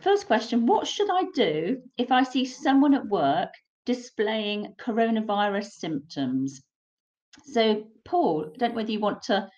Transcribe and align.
First 0.00 0.26
question 0.26 0.66
What 0.66 0.86
should 0.86 1.10
I 1.10 1.24
do 1.34 1.82
if 1.98 2.10
I 2.10 2.22
see 2.22 2.44
someone 2.44 2.94
at 2.94 3.06
work 3.06 3.50
displaying 3.86 4.74
coronavirus 4.80 5.72
symptoms? 5.72 6.62
So, 7.44 7.86
Paul, 8.04 8.50
I 8.54 8.58
don't 8.58 8.70
know 8.70 8.76
whether 8.76 8.92
you 8.92 9.00
want 9.00 9.22
to 9.24 9.48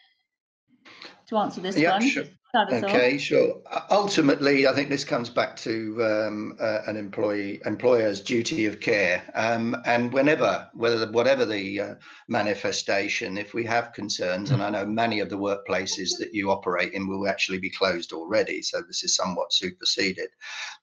to 1.29 1.37
answer 1.37 1.61
this 1.61 1.79
yeah, 1.79 1.93
one. 1.93 2.09
Sure. 2.09 2.25
Okay, 2.55 3.17
sure. 3.17 3.63
Ultimately, 3.91 4.67
I 4.67 4.75
think 4.75 4.91
this 4.91 5.05
comes 5.05 5.31
back 5.31 5.57
to 5.57 6.05
um, 6.05 6.57
uh, 6.61 6.81
an 6.87 6.99
employee 6.99 7.63
employer's 7.65 8.21
duty 8.21 8.67
of 8.67 8.79
care, 8.79 9.23
um, 9.35 9.75
and 9.87 10.13
whenever, 10.13 10.69
whether 10.75 11.11
whatever 11.11 11.47
the 11.47 11.81
uh, 11.81 11.95
manifestation, 12.29 13.39
if 13.39 13.55
we 13.55 13.65
have 13.65 13.95
concerns, 13.95 14.51
and 14.51 14.63
I 14.63 14.69
know 14.69 14.85
many 14.85 15.21
of 15.21 15.31
the 15.31 15.39
workplaces 15.39 16.11
that 16.19 16.35
you 16.35 16.51
operate 16.51 16.93
in 16.93 17.09
will 17.09 17.27
actually 17.27 17.59
be 17.59 17.71
closed 17.71 18.13
already, 18.13 18.61
so 18.61 18.83
this 18.83 19.03
is 19.03 19.17
somewhat 19.17 19.55
superseded. 19.55 20.29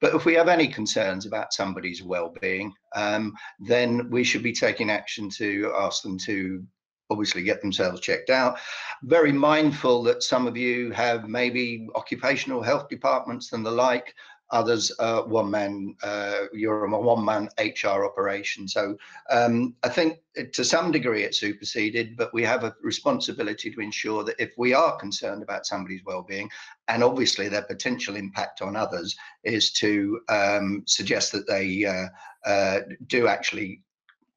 But 0.02 0.16
if 0.16 0.26
we 0.26 0.34
have 0.34 0.48
any 0.48 0.68
concerns 0.68 1.28
about 1.28 1.54
somebody's 1.54 2.02
well-being, 2.02 2.74
um, 2.96 3.36
then 3.60 4.10
we 4.10 4.24
should 4.24 4.42
be 4.42 4.54
taking 4.54 4.90
action 4.90 5.30
to 5.38 5.72
ask 5.78 6.02
them 6.02 6.18
to 6.26 6.64
obviously 7.10 7.44
get 7.44 7.62
themselves 7.62 8.02
checked 8.02 8.30
out. 8.30 8.60
Very 9.04 9.32
mindful 9.32 10.04
that 10.04 10.24
some 10.24 10.48
of 10.48 10.56
you 10.56 10.92
have 10.92 11.28
maybe 11.28 11.88
occupational 11.96 12.62
health 12.62 12.90
departments 12.90 13.54
and 13.54 13.66
the 13.66 13.72
like. 13.72 14.14
Others, 14.52 14.92
uh, 14.98 15.22
one 15.22 15.52
man, 15.52 15.96
uh, 16.02 16.46
you're 16.54 16.86
a 16.86 17.00
one 17.00 17.24
man 17.24 17.50
HR 17.60 18.04
operation. 18.04 18.68
So 18.68 18.98
um, 19.30 19.76
I 19.84 19.90
think 19.90 20.22
to 20.54 20.66
some 20.66 20.92
degree 20.92 21.22
it's 21.22 21.40
superseded, 21.40 22.18
but 22.18 22.34
we 22.34 22.42
have 22.46 22.64
a 22.64 22.76
responsibility 22.82 23.70
to 23.70 23.80
ensure 23.80 24.24
that 24.24 24.40
if 24.40 24.52
we 24.58 24.74
are 24.74 24.98
concerned 24.98 25.44
about 25.44 25.68
somebody's 25.68 26.04
well-being 26.04 26.50
and 26.88 27.04
obviously 27.04 27.48
their 27.48 27.62
potential 27.62 28.16
impact 28.16 28.64
on 28.64 28.76
others, 28.76 29.16
is 29.44 29.72
to 29.74 30.20
um, 30.30 30.82
suggest 30.88 31.32
that 31.32 31.48
they 31.48 31.86
uh, 31.86 32.08
uh 32.50 32.80
do 33.06 33.28
actually 33.28 33.84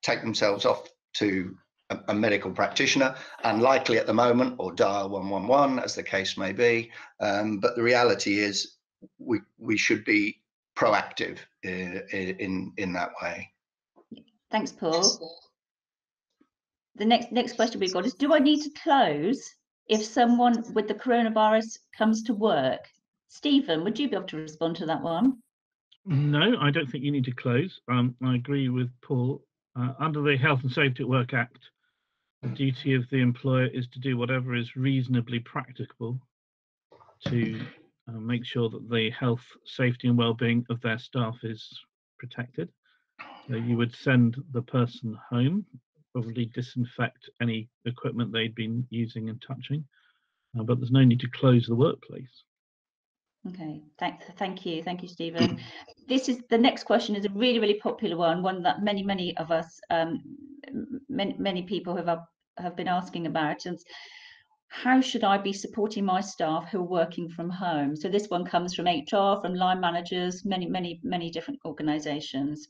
take 0.03 0.21
themselves 0.21 0.67
off 0.67 0.91
to 1.15 1.57
a, 2.09 2.15
medical 2.15 2.51
practitioner, 2.51 3.15
unlikely 3.45 3.99
at 3.99 4.07
the 4.07 4.15
moment, 4.15 4.57
or 4.59 4.73
dial 4.73 5.09
111 5.09 5.79
as 5.79 5.95
the 5.95 6.03
case 6.03 6.37
may 6.37 6.53
be. 6.53 6.91
Um, 7.21 7.59
but 7.59 7.77
the 7.77 7.83
reality 7.83 8.39
is 8.39 8.77
we, 9.19 9.41
we 9.59 9.77
should 9.77 10.05
be 10.05 10.41
proactive 10.77 11.39
in, 11.63 12.03
uh, 12.13 12.17
in, 12.17 12.73
in 12.77 12.93
that 12.93 13.11
way. 13.23 13.51
Thanks, 14.51 14.73
Paul. 14.73 15.39
The 16.97 17.07
next 17.07 17.33
next 17.33 17.55
question 17.55 17.81
we've 17.81 17.93
got 17.93 18.05
is, 18.05 18.15
do 18.15 18.35
I 18.35 18.39
need 18.39 18.63
to 18.63 18.71
close 18.83 19.51
if 19.89 20.05
someone 20.05 20.63
with 20.75 20.89
the 20.89 20.95
coronavirus 20.95 21.79
comes 21.97 22.23
to 22.25 22.35
work? 22.35 22.87
Stephen, 23.29 23.83
would 23.83 23.99
you 23.99 24.11
be 24.11 24.17
able 24.17 24.27
to 24.27 24.37
respond 24.37 24.77
to 24.77 24.87
that 24.87 25.01
one? 25.01 25.39
No, 26.05 26.57
I 26.61 26.71
don't 26.71 26.91
think 26.91 27.03
you 27.03 27.11
need 27.11 27.25
to 27.25 27.33
close. 27.33 27.81
Um, 27.89 28.15
I 28.23 28.35
agree 28.35 28.69
with 28.69 28.91
Paul. 29.01 29.43
Uh, 29.75 29.95
under 29.99 30.21
the 30.21 30.37
Health 30.37 30.61
and 30.63 30.71
Safety 30.71 31.03
at 31.03 31.09
Work 31.09 31.33
Act, 31.33 31.57
the 31.57 31.63
duty 32.49 32.95
of 32.95 33.09
the 33.11 33.19
employer 33.19 33.67
is 33.67 33.87
to 33.89 34.01
do 34.01 34.17
whatever 34.17 34.55
is 34.55 34.77
reasonably 34.77 35.39
practicable 35.41 36.19
to 37.27 37.61
uh, 38.09 38.13
make 38.13 38.45
sure 38.45 38.69
that 38.69 38.91
the 38.91 39.11
health, 39.11 39.45
safety, 39.65 40.09
and 40.09 40.19
well-being 40.19 40.65
of 40.71 40.81
their 40.81 40.99
staff 40.99 41.37
is 41.43 41.69
protected. 42.19 42.69
So 43.49 43.57
you 43.57 43.77
would 43.77 43.95
send 43.95 44.37
the 44.53 44.63
person 44.63 45.17
home, 45.31 45.65
probably 46.13 46.47
disinfect 46.47 47.31
any 47.41 47.69
equipment 47.85 48.33
they'd 48.33 48.55
been 48.55 48.87
using 48.91 49.29
and 49.29 49.43
touching, 49.47 49.85
uh, 50.59 50.63
but 50.63 50.79
there's 50.79 50.91
no 50.91 51.05
need 51.05 51.21
to 51.21 51.31
close 51.31 51.67
the 51.67 51.75
workplace. 51.75 52.45
Okay, 53.49 53.83
thank, 53.99 54.21
thank 54.39 54.65
you, 54.65 54.83
thank 54.83 55.03
you, 55.03 55.09
Stephen. 55.09 55.59
this 56.09 56.29
is 56.29 56.39
the 56.49 56.59
next 56.59 56.85
question 56.85 57.17
is 57.17 57.25
a 57.25 57.31
really, 57.31 57.59
really 57.59 57.81
popular 57.81 58.17
one, 58.17 58.43
one 58.43 58.63
that 58.63 58.83
many, 58.83 59.03
many 59.03 59.37
of 59.37 59.51
us, 59.51 59.81
um, 59.91 60.23
many, 61.09 61.35
many 61.39 61.63
people 61.63 61.97
have 61.97 62.21
have 62.59 62.77
been 62.77 62.89
asking 62.89 63.27
about 63.27 63.65
and 63.65 63.79
how 64.69 65.03
should 65.03 65.23
I 65.23 65.37
be 65.37 65.53
supporting 65.53 66.03
my 66.03 66.23
staff 66.23 66.71
who 66.71 66.79
are 66.79 66.83
working 66.83 67.29
from 67.29 67.51
home? 67.51 67.95
So 67.95 68.09
this 68.09 68.29
one 68.29 68.47
comes 68.47 68.75
from 68.75 68.87
HR, 68.87 69.39
from 69.41 69.55
line 69.55 69.81
managers, 69.81 70.47
many, 70.47 70.65
many, 70.65 70.99
many 71.03 71.31
different 71.31 71.61
organisations. 71.67 72.69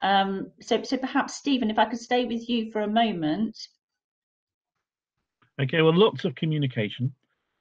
Um, 0.00 0.50
so, 0.62 0.82
so 0.82 0.96
perhaps 0.96 1.34
Stephen, 1.34 1.70
if 1.70 1.78
I 1.78 1.84
could 1.84 1.98
stay 1.98 2.24
with 2.24 2.48
you 2.48 2.72
for 2.72 2.82
a 2.82 2.88
moment. 2.88 3.54
Okay, 5.60 5.82
well, 5.82 5.94
lots 5.94 6.24
of 6.24 6.34
communication. 6.36 7.12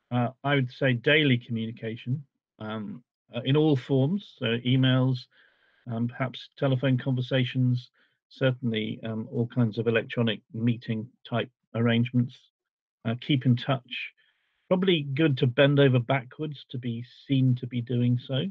Uh, 0.10 0.30
I 0.46 0.56
would 0.56 0.72
say 0.72 0.94
daily 0.94 1.38
communication 1.38 2.24
um, 2.60 3.04
uh, 3.36 3.42
in 3.46 3.58
all 3.58 3.76
forms, 3.76 4.36
so 4.38 4.46
emails, 4.66 5.18
um, 5.92 6.08
perhaps 6.08 6.50
telephone 6.58 6.98
conversations, 6.98 7.90
certainly 8.30 9.00
um, 9.04 9.28
all 9.32 9.48
kinds 9.48 9.78
of 9.78 9.88
electronic 9.88 10.42
meeting 10.54 11.08
type 11.30 11.50
arrangements. 11.76 12.36
Uh, 13.08 13.16
keep 13.26 13.46
in 13.46 13.56
touch. 13.56 14.12
Probably 14.68 15.04
good 15.14 15.38
to 15.40 15.48
bend 15.48 15.80
over 15.80 16.00
backwards 16.00 16.66
to 16.72 16.80
be 16.80 17.04
seen 17.28 17.56
to 17.60 17.68
be 17.68 17.82
doing 17.82 18.20
so. 18.26 18.46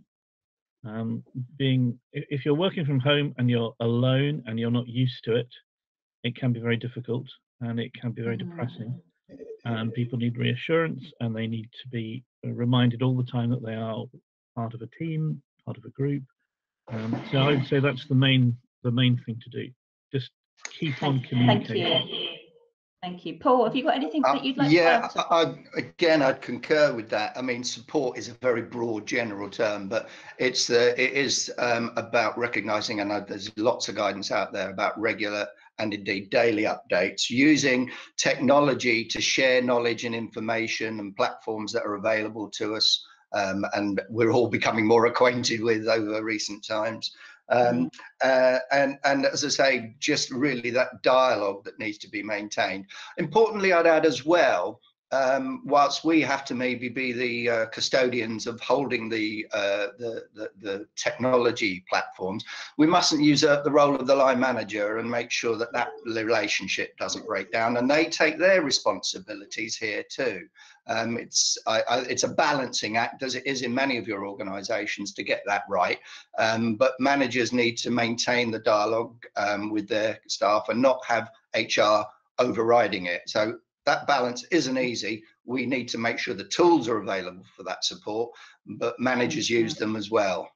Um, 0.87 1.25
being 1.59 1.99
if 2.13 2.45
you're 2.45 2.55
working 2.55 2.85
from 2.85 3.01
home 3.01 3.35
and 3.39 3.49
you're 3.49 3.75
alone 3.81 4.45
and 4.47 4.59
you're 4.59 4.71
not 4.71 4.87
used 4.87 5.25
to 5.25 5.35
it, 5.35 5.49
it 6.23 6.37
can 6.37 6.53
be 6.53 6.61
very 6.61 6.77
difficult 6.77 7.27
and 7.61 7.81
it 7.81 7.93
can 7.95 8.13
be 8.13 8.23
very 8.23 8.37
mm-hmm. 8.37 8.51
depressing. 8.51 9.01
And 9.65 9.93
people 9.95 10.19
need 10.19 10.37
reassurance 10.37 11.03
and 11.21 11.35
they 11.35 11.47
need 11.47 11.71
to 11.83 11.89
be 11.89 12.23
reminded 12.45 13.03
all 13.03 13.17
the 13.17 13.25
time 13.25 13.51
that 13.51 13.65
they 13.65 13.75
are 13.75 14.05
part 14.55 14.75
of 14.75 14.83
a 14.83 14.87
team, 14.99 15.43
part 15.65 15.79
of 15.79 15.85
a 15.85 15.91
group. 15.91 16.23
Um, 16.93 17.19
so 17.33 17.39
I 17.39 17.47
would 17.53 17.67
say 17.67 17.81
that's 17.81 18.07
the 18.07 18.15
main 18.15 18.57
the 18.83 18.91
main 18.91 19.17
thing 19.25 19.41
to 19.43 19.51
do. 19.51 19.71
Just 20.13 20.31
keep 20.79 21.03
on 21.03 21.21
communicating. 21.21 21.85
Thank 21.85 22.11
you. 22.11 22.29
Thank 23.05 23.27
you. 23.27 23.39
Paul, 23.39 23.65
have 23.65 23.77
you 23.77 23.83
got 23.83 23.97
anything 23.97 24.23
that 24.23 24.43
you'd 24.43 24.57
like 24.57 24.71
yeah, 24.71 25.09
to 25.09 25.21
add? 25.21 25.27
I, 25.31 25.43
I, 25.43 25.55
again, 25.77 26.23
I'd 26.23 26.41
concur 26.41 26.95
with 26.95 27.11
that. 27.11 27.37
I 27.37 27.43
mean, 27.43 27.63
support 27.63 28.17
is 28.17 28.29
a 28.29 28.35
very 28.35 28.63
broad, 28.63 29.07
general 29.07 29.51
term, 29.51 29.89
but 29.89 30.09
it's 30.39 30.71
uh, 30.71 30.95
it 30.97 31.13
is 31.13 31.53
um, 31.59 31.93
about 31.97 32.39
recognizing, 32.39 33.01
and 33.01 33.11
there's 33.27 33.51
lots 33.59 33.91
of 33.91 33.95
guidance 33.95 34.31
out 34.31 34.55
there 34.55 34.71
about 34.71 34.99
regular 34.99 35.47
and 35.79 35.93
indeed 35.93 36.31
daily 36.31 36.65
updates 36.65 37.31
using 37.31 37.91
technology 38.17 39.05
to 39.05 39.21
share 39.21 39.63
knowledge 39.63 40.05
and 40.05 40.15
information 40.15 41.01
and 41.01 41.17
platforms 41.17 41.73
that 41.73 41.85
are 41.85 41.95
available 41.95 42.49
to 42.51 42.75
us 42.75 43.05
um, 43.35 43.67
and 43.75 44.01
we're 44.09 44.31
all 44.31 44.49
becoming 44.49 44.87
more 44.87 45.07
acquainted 45.07 45.61
with 45.61 45.89
over 45.89 46.23
recent 46.23 46.65
times. 46.65 47.13
Um, 47.51 47.61
mm-hmm. 47.61 47.87
uh, 48.23 48.59
and, 48.71 48.97
and 49.05 49.27
as 49.27 49.45
I 49.45 49.49
say, 49.49 49.95
just 49.99 50.31
really 50.31 50.71
that 50.71 51.03
dialogue 51.03 51.65
that 51.65 51.79
needs 51.79 51.99
to 51.99 52.09
be 52.09 52.23
maintained. 52.23 52.87
Importantly, 53.19 53.73
I'd 53.73 53.87
add 53.87 54.07
as 54.07 54.25
well, 54.25 54.81
um, 55.15 55.63
whilst 55.65 56.05
we 56.05 56.21
have 56.23 56.45
to 56.47 56.55
maybe 56.55 56.89
be 56.89 57.13
the 57.13 57.49
uh, 57.49 57.67
custodians 57.67 58.47
of 58.49 58.61
holding 58.61 59.09
the, 59.09 59.47
uh, 59.53 59.89
the, 59.99 60.25
the, 60.35 60.51
the 60.61 60.87
technology 60.97 61.85
platforms, 61.89 62.45
we 62.79 62.87
mustn't 62.87 63.23
usurp 63.23 63.63
the 63.63 63.71
role 63.71 63.95
of 63.95 64.09
the 64.09 64.15
line 64.15 64.41
manager 64.41 64.99
and 64.99 65.09
make 65.09 65.31
sure 65.31 65.57
that 65.57 65.73
that 65.73 65.91
relationship 66.05 66.97
doesn't 66.99 67.27
break 67.27 67.53
down. 67.53 67.77
And 67.77 67.89
they 67.89 68.07
take 68.07 68.39
their 68.39 68.63
responsibilities 68.63 69.77
here 69.77 70.03
too. 70.09 70.49
Um, 70.87 71.17
it's 71.17 71.57
I, 71.67 71.83
I, 71.89 71.99
it's 72.01 72.25
a 72.25 72.29
balancing 72.29 72.97
act, 72.97 73.23
as 73.23 73.37
it 73.37 73.47
is 73.47 73.63
in 73.63 73.73
many 73.73 73.97
of 73.97 74.09
your 74.09 74.27
organisations, 74.27 75.15
to 75.15 75.23
get 75.23 75.43
that 75.47 75.63
right. 75.69 75.99
Um, 76.39 76.75
but 76.75 76.93
managers 76.99 77.53
need 77.53 77.77
to 77.79 77.91
maintain 77.91 78.51
the 78.51 78.59
dialogue 78.59 79.25
um, 79.37 79.71
with 79.71 79.89
their 79.89 80.19
staff 80.27 80.67
and 80.69 80.83
not 80.83 81.01
have 81.07 81.31
HR 81.55 82.03
overriding 82.39 83.07
it. 83.07 83.23
So 83.27 83.59
that 83.87 84.07
balance 84.07 84.45
isn't 84.51 84.79
easy. 84.79 85.23
We 85.45 85.67
need 85.67 85.89
to 85.89 85.99
make 85.99 86.19
sure 86.19 86.35
the 86.35 86.45
tools 86.45 86.89
are 86.89 86.99
available 86.99 87.45
for 87.57 87.63
that 87.65 87.85
support, 87.85 88.31
but 88.67 88.99
managers 88.99 89.51
use 89.51 89.75
them 89.75 89.97
as 89.97 90.11
well. 90.11 90.49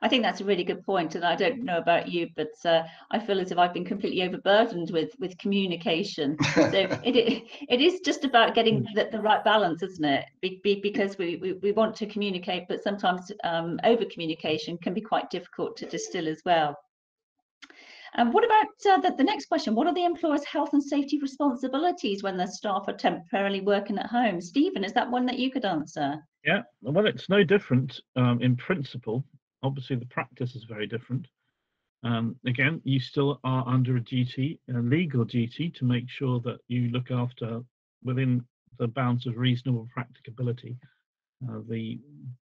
I 0.00 0.08
think 0.08 0.22
that's 0.22 0.40
a 0.40 0.44
really 0.44 0.64
good 0.64 0.84
point, 0.84 1.14
and 1.14 1.24
I 1.24 1.34
don't 1.34 1.64
know 1.64 1.78
about 1.78 2.08
you, 2.08 2.28
but 2.36 2.52
uh, 2.64 2.84
I 3.10 3.18
feel 3.18 3.40
as 3.40 3.50
if 3.50 3.58
I've 3.58 3.74
been 3.74 3.84
completely 3.84 4.22
overburdened 4.22 4.90
with 4.90 5.10
with 5.18 5.36
communication. 5.38 6.36
so 6.54 6.70
it 7.04 7.44
it 7.68 7.80
is 7.80 8.00
just 8.00 8.24
about 8.24 8.54
getting 8.54 8.86
the, 8.94 9.08
the 9.10 9.20
right 9.20 9.42
balance, 9.44 9.82
isn't 9.82 10.04
it? 10.04 10.24
Be, 10.40 10.60
be, 10.62 10.80
because 10.80 11.18
we, 11.18 11.36
we, 11.36 11.54
we 11.54 11.72
want 11.72 11.96
to 11.96 12.06
communicate, 12.06 12.64
but 12.68 12.82
sometimes 12.82 13.32
um, 13.42 13.80
over 13.84 14.04
communication 14.04 14.78
can 14.78 14.94
be 14.94 15.00
quite 15.00 15.30
difficult 15.30 15.76
to 15.78 15.86
distill 15.86 16.28
as 16.28 16.42
well. 16.44 16.76
And 18.14 18.32
what 18.32 18.44
about 18.44 18.66
uh, 18.88 19.00
the, 19.00 19.14
the 19.16 19.24
next 19.24 19.46
question? 19.46 19.74
What 19.74 19.86
are 19.86 19.94
the 19.94 20.04
employer's 20.04 20.44
health 20.44 20.70
and 20.72 20.82
safety 20.82 21.18
responsibilities 21.20 22.22
when 22.22 22.36
their 22.36 22.46
staff 22.46 22.84
are 22.88 22.96
temporarily 22.96 23.60
working 23.60 23.98
at 23.98 24.06
home? 24.06 24.40
Stephen, 24.40 24.84
is 24.84 24.92
that 24.94 25.10
one 25.10 25.26
that 25.26 25.38
you 25.38 25.50
could 25.50 25.64
answer? 25.64 26.16
Yeah, 26.44 26.62
well, 26.82 27.06
it's 27.06 27.28
no 27.28 27.44
different 27.44 28.00
um, 28.16 28.40
in 28.42 28.56
principle. 28.56 29.24
Obviously, 29.62 29.96
the 29.96 30.06
practice 30.06 30.54
is 30.54 30.64
very 30.64 30.86
different. 30.86 31.26
Um, 32.04 32.36
again, 32.46 32.80
you 32.84 33.00
still 33.00 33.40
are 33.44 33.66
under 33.66 33.96
a 33.96 34.00
duty, 34.00 34.60
a 34.74 34.78
legal 34.78 35.24
duty, 35.24 35.68
to 35.70 35.84
make 35.84 36.08
sure 36.08 36.40
that 36.40 36.58
you 36.68 36.88
look 36.90 37.10
after 37.10 37.60
within 38.04 38.44
the 38.78 38.86
bounds 38.86 39.26
of 39.26 39.36
reasonable 39.36 39.88
practicability 39.92 40.76
uh, 41.46 41.60
the 41.68 42.00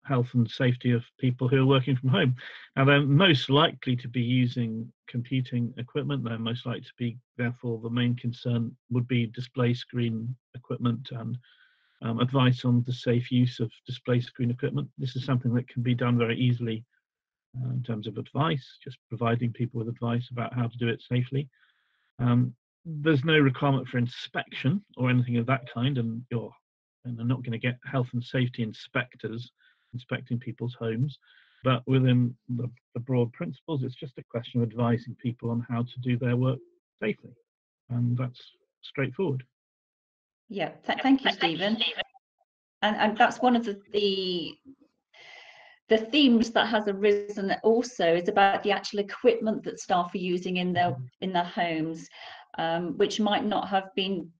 health 0.05 0.29
and 0.35 0.50
safety 0.50 0.93
of 0.93 1.05
people 1.19 1.49
who 1.49 1.62
are 1.62 1.67
working 1.67 1.97
from 1.97 2.11
home. 2.11 2.35
Now, 2.76 2.85
they're 2.85 3.02
most 3.02 3.50
likely 3.50 3.97
to 3.97 4.08
be 4.08 4.23
using 4.23 4.93
computing 5.08 5.75
equipment. 5.76 6.25
They're 6.25 6.38
most 6.38 6.67
likely 6.67 6.82
to 6.82 6.94
be, 6.99 7.19
therefore, 7.37 7.81
the 7.81 7.91
main 7.91 8.17
concern 8.17 8.76
would 8.91 9.06
be 9.08 9.26
display 9.26 9.75
screen 9.75 10.35
equipment 10.55 11.11
and 11.12 11.38
um, 12.02 12.20
advice 12.20 12.64
on 12.64 12.82
the 12.87 12.93
safe 12.93 13.31
use 13.31 13.61
of 13.61 13.70
display 13.87 14.20
screen 14.20 14.50
equipment. 14.50 14.88
This 14.99 15.17
is 15.17 15.25
something 15.25 15.52
that 15.55 15.69
can 15.69 15.82
be 15.82 15.94
done 15.94 16.17
very 16.17 16.38
easily 16.38 16.85
uh, 17.61 17.70
in 17.70 17.82
terms 17.82 18.06
of 18.06 18.17
advice, 18.17 18.79
just 18.82 18.99
providing 19.08 19.52
people 19.52 19.79
with 19.79 19.88
advice 19.88 20.29
about 20.31 20.55
how 20.55 20.67
to 20.67 20.79
do 20.79 20.88
it 20.88 21.02
safely. 21.02 21.49
Um, 22.19 22.55
there's 22.85 23.25
no 23.25 23.38
requirement 23.38 23.88
for 23.88 23.99
inspection 23.99 24.82
or 24.97 25.11
anything 25.11 25.37
of 25.37 25.47
that 25.47 25.70
kind, 25.73 25.99
and 25.99 26.23
you're 26.31 26.52
and 27.05 27.19
they're 27.19 27.26
not 27.26 27.43
going 27.43 27.52
to 27.52 27.58
get 27.58 27.79
health 27.91 28.08
and 28.12 28.23
safety 28.23 28.62
inspectors 28.62 29.50
inspecting 29.92 30.38
people's 30.38 30.76
homes. 30.78 31.19
But 31.62 31.82
within 31.87 32.34
the, 32.48 32.70
the, 32.94 33.00
broad 33.00 33.32
principles, 33.32 33.82
it's 33.82 33.94
just 33.94 34.16
a 34.16 34.25
question 34.31 34.62
of 34.62 34.69
advising 34.69 35.14
people 35.22 35.50
on 35.50 35.66
how 35.69 35.82
to 35.82 36.00
do 36.02 36.16
their 36.16 36.37
work 36.37 36.58
safely. 37.02 37.32
And 37.90 38.16
that's 38.16 38.40
straightforward. 38.82 39.42
Yeah, 40.48 40.70
th 40.87 40.98
thank 41.02 41.25
you, 41.25 41.32
Stephen. 41.32 41.76
And, 42.82 42.96
and 42.96 43.19
that's 43.19 43.40
one 43.40 43.56
of 43.56 43.64
the, 43.64 43.78
the 43.92 44.54
the 45.90 45.98
themes 45.98 46.50
that 46.52 46.69
has 46.69 46.87
arisen 46.87 47.52
also 47.64 48.14
is 48.14 48.28
about 48.28 48.62
the 48.62 48.70
actual 48.70 49.00
equipment 49.00 49.64
that 49.64 49.81
staff 49.81 50.14
are 50.14 50.19
using 50.19 50.58
in 50.58 50.72
their 50.72 50.92
mm-hmm. 50.92 51.04
in 51.20 51.32
their 51.32 51.44
homes, 51.44 52.08
um, 52.58 52.96
which 52.96 53.20
might 53.20 53.44
not 53.44 53.69
have 53.69 53.94
been 53.94 54.31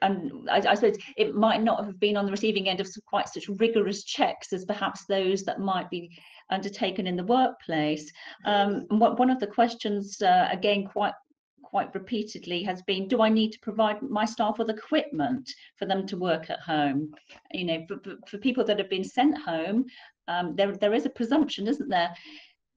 and 0.00 0.48
I, 0.50 0.62
I, 0.68 0.74
suppose 0.74 0.96
it 1.16 1.34
might 1.34 1.62
not 1.62 1.84
have 1.84 2.00
been 2.00 2.16
on 2.16 2.24
the 2.24 2.32
receiving 2.32 2.68
end 2.68 2.80
of 2.80 2.88
quite 3.06 3.28
such 3.28 3.48
rigorous 3.48 4.04
checks 4.04 4.52
as 4.52 4.64
perhaps 4.64 5.04
those 5.04 5.44
that 5.44 5.60
might 5.60 5.90
be 5.90 6.16
undertaken 6.50 7.06
in 7.06 7.16
the 7.16 7.24
workplace. 7.24 8.10
Um, 8.44 8.86
what, 8.88 9.18
one 9.18 9.30
of 9.30 9.38
the 9.38 9.46
questions, 9.46 10.20
uh, 10.22 10.48
again, 10.50 10.86
quite 10.86 11.14
quite 11.62 11.94
repeatedly 11.94 12.62
has 12.62 12.82
been, 12.82 13.08
do 13.08 13.22
I 13.22 13.30
need 13.30 13.50
to 13.52 13.58
provide 13.60 14.02
my 14.02 14.26
staff 14.26 14.58
with 14.58 14.68
equipment 14.68 15.50
for 15.78 15.86
them 15.86 16.06
to 16.08 16.18
work 16.18 16.50
at 16.50 16.60
home? 16.60 17.14
You 17.50 17.64
know, 17.64 17.86
for, 17.88 18.16
for 18.28 18.36
people 18.36 18.62
that 18.64 18.78
have 18.78 18.90
been 18.90 19.02
sent 19.02 19.38
home, 19.38 19.86
um, 20.28 20.54
there, 20.54 20.76
there 20.76 20.92
is 20.92 21.06
a 21.06 21.10
presumption, 21.10 21.66
isn't 21.66 21.88
there, 21.88 22.14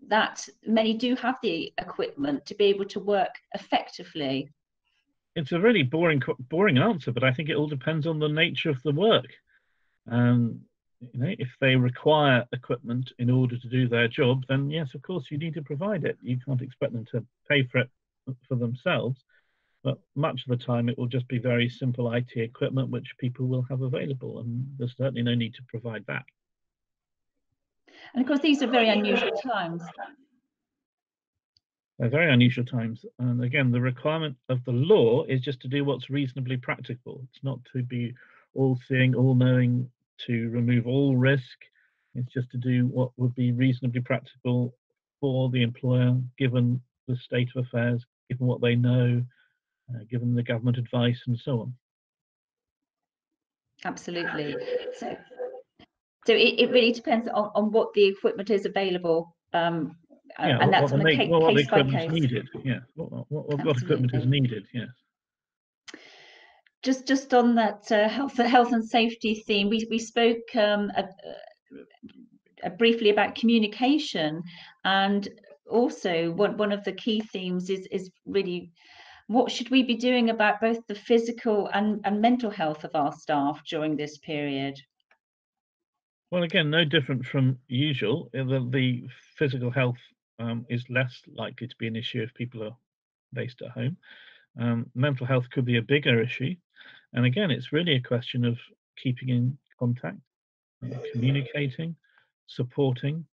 that 0.07 0.47
many 0.65 0.94
do 0.94 1.13
have 1.15 1.38
the 1.44 1.73
equipment 1.77 2.45
to 2.45 2.56
be 2.56 2.65
able 2.65 2.85
to 2.85 3.01
work 3.01 3.35
effectively 3.53 4.50
it's 5.36 5.52
a 5.52 5.60
really 5.60 5.84
boring 5.84 6.22
boring 6.50 6.78
answer, 6.78 7.12
but 7.12 7.24
I 7.24 7.34
think 7.34 7.50
it 7.50 7.56
all 7.56 7.68
depends 7.68 8.08
on 8.08 8.20
the 8.20 8.30
nature 8.30 8.70
of 8.70 8.82
the 8.84 8.92
work. 8.92 9.28
Um, 10.10 10.62
you 11.14 11.20
know, 11.20 11.36
if 11.38 11.50
they 11.60 11.76
require 11.76 12.46
equipment 12.54 13.12
in 13.20 13.30
order 13.30 13.58
to 13.58 13.68
do 13.68 13.88
their 13.88 14.08
job, 14.08 14.46
then 14.48 14.70
yes, 14.70 14.96
of 14.96 15.02
course, 15.02 15.26
you 15.30 15.38
need 15.38 15.54
to 15.56 15.62
provide 15.62 16.06
it. 16.06 16.18
You 16.22 16.38
can't 16.44 16.62
expect 16.62 16.94
them 16.94 17.06
to 17.12 17.26
pay 17.50 17.64
for 17.64 17.80
it 17.80 17.90
for 18.48 18.56
themselves. 18.56 19.20
But 19.84 20.00
much 20.16 20.42
of 20.48 20.58
the 20.58 20.66
time, 20.66 20.90
it 20.90 20.98
will 20.98 21.06
just 21.06 21.28
be 21.28 21.38
very 21.38 21.70
simple 21.70 22.12
IT 22.14 22.32
equipment 22.36 22.90
which 22.90 23.16
people 23.20 23.46
will 23.46 23.62
have 23.70 23.82
available, 23.82 24.40
and 24.40 24.66
there's 24.80 24.98
certainly 24.98 25.22
no 25.22 25.36
need 25.36 25.54
to 25.56 25.64
provide 25.68 26.06
that. 26.08 26.24
And 28.14 28.22
of 28.22 28.28
course, 28.28 28.40
these 28.40 28.64
are 28.64 28.68
very 28.68 28.90
unusual 28.90 29.32
times. 29.32 29.84
They're 31.97 32.09
very 32.09 32.31
unusual 32.31 32.65
times. 32.65 33.06
And 33.19 33.44
again, 33.44 33.71
the 33.71 33.80
requirement 33.80 34.36
of 34.50 34.63
the 34.65 34.71
law 34.71 35.24
is 35.25 35.42
just 35.42 35.62
to 35.62 35.68
do 35.68 35.86
what's 35.86 36.09
reasonably 36.09 36.57
practical. 36.57 37.21
It's 37.24 37.44
not 37.44 37.59
to 37.74 37.83
be 37.83 38.13
all 38.53 38.77
seeing, 38.88 39.15
all 39.15 39.33
knowing, 39.33 39.89
to 40.27 40.50
remove 40.50 40.88
all 40.88 41.15
risk. 41.15 41.57
It's 42.13 42.33
just 42.33 42.50
to 42.51 42.57
do 42.57 42.88
what 42.88 43.12
would 43.18 43.36
be 43.36 43.51
reasonably 43.51 44.01
practical 44.01 44.74
for 45.21 45.50
the 45.50 45.62
employer, 45.62 46.18
given 46.38 46.81
the 47.07 47.15
state 47.15 47.50
of 47.56 47.65
affairs, 47.65 48.06
given 48.30 48.48
what 48.48 48.62
they 48.62 48.75
know, 48.75 49.24
uh, 49.89 50.00
given 50.09 50.36
the 50.36 50.44
government 50.44 50.77
advice, 50.77 51.21
and 51.27 51.38
so 51.38 51.62
on. 51.62 51.74
Absolutely. 53.83 54.56
So, 54.98 55.15
so 56.25 56.33
it, 56.33 56.59
it 56.59 56.71
really 56.71 56.91
depends 56.91 57.27
on, 57.27 57.51
on 57.56 57.71
what 57.71 57.94
the 57.94 58.06
equipment 58.06 58.50
is 58.50 58.65
available 58.65 59.36
um, 59.53 59.95
yeah, 60.40 60.58
and 60.62 60.74
that's 60.74 60.92
on 60.92 61.02
a 61.02 61.16
case, 61.16 61.30
what 61.30 61.56
case 61.56 61.68
by 61.68 61.84
case. 61.84 62.12
needed. 62.12 62.48
Yeah, 62.64 62.80
what, 62.96 63.32
what, 63.32 63.66
what 63.66 63.78
equipment 63.82 64.14
is 64.14 64.26
needed. 64.26 64.66
Yes. 64.74 64.90
Just 66.84 67.08
just 67.08 67.34
on 67.34 67.56
that 67.56 67.92
uh, 67.92 68.08
health 68.10 68.38
health 68.38 68.72
and 68.72 68.84
safety 68.84 69.44
theme, 69.48 69.70
we 69.70 69.88
we 69.90 70.00
spoke 70.00 70.56
um, 70.56 70.92
briefly 72.78 73.10
about 73.10 73.36
communication, 73.36 74.44
and 74.84 75.28
also 75.70 76.32
one 76.32 76.58
one 76.58 76.72
of 76.72 76.84
the 76.84 76.94
key 76.94 77.22
themes 77.22 77.70
is 77.70 77.88
is 77.92 78.12
really 78.26 78.72
what 79.28 79.52
should 79.52 79.72
we 79.72 79.84
be 79.84 79.96
doing 79.96 80.30
about 80.30 80.62
both 80.62 80.86
the 80.88 80.96
physical 80.96 81.68
and, 81.74 82.00
and 82.04 82.22
mental 82.22 82.52
health 82.52 82.84
of 82.84 82.92
our 82.94 83.12
staff 83.12 83.60
during 83.68 83.96
this 83.96 84.18
period? 84.20 84.80
Well, 86.32 86.44
again, 86.44 86.70
no 86.70 86.86
different 86.86 87.26
from 87.26 87.58
usual. 87.68 88.30
The, 88.34 88.68
the 88.72 89.04
physical 89.38 89.72
health 89.72 89.98
um, 90.40 90.66
is 90.70 90.90
less 90.90 91.22
likely 91.36 91.68
to 91.68 91.76
be 91.78 91.88
an 91.88 91.96
issue 91.96 92.22
if 92.22 92.34
people 92.34 92.64
are 92.64 92.76
based 93.34 93.62
at 93.62 93.72
home. 93.72 93.98
Um, 94.60 94.90
mental 94.96 95.26
health 95.26 95.50
could 95.50 95.66
be 95.66 95.78
a 95.78 95.82
bigger 95.82 96.22
issue. 96.22 96.56
And 97.14 97.26
again, 97.26 97.52
it's 97.52 97.74
really 97.74 97.96
a 97.96 98.02
question 98.02 98.46
of 98.46 98.58
keeping 98.98 99.30
in 99.30 99.58
contact, 99.80 100.18
uh, 100.84 100.98
communicating, 101.14 101.96
supporting, 102.48 103.26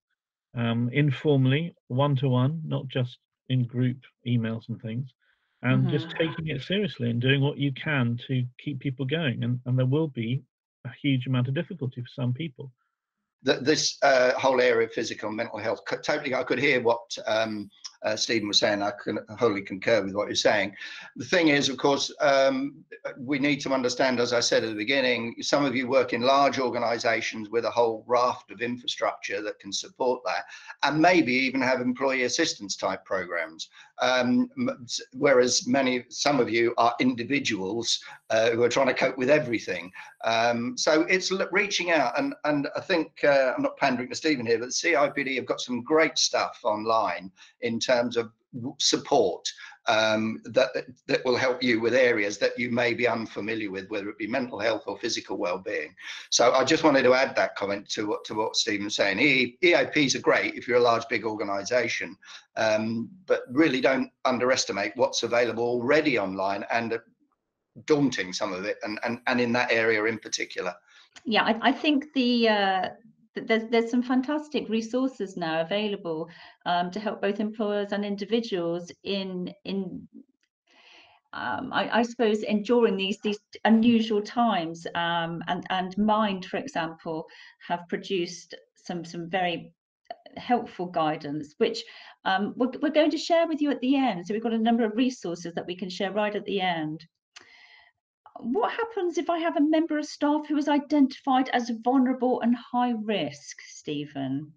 um, 0.55 0.89
informally, 0.91 1.73
one 1.87 2.15
to 2.17 2.29
one, 2.29 2.61
not 2.65 2.87
just 2.87 3.17
in 3.49 3.65
group 3.65 3.97
emails 4.27 4.69
and 4.69 4.81
things, 4.81 5.09
and 5.61 5.83
mm-hmm. 5.83 5.91
just 5.91 6.09
taking 6.11 6.47
it 6.47 6.61
seriously 6.61 7.09
and 7.09 7.21
doing 7.21 7.41
what 7.41 7.57
you 7.57 7.71
can 7.73 8.17
to 8.27 8.43
keep 8.57 8.79
people 8.79 9.05
going. 9.05 9.43
And, 9.43 9.59
and 9.65 9.77
there 9.77 9.85
will 9.85 10.07
be 10.07 10.41
a 10.85 10.89
huge 11.01 11.27
amount 11.27 11.47
of 11.47 11.53
difficulty 11.53 12.01
for 12.01 12.07
some 12.07 12.33
people 12.33 12.71
that 13.43 13.65
this 13.65 13.97
uh, 14.03 14.31
whole 14.33 14.61
area 14.61 14.87
of 14.87 14.93
physical 14.93 15.29
and 15.29 15.37
mental 15.37 15.59
health 15.59 15.81
totally 16.03 16.35
i 16.35 16.43
could 16.43 16.59
hear 16.59 16.81
what 16.81 16.99
um, 17.27 17.69
uh, 18.03 18.15
Stephen 18.15 18.47
was 18.47 18.59
saying. 18.59 18.81
I 18.81 18.91
can 19.03 19.19
wholly 19.37 19.61
concur 19.61 20.03
with 20.03 20.15
what 20.15 20.27
you're 20.27 20.35
saying. 20.35 20.75
The 21.15 21.25
thing 21.25 21.49
is, 21.49 21.69
of 21.69 21.77
course, 21.77 22.11
um, 22.19 22.83
we 23.17 23.39
need 23.39 23.61
to 23.61 23.73
understand, 23.73 24.19
as 24.19 24.33
I 24.33 24.39
said 24.39 24.63
at 24.63 24.69
the 24.69 24.75
beginning, 24.75 25.35
some 25.41 25.65
of 25.65 25.75
you 25.75 25.87
work 25.87 26.13
in 26.13 26.21
large 26.21 26.59
organizations 26.59 27.49
with 27.49 27.65
a 27.65 27.71
whole 27.71 28.03
raft 28.07 28.51
of 28.51 28.61
infrastructure 28.61 29.41
that 29.41 29.59
can 29.59 29.71
support 29.71 30.21
that, 30.25 30.45
and 30.83 30.99
maybe 30.99 31.33
even 31.33 31.61
have 31.61 31.81
employee 31.81 32.23
assistance 32.23 32.75
type 32.75 33.05
programs. 33.05 33.69
Um, 34.01 34.49
whereas 35.13 35.67
many, 35.67 36.05
some 36.09 36.39
of 36.39 36.49
you 36.49 36.73
are 36.79 36.95
individuals 36.99 38.03
uh, 38.31 38.49
who 38.49 38.63
are 38.63 38.69
trying 38.69 38.87
to 38.87 38.95
cope 38.95 39.17
with 39.17 39.29
everything. 39.29 39.91
Um, 40.23 40.75
so 40.75 41.03
it's 41.03 41.31
reaching 41.51 41.91
out, 41.91 42.17
and 42.17 42.33
and 42.45 42.67
I 42.75 42.81
think 42.81 43.23
uh, 43.23 43.53
I'm 43.55 43.61
not 43.61 43.77
pandering 43.77 44.09
to 44.09 44.15
Stephen 44.15 44.45
here, 44.45 44.57
but 44.57 44.67
the 44.67 44.71
CIPD 44.71 45.35
have 45.35 45.45
got 45.45 45.61
some 45.61 45.83
great 45.83 46.17
stuff 46.17 46.59
online 46.63 47.31
in 47.61 47.79
terms 47.79 47.90
of 48.17 48.31
support 48.79 49.47
um, 49.87 50.41
that 50.45 50.69
that 51.07 51.25
will 51.25 51.35
help 51.35 51.63
you 51.63 51.79
with 51.79 51.93
areas 51.93 52.37
that 52.37 52.57
you 52.57 52.69
may 52.69 52.93
be 52.93 53.07
unfamiliar 53.07 53.71
with, 53.71 53.89
whether 53.89 54.09
it 54.09 54.17
be 54.17 54.27
mental 54.27 54.59
health 54.59 54.83
or 54.85 54.97
physical 54.97 55.37
well-being. 55.37 55.95
So 56.29 56.53
I 56.53 56.63
just 56.63 56.83
wanted 56.83 57.03
to 57.03 57.13
add 57.13 57.35
that 57.35 57.55
comment 57.55 57.89
to 57.91 58.07
what 58.07 58.23
to 58.25 58.35
what 58.35 58.55
Stephen's 58.55 58.95
saying. 58.95 59.19
E, 59.19 59.57
EAPs 59.63 60.15
are 60.15 60.21
great 60.21 60.55
if 60.55 60.67
you're 60.67 60.77
a 60.77 60.81
large, 60.81 61.07
big 61.09 61.25
organisation, 61.25 62.15
um, 62.57 63.09
but 63.25 63.41
really 63.51 63.81
don't 63.81 64.11
underestimate 64.25 64.93
what's 64.95 65.23
available 65.23 65.63
already 65.63 66.19
online 66.19 66.63
and 66.71 66.99
daunting 67.85 68.33
some 68.33 68.53
of 68.53 68.65
it, 68.65 68.77
and 68.83 68.99
and 69.03 69.19
and 69.27 69.41
in 69.41 69.51
that 69.53 69.71
area 69.71 70.03
in 70.05 70.19
particular. 70.19 70.73
Yeah, 71.25 71.43
I, 71.43 71.69
I 71.69 71.71
think 71.71 72.13
the 72.13 72.49
uh, 72.49 72.89
there's 73.35 73.63
there's 73.69 73.89
some 73.89 74.03
fantastic 74.03 74.67
resources 74.69 75.37
now 75.37 75.61
available 75.61 76.29
um, 76.65 76.91
to 76.91 76.99
help 76.99 77.21
both 77.21 77.39
employers 77.39 77.91
and 77.91 78.03
individuals 78.03 78.91
in 79.03 79.53
in 79.65 80.07
um, 81.33 81.71
I, 81.71 81.99
I, 81.99 82.01
suppose 82.01 82.43
enduring 82.43 82.97
these 82.97 83.17
these 83.23 83.39
unusual 83.63 84.21
times 84.21 84.85
um, 84.95 85.41
and 85.47 85.65
and 85.69 85.97
mind 85.97 86.45
for 86.45 86.57
example 86.57 87.25
have 87.65 87.87
produced 87.87 88.53
some 88.75 89.05
some 89.05 89.29
very 89.29 89.73
helpful 90.35 90.87
guidance 90.87 91.55
which 91.57 91.83
um, 92.25 92.53
we're, 92.57 92.71
we're 92.81 92.89
going 92.89 93.11
to 93.11 93.17
share 93.17 93.47
with 93.47 93.61
you 93.61 93.71
at 93.71 93.79
the 93.79 93.95
end. 93.95 94.27
So 94.27 94.33
we've 94.33 94.43
got 94.43 94.53
a 94.53 94.57
number 94.57 94.83
of 94.83 94.95
resources 94.95 95.53
that 95.55 95.65
we 95.65 95.75
can 95.75 95.89
share 95.89 96.11
right 96.11 96.35
at 96.35 96.45
the 96.45 96.61
end 96.61 97.05
what 98.43 98.71
happens 98.71 99.17
if 99.17 99.29
I 99.29 99.39
have 99.39 99.57
a 99.57 99.61
member 99.61 99.97
of 99.97 100.05
staff 100.05 100.47
who 100.47 100.57
is 100.57 100.67
identified 100.67 101.49
as 101.49 101.71
vulnerable 101.83 102.41
and 102.41 102.55
high 102.55 102.91
risk, 102.91 103.61
Stephen? 103.61 104.53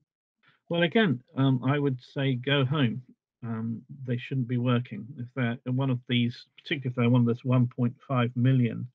Well, 0.68 0.82
again, 0.82 1.22
um, 1.36 1.62
I 1.64 1.78
would 1.78 1.98
say 2.00 2.34
go 2.34 2.64
home. 2.64 3.02
Um, 3.42 3.82
they 4.06 4.16
shouldn't 4.16 4.48
be 4.48 4.56
working. 4.56 5.06
If 5.18 5.26
they're 5.36 5.58
one 5.72 5.90
of 5.90 6.00
these, 6.08 6.46
particularly 6.56 6.90
if 6.90 6.96
they're 6.96 7.10
one 7.10 7.20
of 7.20 7.26
this 7.26 7.44
1.5 7.44 8.36
million 8.36 8.88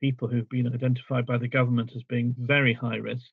people 0.00 0.26
who've 0.26 0.48
been 0.48 0.72
identified 0.72 1.26
by 1.26 1.36
the 1.36 1.48
government 1.48 1.92
as 1.94 2.02
being 2.04 2.34
very 2.38 2.72
high 2.72 2.96
risk, 2.96 3.26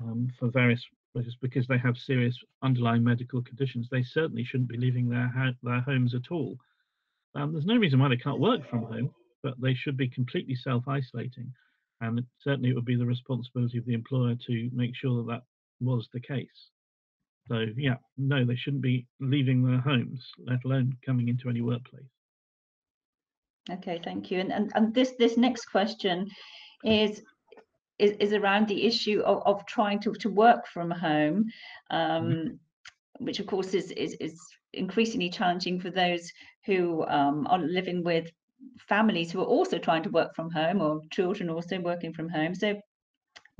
um, 0.00 0.28
for 0.38 0.48
various 0.48 0.82
because 1.14 1.36
because 1.36 1.66
they 1.66 1.76
have 1.76 1.98
serious 1.98 2.38
underlying 2.62 3.04
medical 3.04 3.42
conditions, 3.42 3.88
they 3.90 4.02
certainly 4.02 4.44
shouldn't 4.44 4.70
be 4.70 4.78
leaving 4.78 5.08
their 5.08 5.54
their 5.62 5.80
homes 5.80 6.14
at 6.14 6.30
all. 6.30 6.56
Um, 7.34 7.52
there's 7.52 7.66
no 7.66 7.76
reason 7.76 7.98
why 7.98 8.08
they 8.08 8.16
can't 8.16 8.40
work 8.40 8.68
from 8.68 8.84
home, 8.84 9.14
but 9.42 9.60
they 9.60 9.74
should 9.74 9.96
be 9.96 10.08
completely 10.08 10.54
self-isolating, 10.54 11.52
and 12.00 12.22
certainly 12.42 12.70
it 12.70 12.74
would 12.74 12.84
be 12.84 12.96
the 12.96 13.06
responsibility 13.06 13.78
of 13.78 13.86
the 13.86 13.94
employer 13.94 14.34
to 14.46 14.70
make 14.72 14.94
sure 14.94 15.22
that 15.22 15.32
that 15.32 15.42
was 15.80 16.08
the 16.12 16.20
case. 16.20 16.70
So 17.48 17.66
yeah, 17.76 17.96
no, 18.16 18.44
they 18.44 18.56
shouldn't 18.56 18.82
be 18.82 19.06
leaving 19.20 19.64
their 19.64 19.80
homes, 19.80 20.24
let 20.46 20.64
alone 20.64 20.96
coming 21.04 21.28
into 21.28 21.48
any 21.48 21.62
workplace. 21.62 22.04
Okay, 23.70 24.00
thank 24.04 24.30
you. 24.30 24.40
And 24.40 24.52
and, 24.52 24.72
and 24.74 24.94
this 24.94 25.12
this 25.18 25.36
next 25.36 25.66
question 25.66 26.28
is 26.84 27.22
is, 28.00 28.12
is 28.18 28.32
around 28.32 28.66
the 28.66 28.86
issue 28.86 29.20
of, 29.20 29.42
of 29.44 29.66
trying 29.66 30.00
to, 30.00 30.12
to 30.14 30.30
work 30.30 30.66
from 30.66 30.90
home, 30.90 31.44
um, 31.90 32.24
mm-hmm. 32.24 33.24
which 33.24 33.40
of 33.40 33.46
course 33.46 33.74
is, 33.74 33.90
is, 33.90 34.14
is 34.20 34.40
increasingly 34.72 35.28
challenging 35.28 35.78
for 35.78 35.90
those 35.90 36.32
who 36.64 37.06
um, 37.08 37.46
are 37.48 37.58
living 37.58 38.02
with 38.02 38.30
families 38.78 39.30
who 39.30 39.40
are 39.40 39.46
also 39.46 39.78
trying 39.78 40.02
to 40.02 40.10
work 40.10 40.34
from 40.34 40.50
home 40.50 40.80
or 40.80 41.00
children 41.10 41.50
also 41.50 41.80
working 41.80 42.12
from 42.12 42.28
home. 42.28 42.54
So 42.54 42.80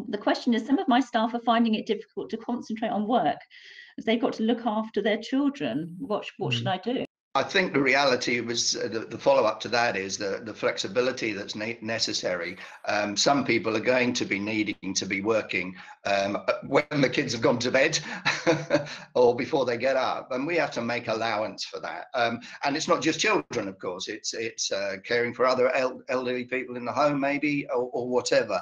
the 0.09 0.19
question 0.19 0.55
is 0.55 0.67
some 0.67 0.79
of 0.79 0.89
my 0.89 1.01
staff 1.01 1.35
are 1.35 1.41
finding 1.41 1.75
it 1.75 1.87
difficult 1.87 2.31
to 2.31 2.37
concentrate 2.37 2.91
on 2.91 3.07
work 3.07 3.39
as 3.99 4.05
they've 4.05 4.21
got 4.21 4.33
to 4.35 4.43
look 4.43 4.67
after 4.67 5.03
their 5.03 5.19
children. 5.19 5.97
What, 5.99 6.27
what 6.39 6.53
mm. 6.53 6.59
should 6.59 6.67
I 6.67 6.79
do? 6.79 7.05
I 7.37 7.45
think 7.45 7.73
the 7.73 7.81
reality 7.81 8.41
was 8.41 8.75
uh, 8.75 8.89
the, 8.89 9.01
the 9.01 9.19
follow 9.19 9.45
up 9.45 9.61
to 9.61 9.69
that 9.69 9.97
is 9.97 10.19
the, 10.19 10.41
the 10.45 10.53
flexibility 10.53 11.33
that's 11.33 11.55
ne- 11.55 11.79
necessary. 11.81 12.57
Um, 12.89 13.17
some 13.17 13.45
people 13.45 13.77
are 13.77 13.81
going 13.81 14.13
to 14.15 14.25
be 14.25 14.41
needing 14.41 14.95
to 14.95 15.07
be 15.07 15.21
working 15.21 15.77
um, 16.07 16.39
when 16.67 16.85
the 16.91 17.09
kids 17.09 17.33
have 17.33 17.41
gone 17.41 17.61
to 17.61 17.71
bed 17.71 18.01
or 19.15 19.37
before 19.37 19.65
they 19.65 19.77
get 19.77 19.97
up, 19.97 20.33
and 20.33 20.45
we 20.45 20.57
have 20.57 20.73
to 20.73 20.83
make 20.83 21.07
allowance 21.07 21.65
for 21.65 21.79
that. 21.79 22.07
Um, 22.15 22.41
and 22.65 22.77
it's 22.77 22.89
not 22.89 23.01
just 23.01 23.21
children, 23.21 23.69
of 23.69 23.79
course. 23.79 24.09
It's 24.09 24.35
it's 24.35 24.73
uh, 24.73 24.97
caring 25.05 25.33
for 25.33 25.47
other 25.47 25.73
el- 25.73 26.03
elderly 26.09 26.47
people 26.47 26.77
in 26.77 26.85
the 26.85 26.93
home, 26.93 27.21
maybe, 27.21 27.65
or, 27.69 27.91
or 27.93 28.09
whatever. 28.09 28.61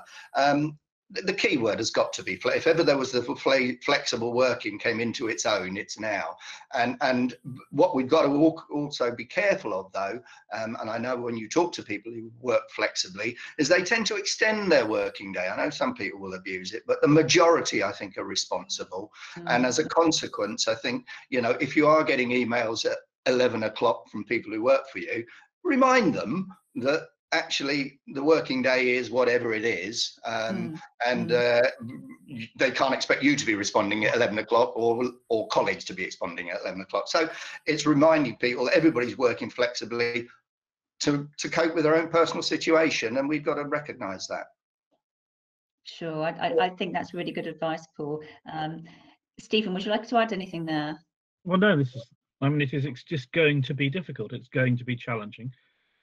The 1.10 1.32
key 1.32 1.56
word 1.56 1.78
has 1.78 1.90
got 1.90 2.12
to 2.14 2.22
be 2.22 2.38
if 2.44 2.66
ever 2.66 2.82
there 2.82 2.98
was 2.98 3.12
the 3.12 3.78
flexible 3.82 4.34
working 4.34 4.78
came 4.78 5.00
into 5.00 5.28
its 5.28 5.46
own 5.46 5.76
it's 5.76 5.98
now. 5.98 6.36
And 6.74 6.96
and 7.00 7.36
what 7.70 7.94
we've 7.94 8.08
got 8.08 8.22
to 8.22 8.56
also 8.70 9.10
be 9.14 9.24
careful 9.24 9.72
of 9.72 9.92
though 9.92 10.20
um, 10.52 10.76
and 10.80 10.90
i 10.90 10.98
know 10.98 11.16
when 11.16 11.36
you 11.36 11.48
talk 11.48 11.72
to 11.72 11.82
people 11.82 12.12
who 12.12 12.30
work 12.40 12.62
flexibly 12.70 13.36
is 13.58 13.68
they 13.68 13.82
tend 13.82 14.06
to 14.06 14.16
extend 14.16 14.70
their 14.70 14.86
working 14.86 15.32
day. 15.32 15.48
I 15.48 15.56
know 15.56 15.70
some 15.70 15.94
people 15.94 16.20
will 16.20 16.34
abuse 16.34 16.72
it 16.72 16.82
but 16.86 17.00
the 17.00 17.08
majority 17.08 17.82
i 17.82 17.92
think 17.92 18.18
are 18.18 18.24
responsible. 18.24 19.10
Mm. 19.36 19.44
and 19.48 19.66
as 19.66 19.78
a 19.78 19.88
consequence 19.88 20.68
i 20.68 20.74
think 20.74 21.06
you 21.30 21.40
know 21.40 21.56
if 21.60 21.76
you 21.76 21.86
are 21.86 22.04
getting 22.04 22.30
emails 22.30 22.84
at 22.84 22.98
11 23.26 23.64
o'clock 23.64 24.08
from 24.08 24.24
people 24.24 24.52
who 24.52 24.62
work 24.62 24.88
for 24.90 24.98
you 24.98 25.24
remind 25.64 26.14
them 26.14 26.48
that 26.76 27.08
actually 27.32 27.98
the 28.14 28.22
working 28.22 28.62
day 28.62 28.90
is 28.90 29.10
whatever 29.10 29.52
it 29.52 29.64
is 29.64 30.18
um, 30.24 30.72
mm. 30.72 30.80
and 31.06 31.30
mm. 31.30 31.64
Uh, 31.64 31.70
they 32.56 32.70
can't 32.70 32.94
expect 32.94 33.22
you 33.22 33.36
to 33.36 33.46
be 33.46 33.54
responding 33.54 34.04
at 34.04 34.14
11 34.14 34.38
o'clock 34.38 34.72
or 34.76 35.10
or 35.28 35.46
college 35.48 35.84
to 35.86 35.94
be 35.94 36.04
responding 36.04 36.50
at 36.50 36.60
11 36.62 36.80
o'clock. 36.82 37.08
So 37.08 37.28
it's 37.66 37.86
reminding 37.86 38.36
people 38.36 38.66
that 38.66 38.74
everybody's 38.74 39.18
working 39.18 39.50
flexibly 39.50 40.28
to 41.00 41.28
to 41.38 41.48
cope 41.48 41.74
with 41.74 41.84
their 41.84 41.96
own 41.96 42.08
personal 42.08 42.42
situation 42.42 43.18
and 43.18 43.28
we've 43.28 43.44
got 43.44 43.54
to 43.54 43.64
recognize 43.64 44.26
that. 44.28 44.46
Sure 45.84 46.22
i, 46.22 46.54
I 46.60 46.70
think 46.70 46.92
that's 46.92 47.14
really 47.14 47.32
good 47.32 47.46
advice 47.46 47.86
paul. 47.96 48.22
Um, 48.52 48.84
stephen 49.38 49.74
would 49.74 49.84
you 49.84 49.90
like 49.90 50.08
to 50.08 50.16
add 50.16 50.32
anything 50.32 50.64
there? 50.64 50.98
Well 51.44 51.58
no 51.58 51.76
this 51.76 51.94
is 51.94 52.06
i 52.40 52.48
mean 52.48 52.60
it 52.60 52.72
is 52.72 52.84
it's 52.84 53.04
just 53.04 53.30
going 53.32 53.62
to 53.62 53.74
be 53.74 53.90
difficult. 53.90 54.32
It's 54.32 54.48
going 54.48 54.76
to 54.78 54.84
be 54.84 54.96
challenging 54.96 55.50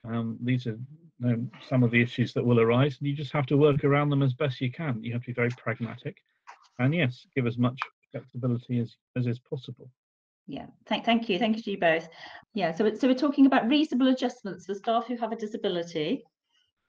um, 0.08 0.38
these 0.42 0.68
are 0.68 0.78
um, 1.24 1.50
some 1.70 1.84
of 1.84 1.92
the 1.92 2.02
issues 2.02 2.34
that 2.34 2.46
will 2.46 2.60
arise, 2.60 2.98
and 3.00 3.08
you 3.08 3.16
just 3.16 3.32
have 3.32 3.46
to 3.48 3.58
work 3.58 3.84
around 3.84 4.10
them 4.10 4.22
as 4.22 4.34
best 4.34 4.62
you 4.62 4.72
can. 4.72 5.04
You 5.04 5.14
have 5.14 5.22
to 5.22 5.28
be 5.28 5.34
very 5.34 5.50
pragmatic, 5.52 6.18
and 6.80 6.94
yes, 6.94 7.26
give 7.36 7.48
as 7.48 7.58
much 7.58 7.80
flexibility 8.12 8.80
as 8.80 8.96
as 9.16 9.28
is 9.28 9.40
possible. 9.40 9.90
Yeah, 10.48 10.68
thank 10.88 11.06
thank 11.06 11.30
you, 11.30 11.40
thank 11.40 11.58
you 11.58 11.64
to 11.64 11.72
you 11.72 11.80
both. 11.80 12.08
Yeah, 12.54 12.72
so 12.72 12.94
so 12.94 13.08
we're 13.08 13.16
talking 13.16 13.46
about 13.46 13.68
reasonable 13.68 14.10
adjustments 14.10 14.66
for 14.66 14.76
staff 14.76 15.08
who 15.08 15.18
have 15.18 15.32
a 15.32 15.36
disability. 15.36 16.24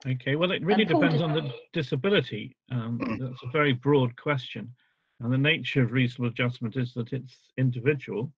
Okay, 0.06 0.36
well, 0.36 0.52
it 0.52 0.64
really 0.64 0.84
depends 0.84 1.22
on 1.22 1.32
the 1.32 1.50
disability. 1.72 2.54
Um, 2.70 3.00
that's 3.18 3.42
a 3.42 3.50
very 3.50 3.72
broad 3.72 4.14
question, 4.16 4.72
and 5.20 5.32
the 5.32 5.38
nature 5.38 5.82
of 5.82 5.92
reasonable 5.92 6.30
adjustment 6.30 6.76
is 6.76 6.92
that 6.94 7.12
it's 7.12 7.36
individual, 7.56 8.32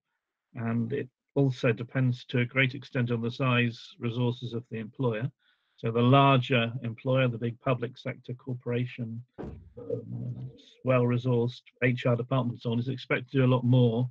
and 0.54 0.92
it 0.92 1.08
also 1.38 1.72
depends 1.72 2.24
to 2.24 2.40
a 2.40 2.44
great 2.44 2.74
extent 2.74 3.12
on 3.12 3.22
the 3.22 3.30
size 3.30 3.94
resources 4.00 4.52
of 4.52 4.64
the 4.70 4.78
employer. 4.78 5.30
So 5.76 5.92
the 5.92 6.02
larger 6.02 6.72
employer, 6.82 7.28
the 7.28 7.38
big 7.38 7.58
public 7.60 7.96
sector 7.96 8.34
corporation, 8.34 9.22
um, 9.38 10.50
well-resourced 10.84 11.62
HR 11.80 12.16
department, 12.16 12.60
so 12.60 12.72
on, 12.72 12.80
is 12.80 12.88
expected 12.88 13.30
to 13.30 13.38
do 13.38 13.44
a 13.44 13.54
lot 13.54 13.62
more 13.62 14.10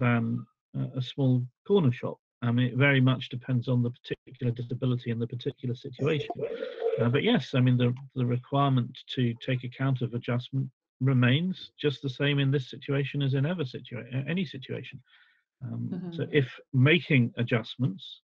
than 0.00 0.44
a 0.96 1.00
small 1.00 1.46
corner 1.66 1.92
shop. 1.92 2.18
I 2.42 2.50
mean, 2.50 2.66
it 2.66 2.76
very 2.76 3.00
much 3.00 3.28
depends 3.28 3.68
on 3.68 3.82
the 3.82 3.90
particular 3.90 4.52
disability 4.52 5.12
and 5.12 5.22
the 5.22 5.26
particular 5.26 5.76
situation. 5.76 6.30
Uh, 7.00 7.08
but 7.08 7.22
yes, 7.22 7.54
I 7.54 7.60
mean, 7.60 7.76
the, 7.76 7.94
the 8.16 8.26
requirement 8.26 8.96
to 9.14 9.32
take 9.34 9.62
account 9.62 10.02
of 10.02 10.14
adjustment 10.14 10.68
remains 11.00 11.70
just 11.80 12.02
the 12.02 12.10
same 12.10 12.40
in 12.40 12.50
this 12.50 12.68
situation 12.68 13.22
as 13.22 13.34
in 13.34 13.46
ever 13.46 13.64
situation, 13.64 14.24
any 14.28 14.44
situation. 14.44 15.00
Um, 15.64 15.90
mm-hmm. 15.92 16.12
So 16.12 16.26
if 16.30 16.46
making 16.72 17.32
adjustments 17.36 18.20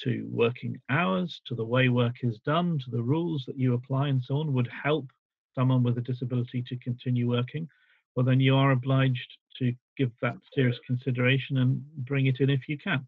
to 0.00 0.26
working 0.30 0.80
hours, 0.90 1.40
to 1.46 1.54
the 1.54 1.64
way 1.64 1.88
work 1.88 2.16
is 2.22 2.38
done, 2.44 2.78
to 2.84 2.90
the 2.90 3.02
rules 3.02 3.44
that 3.46 3.58
you 3.58 3.74
apply 3.74 4.08
and 4.08 4.22
so 4.22 4.38
on 4.38 4.52
would 4.52 4.68
help 4.68 5.06
someone 5.54 5.82
with 5.82 5.98
a 5.98 6.00
disability 6.00 6.62
to 6.68 6.76
continue 6.78 7.28
working, 7.28 7.68
well 8.16 8.26
then 8.26 8.40
you 8.40 8.56
are 8.56 8.72
obliged 8.72 9.38
to 9.58 9.72
give 9.96 10.10
that 10.20 10.34
serious 10.52 10.78
consideration 10.86 11.58
and 11.58 11.82
bring 11.98 12.26
it 12.26 12.40
in 12.40 12.50
if 12.50 12.68
you 12.68 12.76
can. 12.76 13.06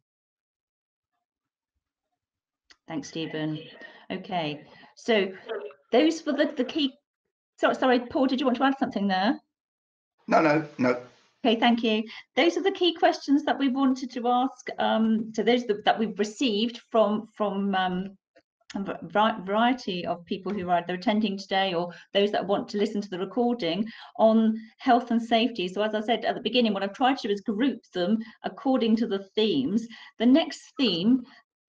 Thanks, 2.87 3.08
Stephen. 3.08 3.58
Okay, 4.12 4.64
so 4.94 5.32
those 5.90 6.25
were 6.25 6.35
the, 6.35 6.52
the 6.56 6.64
key. 6.64 6.94
Sorry, 7.58 7.75
sorry, 7.75 8.00
Paul, 8.00 8.26
did 8.26 8.38
you 8.38 8.46
want 8.46 8.58
to 8.58 8.64
add 8.64 8.78
something 8.78 9.08
there? 9.08 9.40
No, 10.28 10.40
no, 10.40 10.64
no. 10.78 11.00
Okay, 11.46 11.60
thank 11.60 11.84
you. 11.84 12.02
Those 12.34 12.56
are 12.56 12.62
the 12.64 12.72
key 12.72 12.92
questions 12.92 13.44
that 13.44 13.56
we 13.56 13.68
wanted 13.68 14.10
to 14.10 14.26
ask. 14.26 14.66
Um, 14.80 15.32
so 15.32 15.44
those 15.44 15.64
that, 15.66 15.84
that 15.84 15.96
we've 15.96 16.18
received 16.18 16.80
from 16.90 17.28
from 17.36 17.72
um, 17.76 18.18
a 18.74 18.98
variety 19.44 20.04
of 20.04 20.24
people 20.24 20.52
who 20.52 20.68
are 20.68 20.78
either 20.78 20.94
attending 20.94 21.38
today 21.38 21.72
or 21.72 21.92
those 22.12 22.32
that 22.32 22.44
want 22.44 22.68
to 22.70 22.78
listen 22.78 23.00
to 23.00 23.08
the 23.08 23.20
recording 23.20 23.88
on 24.18 24.60
health 24.78 25.12
and 25.12 25.22
safety. 25.22 25.68
So 25.68 25.82
as 25.82 25.94
I 25.94 26.00
said 26.00 26.24
at 26.24 26.34
the 26.34 26.40
beginning, 26.40 26.74
what 26.74 26.82
I've 26.82 26.92
tried 26.92 27.18
to 27.18 27.28
do 27.28 27.34
is 27.34 27.42
group 27.42 27.80
them 27.94 28.18
according 28.42 28.96
to 28.96 29.06
the 29.06 29.20
themes. 29.36 29.86
The 30.18 30.26
next 30.26 30.72
theme 30.76 31.22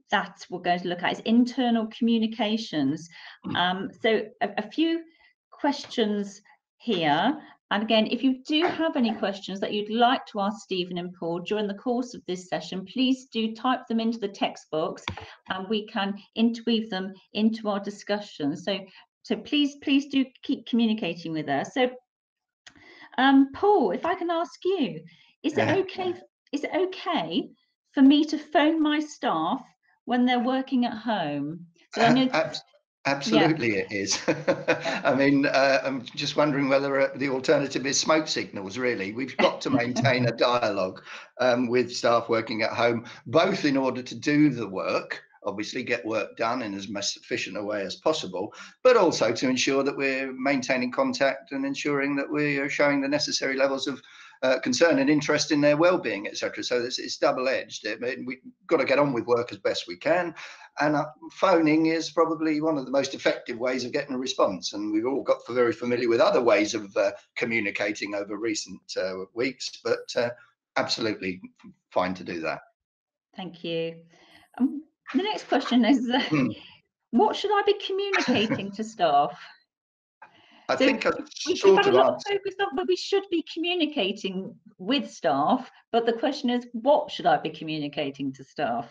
that 0.09 0.43
we're 0.49 0.57
going 0.57 0.79
to 0.79 0.87
look 0.87 1.03
at 1.03 1.13
is 1.13 1.19
internal 1.19 1.85
communications. 1.95 3.07
Hmm. 3.43 3.55
Um, 3.55 3.89
so 4.01 4.23
a, 4.41 4.49
a 4.57 4.71
few 4.71 5.03
questions 5.51 6.41
here 6.77 7.37
and 7.71 7.83
again, 7.83 8.07
if 8.09 8.23
you 8.23 8.41
do 8.43 8.63
have 8.65 8.95
any 8.95 9.13
questions 9.13 9.59
that 9.59 9.73
you'd 9.73 9.89
like 9.89 10.25
to 10.27 10.39
ask 10.39 10.61
Stephen 10.61 10.97
and 10.97 11.13
Paul 11.13 11.39
during 11.39 11.67
the 11.67 11.73
course 11.73 12.13
of 12.13 12.25
this 12.25 12.47
session, 12.47 12.85
please 12.85 13.25
do 13.25 13.53
type 13.53 13.87
them 13.87 13.99
into 13.99 14.19
the 14.19 14.27
text 14.29 14.67
box 14.71 15.03
and 15.49 15.67
we 15.67 15.85
can 15.87 16.17
interweave 16.35 16.89
them 16.89 17.13
into 17.33 17.67
our 17.67 17.81
discussion. 17.81 18.55
So, 18.55 18.79
so 19.23 19.35
please, 19.35 19.75
please 19.83 20.05
do 20.07 20.23
keep 20.43 20.65
communicating 20.65 21.33
with 21.33 21.49
us. 21.49 21.73
So, 21.73 21.89
um, 23.17 23.51
Paul, 23.53 23.91
if 23.91 24.05
I 24.05 24.15
can 24.15 24.31
ask 24.31 24.59
you, 24.63 25.01
is 25.43 25.57
it 25.57 25.67
okay? 25.67 26.13
Is 26.53 26.63
it 26.63 26.71
okay 26.73 27.49
for 27.91 28.01
me 28.01 28.23
to 28.25 28.37
phone 28.37 28.81
my 28.81 29.01
staff 29.01 29.61
when 30.05 30.25
they're 30.25 30.39
working 30.39 30.85
at 30.85 30.93
home? 30.93 31.65
So 31.93 32.01
I 32.01 32.13
know 32.13 32.29
Absolutely, 33.07 33.75
yeah. 33.75 33.83
it 33.83 33.91
is. 33.91 34.19
I 35.03 35.15
mean, 35.15 35.45
uh, 35.45 35.81
I'm 35.83 36.03
just 36.03 36.35
wondering 36.35 36.69
whether 36.69 36.99
uh, 36.99 37.09
the 37.15 37.29
alternative 37.29 37.85
is 37.85 37.99
smoke 37.99 38.27
signals. 38.27 38.77
Really, 38.77 39.13
we've 39.13 39.37
got 39.37 39.61
to 39.61 39.69
maintain 39.69 40.27
a 40.27 40.31
dialogue 40.31 41.01
um, 41.39 41.67
with 41.67 41.95
staff 41.95 42.29
working 42.29 42.61
at 42.63 42.71
home, 42.71 43.05
both 43.25 43.65
in 43.65 43.77
order 43.77 44.01
to 44.01 44.15
do 44.15 44.49
the 44.49 44.67
work, 44.67 45.23
obviously 45.43 45.83
get 45.83 46.05
work 46.05 46.35
done 46.35 46.61
in 46.61 46.73
as 46.73 46.89
most 46.89 47.15
efficient 47.17 47.57
a 47.57 47.63
way 47.63 47.81
as 47.81 47.95
possible, 47.95 48.53
but 48.83 48.97
also 48.97 49.31
to 49.31 49.49
ensure 49.49 49.83
that 49.83 49.95
we're 49.95 50.33
maintaining 50.33 50.91
contact 50.91 51.53
and 51.53 51.65
ensuring 51.65 52.15
that 52.15 52.29
we 52.29 52.57
are 52.57 52.69
showing 52.69 53.01
the 53.01 53.07
necessary 53.07 53.55
levels 53.55 53.87
of 53.87 54.01
uh, 54.43 54.59
concern 54.59 54.99
and 54.99 55.09
interest 55.09 55.51
in 55.51 55.61
their 55.61 55.77
well-being, 55.77 56.27
etc. 56.27 56.63
So 56.63 56.81
it's, 56.81 56.99
it's 56.99 57.17
double-edged. 57.17 57.87
I 57.87 57.95
mean, 57.95 58.25
we've 58.25 58.41
got 58.67 58.77
to 58.77 58.85
get 58.85 58.99
on 58.99 59.13
with 59.13 59.25
work 59.25 59.51
as 59.51 59.57
best 59.57 59.87
we 59.87 59.97
can, 59.97 60.33
and 60.79 60.95
uh, 60.95 61.05
phoning 61.31 61.87
is 61.87 62.11
probably 62.11 62.61
one 62.61 62.77
of 62.77 62.85
the 62.85 62.91
most 62.91 63.13
effective 63.13 63.57
ways 63.57 63.83
of 63.83 63.91
getting 63.91 64.15
a 64.15 64.19
response. 64.19 64.73
And 64.73 64.91
we've 64.91 65.07
all 65.07 65.23
got 65.23 65.37
very 65.49 65.73
familiar 65.73 66.09
with 66.09 66.19
other 66.19 66.41
ways 66.41 66.73
of 66.73 66.95
uh, 66.95 67.11
communicating 67.35 68.13
over 68.13 68.37
recent 68.37 68.81
uh, 68.95 69.25
weeks, 69.33 69.79
but 69.83 70.15
uh, 70.15 70.29
absolutely 70.77 71.41
fine 71.91 72.13
to 72.13 72.23
do 72.23 72.39
that. 72.41 72.61
Thank 73.35 73.63
you. 73.63 73.95
Um, 74.59 74.83
the 75.13 75.23
next 75.23 75.47
question 75.47 75.85
is, 75.85 76.09
hmm. 76.29 76.49
what 77.11 77.35
should 77.35 77.51
I 77.51 77.63
be 77.65 77.75
communicating 77.85 78.71
to 78.71 78.83
staff? 78.83 79.39
I 80.69 80.75
so 80.75 80.85
think 80.85 81.05
a 81.05 81.09
lot 81.91 82.15
of 82.15 82.23
focus 82.27 82.55
on, 82.59 82.75
but 82.75 82.87
we 82.87 82.97
should 82.97 83.23
be 83.31 83.43
communicating 83.53 84.53
with 84.77 85.09
staff. 85.09 85.71
But 85.91 86.05
the 86.05 86.13
question 86.13 86.49
is, 86.49 86.67
what 86.73 87.09
should 87.09 87.25
I 87.25 87.37
be 87.37 87.49
communicating 87.49 88.33
to 88.33 88.43
staff? 88.43 88.89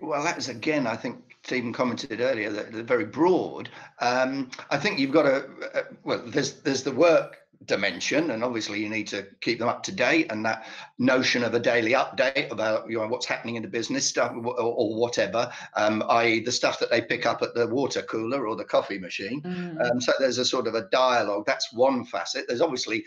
Well, 0.00 0.24
that 0.24 0.38
is 0.38 0.48
again, 0.48 0.86
I 0.86 0.96
think 0.96 1.36
Stephen 1.44 1.74
commented 1.74 2.22
earlier 2.22 2.50
that 2.50 2.72
they're 2.72 2.82
very 2.82 3.04
broad. 3.04 3.68
Um, 4.00 4.50
I 4.70 4.78
think 4.78 4.98
you've 4.98 5.12
got 5.12 5.24
to, 5.24 5.46
uh, 5.74 5.82
well, 6.04 6.22
there's 6.26 6.54
there's 6.62 6.82
the 6.82 6.92
work 6.92 7.36
dimension, 7.66 8.30
and 8.30 8.42
obviously 8.42 8.80
you 8.80 8.88
need 8.88 9.06
to 9.08 9.26
keep 9.40 9.58
them 9.58 9.68
up 9.68 9.82
to 9.82 9.92
date. 9.92 10.30
And 10.30 10.44
that 10.44 10.66
notion 10.98 11.44
of 11.44 11.54
a 11.54 11.60
daily 11.60 11.92
update 11.92 12.50
about 12.50 12.88
you 12.88 12.98
know 12.98 13.06
what's 13.06 13.26
happening 13.26 13.56
in 13.56 13.62
the 13.62 13.68
business 13.68 14.06
stuff 14.06 14.32
or, 14.34 14.58
or 14.58 14.94
whatever, 14.96 15.52
um, 15.76 16.02
i.e., 16.08 16.40
the 16.40 16.52
stuff 16.52 16.78
that 16.78 16.90
they 16.90 17.02
pick 17.02 17.26
up 17.26 17.42
at 17.42 17.54
the 17.54 17.66
water 17.66 18.02
cooler 18.02 18.46
or 18.46 18.56
the 18.56 18.64
coffee 18.64 18.98
machine. 18.98 19.42
Mm. 19.42 19.90
Um, 19.90 20.00
so 20.00 20.12
there's 20.18 20.38
a 20.38 20.44
sort 20.44 20.66
of 20.66 20.74
a 20.74 20.88
dialogue. 20.90 21.44
That's 21.46 21.72
one 21.72 22.04
facet. 22.04 22.46
There's 22.48 22.60
obviously 22.60 23.04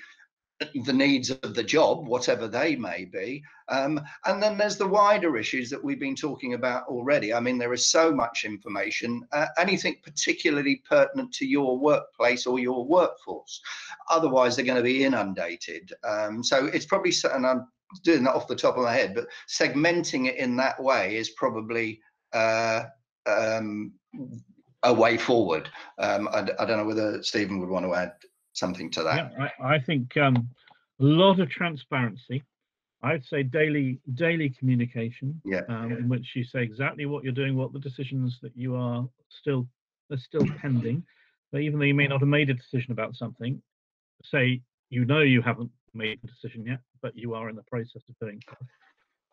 the 0.86 0.94
needs 0.94 1.30
of 1.30 1.56
the 1.56 1.64
job, 1.64 2.08
whatever 2.08 2.48
they 2.48 2.76
may 2.76 3.06
be. 3.06 3.44
Um, 3.70 4.00
and 4.26 4.42
then 4.42 4.58
there's 4.58 4.78
the 4.78 4.88
wider 4.88 5.38
issues 5.38 5.70
that 5.70 5.84
we've 5.84 6.00
been 6.00 6.16
talking 6.16 6.54
about 6.54 6.86
already. 6.88 7.34
I 7.34 7.40
mean, 7.40 7.58
there 7.58 7.74
is 7.74 7.88
so 7.88 8.12
much 8.12 8.46
information, 8.46 9.26
uh, 9.32 9.48
anything 9.58 9.98
particularly 10.04 10.82
pertinent 10.88 11.34
to 11.34 11.46
your 11.46 11.78
workplace 11.78 12.46
or 12.46 12.60
your 12.60 12.86
workforce. 12.86 13.62
Otherwise, 14.10 14.56
they're 14.56 14.66
going 14.66 14.78
to 14.78 14.84
be 14.84 15.04
inundated. 15.04 15.92
Um, 16.04 16.44
so 16.44 16.68
it's 16.68 16.86
probably, 16.86 17.14
and 17.34 17.46
I'm 17.46 17.68
doing 18.04 18.24
that 18.24 18.36
off 18.36 18.48
the 18.48 18.56
top 18.56 18.78
of 18.78 18.84
my 18.84 18.94
head, 18.94 19.16
but 19.16 19.28
segmenting 19.48 20.28
it 20.28 20.36
in 20.38 20.56
that 20.58 20.82
way 20.82 21.16
is 21.18 21.32
probably 21.32 22.00
uh, 22.34 22.84
um, 23.26 23.94
a 24.84 24.94
way 24.94 25.18
forward. 25.18 25.70
Um, 25.98 26.28
I, 26.30 26.40
I, 26.60 26.66
don't 26.66 26.78
know 26.78 26.86
whether 26.86 27.24
Stephen 27.24 27.60
would 27.60 27.70
want 27.70 27.86
to 27.86 27.94
add 27.94 28.14
something 28.54 28.90
to 28.92 29.04
that. 29.04 29.34
Yeah, 29.38 29.50
I, 29.60 29.76
I 29.76 29.80
think 29.80 30.16
um, 30.18 30.50
a 31.00 31.04
lot 31.04 31.40
of 31.40 31.50
transparency. 31.50 32.44
I'd 33.02 33.26
say 33.26 33.44
daily 33.44 34.00
daily 34.14 34.50
communication, 34.58 35.42
yeah, 35.44 35.62
um, 35.68 35.92
in 35.92 36.08
which 36.08 36.26
you 36.36 36.46
say 36.46 36.64
exactly 36.64 37.06
what 37.06 37.24
you're 37.24 37.34
doing, 37.34 37.58
what 37.58 37.74
the 37.74 37.80
decisions 37.80 38.38
that 38.42 38.56
you 38.56 38.76
are 38.76 39.06
still 39.42 39.68
are 40.12 40.18
still 40.18 40.46
pending. 40.62 41.04
But 41.52 41.62
even 41.62 41.80
though 41.80 41.86
you 41.86 41.94
may 41.94 42.08
not 42.08 42.22
have 42.22 42.30
made 42.30 42.50
a 42.50 42.54
decision 42.54 42.94
about 42.94 43.16
something, 43.16 43.62
say 44.24 44.62
you 44.90 45.04
know 45.04 45.20
you 45.20 45.42
haven't 45.42 45.70
made 45.94 46.20
a 46.24 46.28
decision 46.28 46.66
yet, 46.66 46.80
but 47.02 47.16
you 47.16 47.34
are 47.34 47.50
in 47.50 47.58
the 47.58 47.64
process 47.64 48.02
of 48.08 48.18
doing 48.20 48.42
so. 48.48 48.56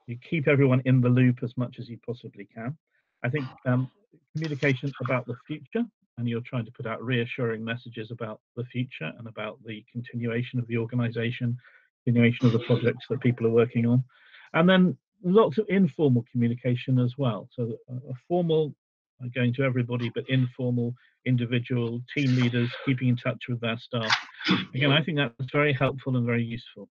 You 0.08 0.18
keep 0.28 0.48
everyone 0.48 0.82
in 0.84 1.00
the 1.00 1.08
loop 1.08 1.44
as 1.44 1.56
much 1.56 1.76
as 1.78 1.88
you 1.88 1.98
possibly 2.04 2.48
can. 2.52 2.76
I 3.22 3.28
think 3.28 3.44
um, 3.66 3.88
communication 4.34 4.92
about 5.00 5.26
the 5.26 5.36
future 5.46 5.84
and 6.18 6.28
you're 6.28 6.42
trying 6.42 6.64
to 6.64 6.72
put 6.72 6.86
out 6.86 7.02
reassuring 7.02 7.64
messages 7.64 8.10
about 8.10 8.40
the 8.56 8.64
future 8.64 9.12
and 9.18 9.26
about 9.26 9.58
the 9.64 9.84
continuation 9.92 10.58
of 10.58 10.66
the 10.66 10.76
organization, 10.76 11.56
continuation 12.04 12.46
of 12.46 12.52
the 12.52 12.58
projects 12.60 13.06
that 13.08 13.20
people 13.20 13.46
are 13.46 13.50
working 13.50 13.86
on. 13.86 14.04
And 14.52 14.68
then 14.68 14.96
lots 15.22 15.58
of 15.58 15.66
informal 15.68 16.24
communication 16.30 16.98
as 16.98 17.14
well. 17.16 17.48
So 17.54 17.72
a 17.88 18.12
formal 18.28 18.74
uh, 19.22 19.28
going 19.34 19.52
to 19.54 19.62
everybody, 19.62 20.10
but 20.14 20.28
informal, 20.28 20.94
individual 21.26 22.00
team 22.16 22.36
leaders 22.36 22.70
keeping 22.86 23.08
in 23.08 23.16
touch 23.16 23.42
with 23.48 23.60
their 23.60 23.78
staff. 23.78 24.10
Again, 24.74 24.92
I 24.92 25.02
think 25.02 25.18
that's 25.18 25.52
very 25.52 25.72
helpful 25.72 26.16
and 26.16 26.26
very 26.26 26.44
useful. 26.44 26.88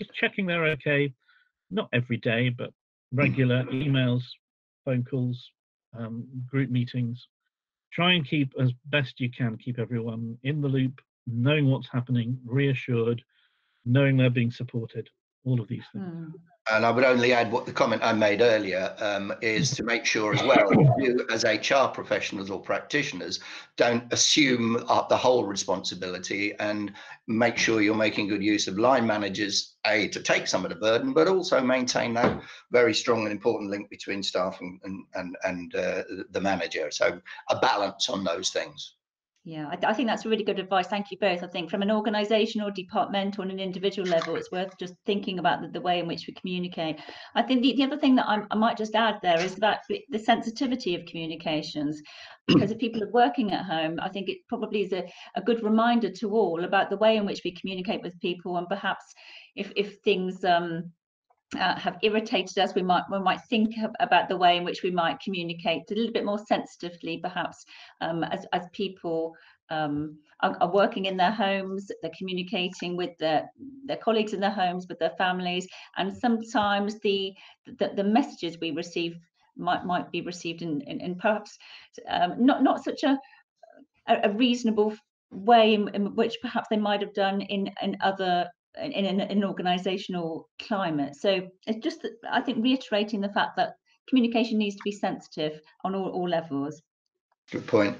Just 0.00 0.12
checking 0.14 0.46
they're 0.46 0.66
okay, 0.66 1.12
not 1.70 1.88
every 1.92 2.16
day, 2.18 2.48
but 2.48 2.70
regular 3.12 3.64
emails, 3.64 4.22
phone 4.84 5.04
calls, 5.08 5.38
um, 5.98 6.26
group 6.50 6.70
meetings, 6.70 7.26
try 7.96 8.12
and 8.12 8.28
keep 8.28 8.52
as 8.60 8.72
best 8.86 9.18
you 9.20 9.30
can 9.30 9.56
keep 9.56 9.78
everyone 9.78 10.36
in 10.42 10.60
the 10.60 10.68
loop 10.68 11.00
knowing 11.26 11.70
what's 11.70 11.88
happening 11.90 12.38
reassured 12.44 13.22
knowing 13.86 14.18
they're 14.18 14.28
being 14.28 14.50
supported 14.50 15.08
all 15.46 15.60
of 15.60 15.68
these 15.68 15.84
things 15.92 16.04
mm. 16.04 16.32
And 16.68 16.84
I 16.84 16.90
would 16.90 17.04
only 17.04 17.32
add 17.32 17.52
what 17.52 17.64
the 17.64 17.72
comment 17.72 18.02
I 18.02 18.12
made 18.12 18.40
earlier 18.40 18.94
um, 18.98 19.32
is 19.40 19.70
to 19.76 19.84
make 19.84 20.04
sure 20.04 20.34
as 20.34 20.42
well, 20.42 20.68
you 20.98 21.24
as 21.30 21.44
HR 21.44 21.86
professionals 21.92 22.50
or 22.50 22.60
practitioners 22.60 23.38
don't 23.76 24.12
assume 24.12 24.72
the 25.08 25.16
whole 25.16 25.44
responsibility 25.44 26.54
and 26.58 26.92
make 27.28 27.56
sure 27.56 27.80
you're 27.80 27.94
making 27.94 28.26
good 28.26 28.42
use 28.42 28.66
of 28.66 28.78
line 28.78 29.06
managers, 29.06 29.76
A, 29.86 30.08
to 30.08 30.20
take 30.20 30.48
some 30.48 30.64
of 30.64 30.70
the 30.70 30.76
burden, 30.76 31.12
but 31.12 31.28
also 31.28 31.60
maintain 31.60 32.14
that 32.14 32.42
very 32.72 32.94
strong 32.94 33.22
and 33.22 33.32
important 33.32 33.70
link 33.70 33.88
between 33.88 34.22
staff 34.24 34.60
and, 34.60 34.80
and, 34.82 35.04
and, 35.14 35.36
and 35.44 35.74
uh, 35.76 36.02
the 36.30 36.40
manager. 36.40 36.90
So 36.90 37.20
a 37.48 37.60
balance 37.60 38.08
on 38.08 38.24
those 38.24 38.50
things. 38.50 38.94
Yeah, 39.48 39.68
I, 39.68 39.90
I, 39.90 39.94
think 39.94 40.08
that's 40.08 40.26
really 40.26 40.42
good 40.42 40.58
advice. 40.58 40.88
Thank 40.88 41.12
you 41.12 41.18
both. 41.18 41.44
I 41.44 41.46
think 41.46 41.70
from 41.70 41.80
an 41.80 41.90
organizational, 41.92 42.72
departmental, 42.72 43.42
and 43.42 43.52
an 43.52 43.60
individual 43.60 44.08
level, 44.08 44.34
it's 44.34 44.50
worth 44.50 44.76
just 44.76 44.94
thinking 45.06 45.38
about 45.38 45.62
the, 45.62 45.68
the 45.68 45.80
way 45.80 46.00
in 46.00 46.08
which 46.08 46.26
we 46.26 46.34
communicate. 46.34 46.98
I 47.36 47.42
think 47.42 47.62
the, 47.62 47.76
the 47.76 47.84
other 47.84 47.96
thing 47.96 48.16
that 48.16 48.26
I'm, 48.26 48.48
i 48.50 48.56
might 48.56 48.76
just 48.76 48.96
add 48.96 49.20
there 49.22 49.38
is 49.38 49.54
that 49.56 49.82
the 50.10 50.18
sensitivity 50.18 50.96
of 50.96 51.06
communications. 51.06 52.02
Because 52.48 52.70
if 52.70 52.78
people 52.78 53.02
are 53.02 53.10
working 53.10 53.52
at 53.52 53.64
home, 53.64 53.98
I 54.00 54.08
think 54.08 54.28
it 54.28 54.38
probably 54.48 54.82
is 54.82 54.92
a, 54.92 55.04
a 55.34 55.42
good 55.42 55.64
reminder 55.64 56.10
to 56.10 56.30
all 56.30 56.62
about 56.62 56.90
the 56.90 56.96
way 56.96 57.16
in 57.16 57.26
which 57.26 57.42
we 57.44 57.50
communicate 57.52 58.02
with 58.02 58.20
people 58.20 58.56
and 58.56 58.68
perhaps 58.68 59.04
if, 59.56 59.72
if 59.74 59.96
things 60.04 60.44
um, 60.44 60.92
uh, 61.54 61.78
have 61.78 61.98
irritated 62.02 62.58
us, 62.58 62.74
we 62.74 62.82
might 62.82 63.04
we 63.10 63.20
might 63.20 63.40
think 63.48 63.74
about 64.00 64.28
the 64.28 64.36
way 64.36 64.56
in 64.56 64.64
which 64.64 64.82
we 64.82 64.90
might 64.90 65.20
communicate 65.20 65.82
a 65.90 65.94
little 65.94 66.12
bit 66.12 66.24
more 66.24 66.40
sensitively, 66.46 67.18
perhaps 67.18 67.64
um, 68.00 68.24
as 68.24 68.46
as 68.52 68.66
people 68.72 69.32
um, 69.70 70.18
are, 70.40 70.56
are, 70.60 70.72
working 70.72 71.06
in 71.06 71.16
their 71.16 71.30
homes, 71.30 71.90
they're 72.02 72.10
communicating 72.18 72.96
with 72.96 73.16
their 73.18 73.48
their 73.84 73.96
colleagues 73.96 74.32
in 74.32 74.40
their 74.40 74.50
homes, 74.50 74.86
with 74.88 74.98
their 74.98 75.14
families, 75.18 75.68
and 75.96 76.16
sometimes 76.16 76.98
the 77.00 77.32
the, 77.78 77.92
the 77.94 78.04
messages 78.04 78.58
we 78.60 78.72
receive 78.72 79.16
might 79.56 79.84
might 79.84 80.10
be 80.10 80.22
received 80.22 80.62
in 80.62 80.80
in, 80.82 81.00
in 81.00 81.14
perhaps 81.14 81.56
um, 82.08 82.34
not 82.44 82.62
not 82.62 82.82
such 82.82 83.04
a 83.04 83.18
a 84.08 84.30
reasonable 84.32 84.94
way 85.32 85.74
in, 85.74 85.88
in, 85.94 86.14
which 86.14 86.36
perhaps 86.40 86.68
they 86.70 86.76
might 86.76 87.00
have 87.00 87.14
done 87.14 87.40
in 87.40 87.70
in 87.82 87.96
other 88.00 88.48
in, 88.76 88.92
in 88.92 89.20
an, 89.20 89.44
organizational 89.44 90.48
climate. 90.60 91.16
So 91.16 91.48
it's 91.66 91.82
just 91.82 92.06
I 92.30 92.40
think 92.40 92.62
reiterating 92.62 93.20
the 93.20 93.28
fact 93.28 93.56
that 93.56 93.76
communication 94.08 94.58
needs 94.58 94.76
to 94.76 94.82
be 94.84 94.92
sensitive 94.92 95.60
on 95.84 95.94
all, 95.94 96.08
all 96.08 96.28
levels. 96.28 96.82
Good 97.50 97.66
point. 97.66 97.96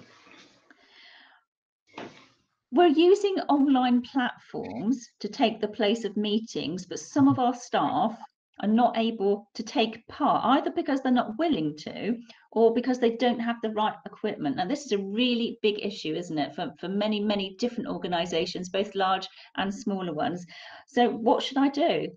We're 2.72 2.88
using 2.88 3.36
online 3.48 4.02
platforms 4.02 5.08
to 5.20 5.28
take 5.28 5.60
the 5.60 5.68
place 5.68 6.04
of 6.04 6.16
meetings, 6.16 6.84
but 6.84 6.98
some 6.98 7.28
of 7.28 7.38
our 7.38 7.54
staff 7.54 8.18
are 8.60 8.68
not 8.68 8.96
able 8.96 9.48
to 9.54 9.62
take 9.62 10.06
part 10.08 10.44
either 10.44 10.70
because 10.70 11.00
they're 11.00 11.12
not 11.12 11.38
willing 11.38 11.76
to 11.76 12.16
or 12.52 12.72
because 12.72 12.98
they 12.98 13.16
don't 13.16 13.38
have 13.38 13.56
the 13.62 13.70
right 13.70 13.94
equipment. 14.06 14.56
Now, 14.56 14.66
this 14.66 14.86
is 14.86 14.92
a 14.92 14.98
really 14.98 15.58
big 15.62 15.84
issue, 15.84 16.14
isn't 16.14 16.38
it, 16.38 16.54
for, 16.54 16.72
for 16.80 16.88
many, 16.88 17.20
many 17.20 17.54
different 17.58 17.88
organizations, 17.88 18.70
both 18.70 18.94
large 18.94 19.28
and 19.56 19.74
smaller 19.74 20.14
ones. 20.14 20.46
So, 20.86 21.10
what 21.10 21.42
should 21.42 21.58
I 21.58 21.68
do? 21.68 22.08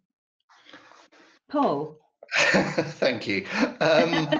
Paul. 1.49 1.97
Thank 2.38 3.28
you. 3.28 3.45
Um, 3.82 4.30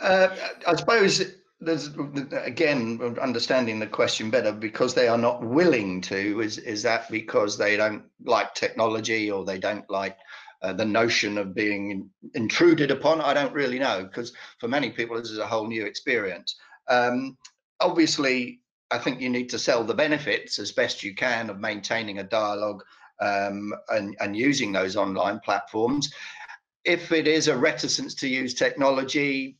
uh, 0.00 0.28
I 0.66 0.74
suppose 0.76 1.36
there's 1.60 1.90
again 2.32 3.16
understanding 3.20 3.78
the 3.78 3.86
question 3.86 4.30
better 4.30 4.52
because 4.52 4.94
they 4.94 5.08
are 5.08 5.18
not 5.18 5.42
willing 5.42 6.02
to 6.02 6.40
is 6.40 6.58
is 6.58 6.82
that 6.82 7.10
because 7.10 7.56
they 7.56 7.76
don't 7.76 8.04
like 8.24 8.54
technology 8.54 9.30
or 9.30 9.44
they 9.44 9.58
don't 9.58 9.88
like 9.88 10.16
uh, 10.62 10.72
the 10.72 10.84
notion 10.84 11.38
of 11.38 11.54
being 11.54 12.10
intruded 12.34 12.90
upon, 12.90 13.20
I 13.20 13.34
don't 13.34 13.52
really 13.52 13.78
know 13.78 14.04
because 14.04 14.32
for 14.58 14.68
many 14.68 14.90
people 14.90 15.16
this 15.16 15.30
is 15.30 15.38
a 15.38 15.46
whole 15.46 15.66
new 15.66 15.84
experience. 15.84 16.56
Um, 16.88 17.36
obviously, 17.80 18.60
I 18.90 18.98
think 18.98 19.20
you 19.20 19.28
need 19.28 19.48
to 19.50 19.58
sell 19.58 19.84
the 19.84 19.94
benefits 19.94 20.58
as 20.58 20.72
best 20.72 21.02
you 21.02 21.14
can 21.14 21.50
of 21.50 21.60
maintaining 21.60 22.18
a 22.18 22.24
dialogue 22.24 22.82
um, 23.20 23.72
and, 23.88 24.16
and 24.20 24.36
using 24.36 24.72
those 24.72 24.96
online 24.96 25.40
platforms. 25.40 26.12
If 26.84 27.12
it 27.12 27.26
is 27.26 27.48
a 27.48 27.56
reticence 27.56 28.14
to 28.16 28.28
use 28.28 28.54
technology, 28.54 29.58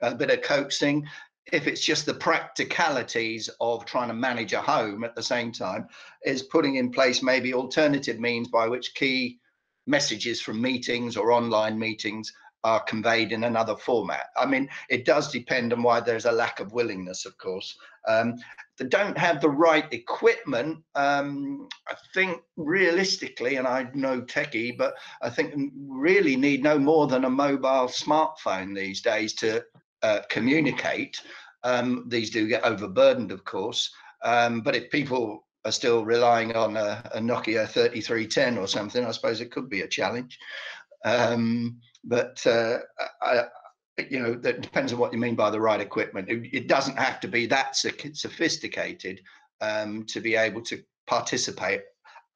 a 0.00 0.14
bit 0.14 0.30
of 0.30 0.42
coaxing, 0.42 1.06
if 1.52 1.66
it's 1.66 1.84
just 1.84 2.06
the 2.06 2.14
practicalities 2.14 3.50
of 3.60 3.84
trying 3.84 4.08
to 4.08 4.14
manage 4.14 4.52
a 4.52 4.60
home 4.60 5.04
at 5.04 5.14
the 5.14 5.22
same 5.22 5.52
time, 5.52 5.86
is 6.24 6.42
putting 6.42 6.76
in 6.76 6.90
place 6.90 7.22
maybe 7.22 7.52
alternative 7.52 8.18
means 8.18 8.48
by 8.48 8.66
which 8.66 8.94
key 8.94 9.38
messages 9.86 10.40
from 10.40 10.60
meetings 10.60 11.16
or 11.16 11.32
online 11.32 11.78
meetings 11.78 12.32
are 12.64 12.80
conveyed 12.80 13.30
in 13.30 13.44
another 13.44 13.76
format. 13.76 14.30
I 14.38 14.46
mean, 14.46 14.70
it 14.88 15.04
does 15.04 15.30
depend 15.30 15.74
on 15.74 15.82
why 15.82 16.00
there's 16.00 16.24
a 16.24 16.32
lack 16.32 16.60
of 16.60 16.72
willingness, 16.72 17.26
of 17.26 17.36
course. 17.36 17.76
Um, 18.08 18.36
they 18.78 18.86
don't 18.86 19.18
have 19.18 19.42
the 19.42 19.50
right 19.50 19.86
equipment. 19.92 20.82
Um, 20.94 21.68
I 21.86 21.94
think 22.14 22.40
realistically, 22.56 23.56
and 23.56 23.68
I 23.68 23.88
know 23.92 24.22
techie, 24.22 24.76
but 24.76 24.94
I 25.20 25.28
think 25.28 25.72
really 25.76 26.36
need 26.36 26.62
no 26.62 26.78
more 26.78 27.06
than 27.06 27.26
a 27.26 27.30
mobile 27.30 27.86
smartphone 27.86 28.74
these 28.74 29.02
days 29.02 29.34
to 29.34 29.62
uh, 30.04 30.20
communicate. 30.28 31.20
Um, 31.62 32.04
these 32.08 32.30
do 32.30 32.46
get 32.46 32.62
overburdened, 32.62 33.32
of 33.32 33.44
course. 33.44 33.90
Um, 34.22 34.60
but 34.60 34.76
if 34.76 34.90
people 34.90 35.46
are 35.64 35.72
still 35.72 36.04
relying 36.04 36.54
on 36.54 36.76
a, 36.76 37.02
a, 37.14 37.18
Nokia 37.18 37.66
3310 37.66 38.58
or 38.58 38.68
something, 38.68 39.02
I 39.04 39.10
suppose 39.12 39.40
it 39.40 39.50
could 39.50 39.70
be 39.70 39.80
a 39.80 39.88
challenge. 39.88 40.38
Um, 41.06 41.78
but 42.04 42.46
uh, 42.46 42.80
I, 43.22 43.44
you 44.10 44.20
know, 44.20 44.34
that 44.34 44.60
depends 44.60 44.92
on 44.92 44.98
what 44.98 45.12
you 45.12 45.18
mean 45.18 45.36
by 45.36 45.48
the 45.48 45.60
right 45.60 45.80
equipment. 45.80 46.28
It, 46.28 46.50
it 46.52 46.68
doesn't 46.68 46.98
have 46.98 47.18
to 47.20 47.28
be 47.28 47.46
that 47.46 47.74
sophisticated 47.76 49.22
um, 49.62 50.04
to 50.04 50.20
be 50.20 50.36
able 50.36 50.60
to 50.62 50.82
participate, 51.06 51.80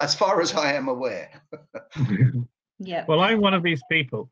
as 0.00 0.14
far 0.14 0.40
as 0.40 0.54
I 0.54 0.72
am 0.72 0.88
aware. 0.88 1.42
yeah. 2.78 3.04
Well, 3.06 3.20
I'm 3.20 3.42
one 3.42 3.54
of 3.54 3.62
these 3.62 3.82
people 3.90 4.30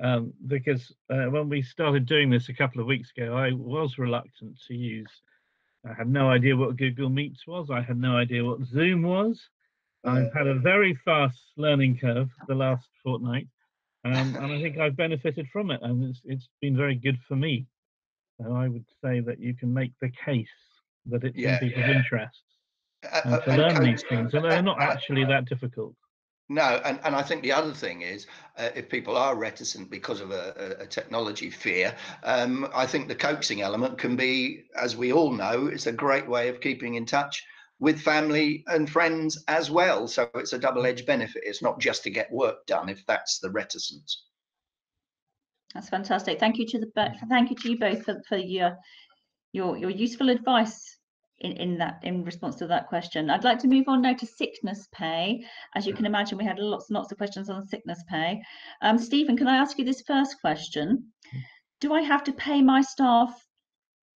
um, 0.00 0.32
because 0.46 0.92
uh, 1.10 1.26
when 1.26 1.48
we 1.48 1.62
started 1.62 2.06
doing 2.06 2.30
this 2.30 2.48
a 2.48 2.54
couple 2.54 2.80
of 2.80 2.86
weeks 2.86 3.10
ago, 3.16 3.34
I 3.34 3.52
was 3.52 3.98
reluctant 3.98 4.56
to 4.68 4.74
use. 4.74 5.10
I 5.88 5.94
had 5.94 6.08
no 6.08 6.30
idea 6.30 6.56
what 6.56 6.76
Google 6.76 7.08
Meets 7.08 7.46
was. 7.46 7.70
I 7.70 7.82
had 7.82 7.98
no 7.98 8.16
idea 8.16 8.44
what 8.44 8.64
Zoom 8.64 9.02
was. 9.02 9.40
I've 10.04 10.32
had 10.32 10.46
a 10.46 10.54
very 10.54 10.98
fast 11.04 11.38
learning 11.56 11.98
curve 11.98 12.28
the 12.46 12.54
last 12.54 12.86
fortnight, 13.02 13.48
um, 14.04 14.36
and 14.36 14.52
I 14.52 14.62
think 14.62 14.78
I've 14.78 14.96
benefited 14.96 15.48
from 15.52 15.70
it, 15.70 15.80
and 15.82 16.04
it's 16.04 16.20
it's 16.24 16.48
been 16.60 16.76
very 16.76 16.94
good 16.94 17.18
for 17.26 17.36
me. 17.36 17.66
So 18.40 18.54
I 18.54 18.68
would 18.68 18.84
say 19.02 19.20
that 19.20 19.40
you 19.40 19.54
can 19.54 19.74
make 19.74 19.92
the 20.00 20.10
case 20.24 20.46
that 21.06 21.24
it's 21.24 21.36
yeah, 21.36 21.54
in 21.54 21.58
people's 21.58 21.86
yeah. 21.86 21.98
interests 21.98 22.42
uh, 23.12 23.20
uh, 23.24 23.40
to 23.40 23.56
learn 23.56 23.82
these 23.82 24.04
things, 24.08 24.34
and 24.34 24.44
they're 24.44 24.62
not 24.62 24.80
actually 24.80 25.24
that 25.24 25.46
difficult. 25.46 25.94
No, 26.50 26.80
and, 26.84 26.98
and 27.04 27.14
I 27.14 27.22
think 27.22 27.42
the 27.42 27.52
other 27.52 27.74
thing 27.74 28.00
is, 28.00 28.26
uh, 28.56 28.70
if 28.74 28.88
people 28.88 29.16
are 29.16 29.36
reticent 29.36 29.90
because 29.90 30.22
of 30.22 30.30
a, 30.30 30.76
a 30.80 30.86
technology 30.86 31.50
fear, 31.50 31.94
um, 32.22 32.68
I 32.74 32.86
think 32.86 33.06
the 33.06 33.14
coaxing 33.14 33.60
element 33.60 33.98
can 33.98 34.16
be, 34.16 34.64
as 34.74 34.96
we 34.96 35.12
all 35.12 35.30
know, 35.30 35.66
it's 35.66 35.86
a 35.86 35.92
great 35.92 36.26
way 36.26 36.48
of 36.48 36.60
keeping 36.62 36.94
in 36.94 37.04
touch 37.04 37.44
with 37.80 38.00
family 38.00 38.64
and 38.66 38.88
friends 38.88 39.44
as 39.46 39.70
well. 39.70 40.08
So 40.08 40.28
it's 40.34 40.54
a 40.54 40.58
double 40.58 40.86
edged 40.86 41.06
benefit. 41.06 41.42
It's 41.44 41.62
not 41.62 41.80
just 41.80 42.02
to 42.04 42.10
get 42.10 42.32
work 42.32 42.66
done 42.66 42.88
if 42.88 43.04
that's 43.06 43.40
the 43.40 43.50
reticence. 43.50 44.24
That's 45.74 45.90
fantastic. 45.90 46.40
Thank 46.40 46.56
you 46.56 46.66
to 46.66 46.78
the 46.78 47.12
thank 47.28 47.50
you 47.50 47.56
to 47.56 47.70
you 47.70 47.78
both 47.78 48.04
for, 48.04 48.22
for 48.26 48.38
your 48.38 48.76
your 49.52 49.76
your 49.76 49.90
useful 49.90 50.30
advice 50.30 50.97
in, 51.40 51.52
in 51.52 51.78
that 51.78 52.00
in 52.02 52.24
response 52.24 52.56
to 52.56 52.66
that 52.66 52.88
question. 52.88 53.30
I'd 53.30 53.44
like 53.44 53.58
to 53.60 53.68
move 53.68 53.88
on 53.88 54.02
now 54.02 54.14
to 54.14 54.26
sickness 54.26 54.88
pay. 54.92 55.44
As 55.74 55.86
you 55.86 55.94
can 55.94 56.06
imagine, 56.06 56.38
we 56.38 56.44
had 56.44 56.58
lots 56.58 56.88
and 56.88 56.96
lots 56.96 57.12
of 57.12 57.18
questions 57.18 57.50
on 57.50 57.66
sickness 57.66 58.02
pay. 58.08 58.40
Um, 58.82 58.98
Stephen, 58.98 59.36
can 59.36 59.48
I 59.48 59.56
ask 59.56 59.78
you 59.78 59.84
this 59.84 60.02
first 60.06 60.40
question? 60.40 61.12
Do 61.80 61.92
I 61.92 62.02
have 62.02 62.24
to 62.24 62.32
pay 62.32 62.62
my 62.62 62.80
staff 62.80 63.34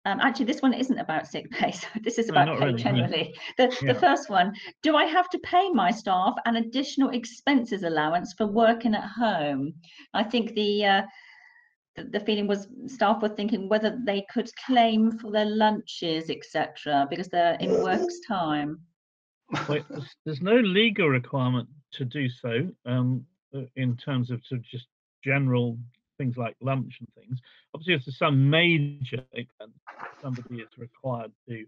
um, 0.04 0.18
actually, 0.18 0.46
this 0.46 0.62
one 0.62 0.74
isn't 0.74 0.98
about 0.98 1.28
sick 1.28 1.48
pay. 1.50 1.70
So 1.72 1.86
this 2.02 2.18
is 2.18 2.28
about 2.28 2.46
no, 2.46 2.56
pay 2.58 2.66
really, 2.66 2.82
generally. 2.82 3.34
The, 3.56 3.72
yeah. 3.82 3.92
the 3.92 4.00
first 4.00 4.28
one, 4.28 4.52
do 4.82 4.96
I 4.96 5.04
have 5.04 5.28
to 5.30 5.38
pay 5.40 5.70
my 5.70 5.92
staff 5.92 6.34
an 6.44 6.56
additional 6.56 7.10
expenses 7.10 7.84
allowance 7.84 8.34
for 8.36 8.48
working 8.48 8.96
at 8.96 9.04
home? 9.04 9.74
I 10.12 10.24
think 10.24 10.54
the, 10.54 10.84
uh, 10.84 11.02
the, 11.96 12.04
the 12.04 12.20
feeling 12.20 12.46
was 12.46 12.68
staff 12.86 13.22
were 13.22 13.28
thinking 13.28 13.68
whether 13.68 13.98
they 14.04 14.24
could 14.32 14.50
claim 14.66 15.18
for 15.18 15.30
their 15.30 15.46
lunches, 15.46 16.30
etc., 16.30 17.06
because 17.10 17.28
they're 17.28 17.56
in 17.60 17.82
work's 17.82 18.20
time. 18.26 18.80
Well, 19.68 19.84
there's 20.24 20.40
no 20.40 20.56
legal 20.56 21.08
requirement 21.08 21.68
to 21.92 22.04
do 22.04 22.28
so 22.28 22.68
um, 22.86 23.26
in 23.76 23.96
terms 23.96 24.30
of, 24.30 24.40
sort 24.46 24.60
of 24.60 24.64
just 24.64 24.86
general 25.22 25.78
things 26.18 26.36
like 26.36 26.56
lunch 26.62 26.98
and 27.00 27.08
things. 27.14 27.38
Obviously, 27.74 27.94
if 27.94 28.04
there's 28.04 28.18
some 28.18 28.48
major 28.48 29.22
event, 29.32 29.72
somebody 30.20 30.56
is 30.56 30.68
required 30.78 31.32
to 31.48 31.64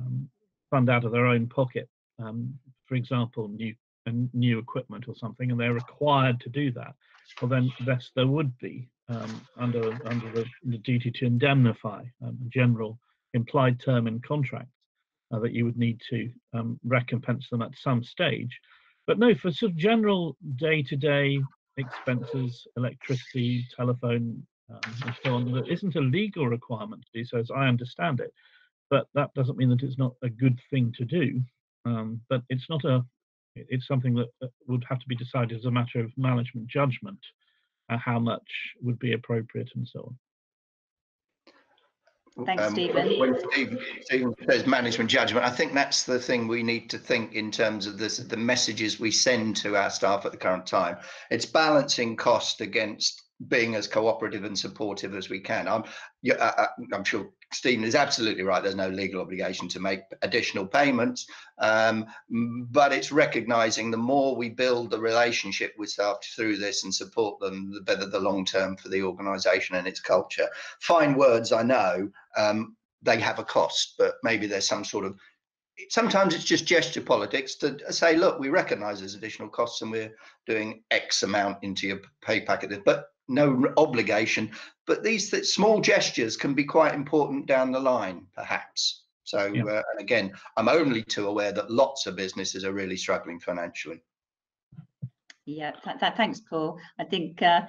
um, 0.00 0.28
fund 0.70 0.90
out 0.90 1.04
of 1.04 1.12
their 1.12 1.26
own 1.26 1.46
pocket, 1.46 1.88
um, 2.18 2.58
for 2.86 2.94
example, 2.94 3.48
new 3.48 3.74
new 4.32 4.58
equipment 4.58 5.04
or 5.08 5.14
something, 5.14 5.50
and 5.50 5.60
they're 5.60 5.74
required 5.74 6.40
to 6.40 6.48
do 6.48 6.70
that. 6.72 6.94
Well, 7.40 7.48
then 7.48 7.70
yes, 7.86 8.10
there 8.14 8.26
would 8.26 8.56
be 8.58 8.88
um, 9.08 9.40
under 9.56 9.98
under 10.06 10.30
the, 10.32 10.44
the, 10.64 10.78
duty 10.78 11.10
to 11.10 11.26
indemnify, 11.26 12.04
um, 12.24 12.38
general 12.48 12.98
implied 13.34 13.80
term 13.80 14.06
in 14.06 14.20
contracts, 14.20 14.74
uh, 15.32 15.38
that 15.38 15.52
you 15.52 15.64
would 15.64 15.78
need 15.78 16.00
to 16.10 16.30
um, 16.52 16.78
recompense 16.84 17.48
them 17.50 17.62
at 17.62 17.70
some 17.80 18.02
stage. 18.02 18.58
But 19.06 19.18
no, 19.18 19.34
for 19.34 19.50
sort 19.50 19.72
of 19.72 19.78
general 19.78 20.36
day-to-day 20.56 21.40
expenses, 21.76 22.66
electricity, 22.76 23.66
telephone, 23.76 24.46
um, 24.70 24.80
and 25.04 25.14
so 25.24 25.34
on. 25.34 25.52
There 25.52 25.70
isn't 25.70 25.96
a 25.96 26.00
legal 26.00 26.46
requirement 26.46 27.02
to 27.02 27.18
do 27.18 27.24
so, 27.24 27.38
as 27.38 27.50
I 27.50 27.66
understand 27.66 28.20
it, 28.20 28.32
but 28.90 29.06
that 29.14 29.32
doesn't 29.34 29.56
mean 29.56 29.70
that 29.70 29.82
it's 29.82 29.98
not 29.98 30.14
a 30.22 30.28
good 30.28 30.58
thing 30.70 30.92
to 30.98 31.04
do. 31.04 31.42
Um, 31.84 32.20
but 32.28 32.42
it's 32.48 32.68
not 32.68 32.84
a. 32.84 33.04
It's 33.54 33.86
something 33.86 34.14
that 34.14 34.28
would 34.66 34.84
have 34.88 34.98
to 34.98 35.08
be 35.08 35.16
decided 35.16 35.58
as 35.58 35.64
a 35.64 35.70
matter 35.70 36.00
of 36.00 36.10
management 36.16 36.68
judgment, 36.68 37.18
uh, 37.90 37.98
how 37.98 38.18
much 38.18 38.42
would 38.80 38.98
be 38.98 39.12
appropriate 39.12 39.70
and 39.74 39.86
so 39.86 40.00
on. 40.00 40.18
Thanks, 42.46 42.62
um, 42.62 42.72
Stephen. 42.72 43.18
When 43.18 43.38
Stephen, 43.50 43.78
Stephen 44.02 44.34
says 44.48 44.66
management 44.66 45.10
judgment, 45.10 45.44
I 45.44 45.50
think 45.50 45.74
that's 45.74 46.04
the 46.04 46.18
thing 46.18 46.48
we 46.48 46.62
need 46.62 46.88
to 46.90 46.98
think 46.98 47.34
in 47.34 47.50
terms 47.50 47.86
of 47.86 47.98
this, 47.98 48.16
the 48.16 48.36
messages 48.38 48.98
we 48.98 49.10
send 49.10 49.56
to 49.56 49.76
our 49.76 49.90
staff 49.90 50.24
at 50.24 50.32
the 50.32 50.38
current 50.38 50.66
time. 50.66 50.96
It's 51.30 51.44
balancing 51.44 52.16
cost 52.16 52.62
against 52.62 53.22
being 53.48 53.74
as 53.74 53.86
cooperative 53.86 54.44
and 54.44 54.58
supportive 54.58 55.14
as 55.14 55.28
we 55.28 55.40
can. 55.40 55.68
I'm, 55.68 55.84
yeah, 56.22 56.52
I, 56.56 56.68
I'm 56.94 57.04
sure 57.04 57.28
Stephen 57.52 57.84
is 57.84 57.94
absolutely 57.94 58.42
right. 58.42 58.62
There's 58.62 58.74
no 58.74 58.88
legal 58.88 59.20
obligation 59.20 59.68
to 59.68 59.80
make 59.80 60.00
additional 60.22 60.66
payments, 60.66 61.26
um, 61.58 62.06
but 62.70 62.92
it's 62.92 63.12
recognizing 63.12 63.90
the 63.90 63.96
more 63.96 64.36
we 64.36 64.48
build 64.48 64.90
the 64.90 65.00
relationship 65.00 65.74
with 65.78 65.90
staff 65.90 66.18
through 66.36 66.58
this 66.58 66.84
and 66.84 66.94
support 66.94 67.40
them, 67.40 67.72
the 67.72 67.80
better 67.80 68.06
the 68.06 68.20
long 68.20 68.44
term 68.44 68.76
for 68.76 68.88
the 68.88 69.02
organization 69.02 69.76
and 69.76 69.86
its 69.86 70.00
culture. 70.00 70.48
Fine 70.80 71.14
words, 71.14 71.52
I 71.52 71.62
know, 71.62 72.10
um, 72.36 72.76
they 73.02 73.18
have 73.18 73.38
a 73.38 73.44
cost, 73.44 73.94
but 73.98 74.14
maybe 74.22 74.46
there's 74.46 74.68
some 74.68 74.84
sort 74.84 75.04
of 75.04 75.18
sometimes 75.88 76.34
it's 76.34 76.44
just 76.44 76.66
gesture 76.66 77.00
politics 77.00 77.54
to 77.56 77.92
say, 77.92 78.16
look, 78.16 78.38
we 78.38 78.48
recognize 78.48 79.00
there's 79.00 79.14
additional 79.14 79.48
costs 79.48 79.82
and 79.82 79.90
we're 79.90 80.14
doing 80.46 80.82
X 80.90 81.22
amount 81.22 81.58
into 81.62 81.86
your 81.86 82.00
pay 82.20 82.40
packet, 82.42 82.84
but 82.84 83.11
no 83.28 83.72
obligation, 83.76 84.50
but 84.86 85.02
these 85.02 85.30
th- 85.30 85.44
small 85.44 85.80
gestures 85.80 86.36
can 86.36 86.54
be 86.54 86.64
quite 86.64 86.94
important 86.94 87.46
down 87.46 87.72
the 87.72 87.80
line, 87.80 88.26
perhaps. 88.34 89.02
So, 89.24 89.46
yeah. 89.46 89.64
uh, 89.64 89.82
and 89.92 90.00
again, 90.00 90.32
I'm 90.56 90.68
only 90.68 91.02
too 91.02 91.28
aware 91.28 91.52
that 91.52 91.70
lots 91.70 92.06
of 92.06 92.16
businesses 92.16 92.64
are 92.64 92.72
really 92.72 92.96
struggling 92.96 93.38
financially. 93.38 94.02
Yeah, 95.44 95.72
th- 95.84 95.98
th- 95.98 96.14
thanks, 96.16 96.40
Paul. 96.40 96.78
I 96.98 97.04
think. 97.04 97.42
Uh, 97.42 97.62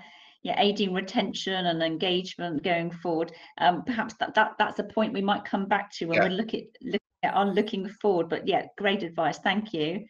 yeah, 0.43 0.59
aiding 0.59 0.93
retention 0.93 1.67
and 1.67 1.81
engagement 1.81 2.63
going 2.63 2.91
forward. 2.91 3.31
Um, 3.59 3.83
perhaps 3.83 4.13
that, 4.19 4.35
that 4.35 4.55
that's 4.59 4.79
a 4.79 4.83
point 4.83 5.13
we 5.13 5.21
might 5.21 5.45
come 5.45 5.67
back 5.67 5.89
to 5.93 6.05
when 6.05 6.17
yeah. 6.17 6.27
we 6.27 6.35
look 6.35 6.53
at 6.53 6.63
look 6.81 7.01
at 7.23 7.33
on 7.33 7.53
looking 7.53 7.87
forward. 7.87 8.27
But 8.29 8.45
yeah, 8.45 8.65
great 8.77 9.03
advice. 9.03 9.39
Thank 9.39 9.73
you. 9.73 10.05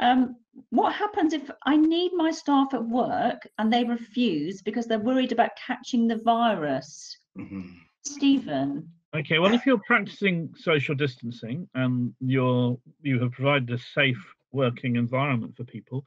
Um, 0.00 0.36
what 0.70 0.94
happens 0.94 1.32
if 1.32 1.50
I 1.64 1.76
need 1.76 2.12
my 2.14 2.30
staff 2.30 2.74
at 2.74 2.84
work 2.84 3.46
and 3.58 3.72
they 3.72 3.84
refuse 3.84 4.62
because 4.62 4.86
they're 4.86 4.98
worried 4.98 5.32
about 5.32 5.50
catching 5.56 6.08
the 6.08 6.16
virus? 6.16 7.16
Mm-hmm. 7.38 7.68
Stephen. 8.04 8.88
Okay, 9.14 9.38
well, 9.38 9.54
if 9.54 9.66
you're 9.66 9.78
practicing 9.86 10.54
social 10.56 10.94
distancing 10.94 11.68
and 11.74 12.14
you're 12.20 12.78
you 13.02 13.20
have 13.20 13.32
provided 13.32 13.70
a 13.70 13.78
safe 13.78 14.24
working 14.52 14.96
environment 14.96 15.56
for 15.56 15.64
people, 15.64 16.04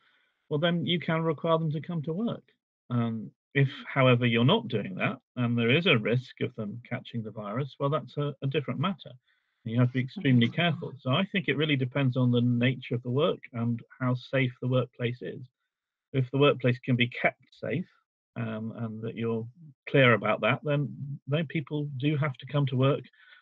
well, 0.49 0.59
then 0.59 0.85
you 0.85 0.99
can 0.99 1.21
require 1.21 1.57
them 1.57 1.71
to 1.71 1.81
come 1.81 2.01
to 2.03 2.13
work. 2.13 2.43
Um, 2.89 3.29
if, 3.53 3.69
however, 3.87 4.25
you're 4.25 4.45
not 4.45 4.67
doing 4.67 4.95
that 4.95 5.17
and 5.35 5.57
there 5.57 5.69
is 5.69 5.85
a 5.85 5.97
risk 5.97 6.41
of 6.41 6.55
them 6.55 6.81
catching 6.89 7.23
the 7.23 7.31
virus, 7.31 7.75
well, 7.79 7.89
that's 7.89 8.17
a, 8.17 8.33
a 8.41 8.47
different 8.47 8.79
matter. 8.79 9.11
You 9.65 9.79
have 9.79 9.89
to 9.89 9.93
be 9.93 10.01
extremely 10.01 10.49
careful. 10.49 10.91
So 10.99 11.11
I 11.11 11.25
think 11.31 11.47
it 11.47 11.57
really 11.57 11.77
depends 11.77 12.17
on 12.17 12.31
the 12.31 12.41
nature 12.41 12.95
of 12.95 13.03
the 13.03 13.09
work 13.09 13.39
and 13.53 13.81
how 13.99 14.13
safe 14.15 14.51
the 14.61 14.67
workplace 14.67 15.21
is. 15.21 15.41
If 16.11 16.29
the 16.31 16.37
workplace 16.37 16.77
can 16.79 16.95
be 16.95 17.07
kept 17.07 17.41
safe 17.63 17.87
um, 18.35 18.73
and 18.77 19.01
that 19.01 19.15
you're 19.15 19.47
clear 19.89 20.13
about 20.13 20.41
that, 20.41 20.59
then 20.63 20.93
then 21.27 21.47
people 21.47 21.89
do 21.97 22.17
have 22.17 22.33
to 22.33 22.45
come 22.51 22.65
to 22.67 22.75
work 22.75 23.01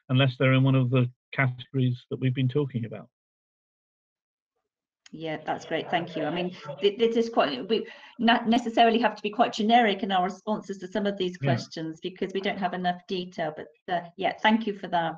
unless 0.10 0.36
they're 0.38 0.54
in 0.54 0.64
one 0.64 0.76
of 0.76 0.90
the 0.92 1.10
categories 1.34 1.98
that 2.10 2.20
we've 2.20 2.36
been 2.36 2.48
talking 2.48 2.86
about. 2.86 3.08
Yeah, 5.14 5.38
that's 5.46 5.66
great. 5.66 5.90
Thank 5.92 6.16
you. 6.16 6.24
I 6.24 6.34
mean, 6.34 6.56
this 6.82 7.18
is 7.18 7.30
quite, 7.30 7.68
we 7.68 7.86
not 8.18 8.48
necessarily 8.48 8.98
have 9.00 9.16
to 9.16 9.22
be 9.22 9.30
quite 9.30 9.52
generic 9.52 10.04
in 10.04 10.12
our 10.12 10.24
responses 10.24 10.78
to 10.78 10.88
some 10.88 11.06
of 11.06 11.18
these 11.18 11.38
Yeah. 11.42 11.54
questions 11.54 12.00
because 12.00 12.32
we 12.34 12.40
don't 12.40 12.58
have 12.58 12.74
enough 12.74 13.02
detail. 13.08 13.54
But 13.56 13.68
uh, 13.94 14.08
yeah, 14.16 14.34
thank 14.42 14.66
you 14.66 14.74
for 14.74 14.88
that. 14.88 15.16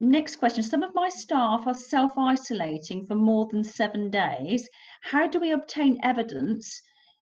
Next 0.00 0.36
question. 0.36 0.62
Some 0.62 0.82
of 0.82 0.94
my 0.94 1.08
staff 1.08 1.66
are 1.66 1.74
self 1.74 2.12
isolating 2.18 3.06
for 3.06 3.14
more 3.14 3.46
than 3.50 3.62
seven 3.64 4.10
days. 4.10 4.68
How 5.02 5.26
do 5.26 5.38
we 5.38 5.52
obtain 5.52 5.98
evidence 6.02 6.80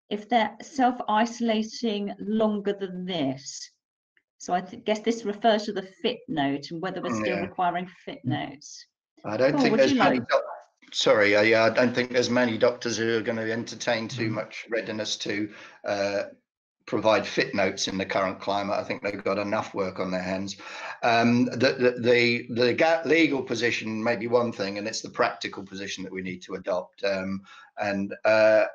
if 0.09 0.29
they're 0.29 0.55
self 0.61 0.95
isolating 1.09 2.13
longer 2.19 2.73
than 2.73 3.05
this? 3.05 3.71
So 4.37 4.53
I 4.53 4.61
th- 4.61 4.85
guess 4.85 4.99
this 4.99 5.25
refers 5.25 5.63
to 5.63 5.73
the 5.73 5.81
fit 6.01 6.19
note 6.29 6.71
and 6.71 6.81
whether 6.81 7.01
we're 7.01 7.09
Mm, 7.09 7.21
still 7.21 7.35
yeah. 7.37 7.41
requiring 7.41 7.87
fit 8.05 8.19
notes. 8.23 8.85
I 9.25 9.35
don't 9.35 9.51
Paul, 9.53 9.61
think 9.61 9.77
there's 9.77 9.93
many. 9.93 10.19
like- 10.19 10.27
Sorry, 10.91 11.33
yeah, 11.33 11.65
I 11.65 11.69
don't 11.69 11.93
think 11.93 12.11
there's 12.11 12.31
many 12.31 12.57
doctors 12.57 12.97
who 12.97 13.17
are 13.17 13.21
going 13.21 13.37
to 13.37 13.51
entertain 13.51 14.07
too 14.07 14.29
Mm. 14.29 14.33
much 14.33 14.65
readiness 14.71 15.17
to 15.17 15.53
uh, 15.85 16.23
provide 16.87 17.27
fit 17.27 17.53
notes 17.53 17.87
in 17.87 17.97
the 17.99 18.05
current 18.05 18.39
climate. 18.39 18.79
I 18.79 18.83
think 18.83 19.03
they've 19.03 19.23
got 19.23 19.37
enough 19.37 19.75
work 19.75 19.99
on 19.99 20.09
their 20.09 20.23
hands. 20.23 20.55
Um, 21.03 21.45
the 21.45 21.75
the 21.99 22.47
the, 22.49 22.73
the 22.73 23.01
legal 23.05 23.41
position 23.41 24.03
may 24.03 24.15
be 24.15 24.27
one 24.27 24.51
thing, 24.51 24.77
and 24.77 24.87
it's 24.87 25.01
the 25.01 25.09
practical 25.09 25.63
position 25.63 26.03
that 26.03 26.13
we 26.13 26.21
need 26.21 26.41
to 26.43 26.55
adopt. 26.55 27.03
Um, 27.03 27.41
and 27.81 28.13
uh, 28.25 28.65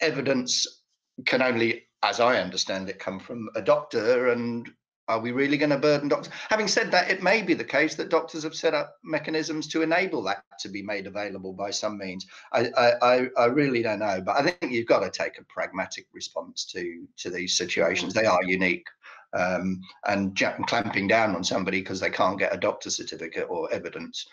evidence 0.00 0.82
can 1.26 1.42
only, 1.42 1.84
as 2.02 2.20
I 2.20 2.40
understand 2.40 2.88
it, 2.88 2.98
come 2.98 3.18
from 3.18 3.48
a 3.54 3.62
doctor. 3.62 4.28
And 4.28 4.68
are 5.08 5.20
we 5.20 5.32
really 5.32 5.58
going 5.58 5.70
to 5.70 5.78
burden 5.78 6.08
doctors? 6.08 6.32
Having 6.48 6.68
said 6.68 6.90
that, 6.90 7.10
it 7.10 7.22
may 7.22 7.42
be 7.42 7.54
the 7.54 7.64
case 7.64 7.94
that 7.96 8.08
doctors 8.08 8.42
have 8.42 8.54
set 8.54 8.72
up 8.74 8.96
mechanisms 9.04 9.68
to 9.68 9.82
enable 9.82 10.22
that 10.22 10.44
to 10.60 10.68
be 10.68 10.82
made 10.82 11.06
available 11.06 11.52
by 11.52 11.70
some 11.70 11.98
means. 11.98 12.26
I, 12.52 12.70
I, 13.02 13.28
I- 13.36 13.46
really 13.46 13.82
don't 13.82 13.98
know, 13.98 14.20
but 14.24 14.36
I 14.36 14.42
think 14.50 14.72
you've 14.72 14.86
got 14.86 15.00
to 15.00 15.10
take 15.10 15.38
a 15.38 15.44
pragmatic 15.44 16.06
response 16.12 16.64
to 16.72 17.06
to 17.18 17.30
these 17.30 17.56
situations. 17.56 18.14
They 18.14 18.26
are 18.26 18.42
unique, 18.44 18.86
um, 19.34 19.80
and 20.06 20.36
clamping 20.66 21.08
down 21.08 21.34
on 21.34 21.42
somebody 21.44 21.80
because 21.80 22.00
they 22.00 22.10
can't 22.10 22.38
get 22.38 22.54
a 22.54 22.58
doctor's 22.58 22.96
certificate 22.96 23.46
or 23.48 23.72
evidence, 23.72 24.26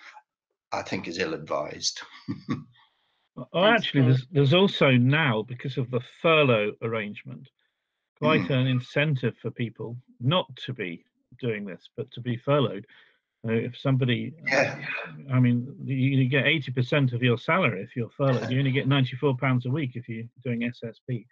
I 0.71 0.81
think, 0.81 1.07
is 1.07 1.17
ill-advised. 1.19 2.01
Well, 3.53 3.63
actually, 3.65 4.01
there's 4.03 4.27
there's 4.31 4.53
also 4.53 4.91
now 4.91 5.41
because 5.43 5.77
of 5.77 5.89
the 5.89 6.01
furlough 6.21 6.73
arrangement, 6.81 7.49
quite 8.19 8.41
Mm. 8.41 8.49
an 8.51 8.67
incentive 8.67 9.35
for 9.41 9.49
people 9.51 9.95
not 10.19 10.53
to 10.65 10.73
be 10.73 11.05
doing 11.39 11.63
this, 11.65 11.89
but 11.95 12.11
to 12.11 12.19
be 12.21 12.35
furloughed. 12.35 12.85
Uh, 13.47 13.53
if 13.53 13.75
somebody, 13.77 14.33
Yeah. 14.47 14.77
I 15.31 15.39
mean, 15.39 15.73
you, 15.83 15.95
you 15.95 16.27
get 16.27 16.45
80% 16.45 17.13
of 17.13 17.23
your 17.23 17.37
salary 17.37 17.81
if 17.81 17.95
you're 17.95 18.09
furloughed. 18.09 18.49
You 18.51 18.59
only 18.59 18.71
get 18.71 18.87
94 18.87 19.37
pounds 19.37 19.65
a 19.65 19.71
week 19.71 19.95
if 19.95 20.09
you're 20.09 20.25
doing 20.43 20.59
SSP. 20.69 21.25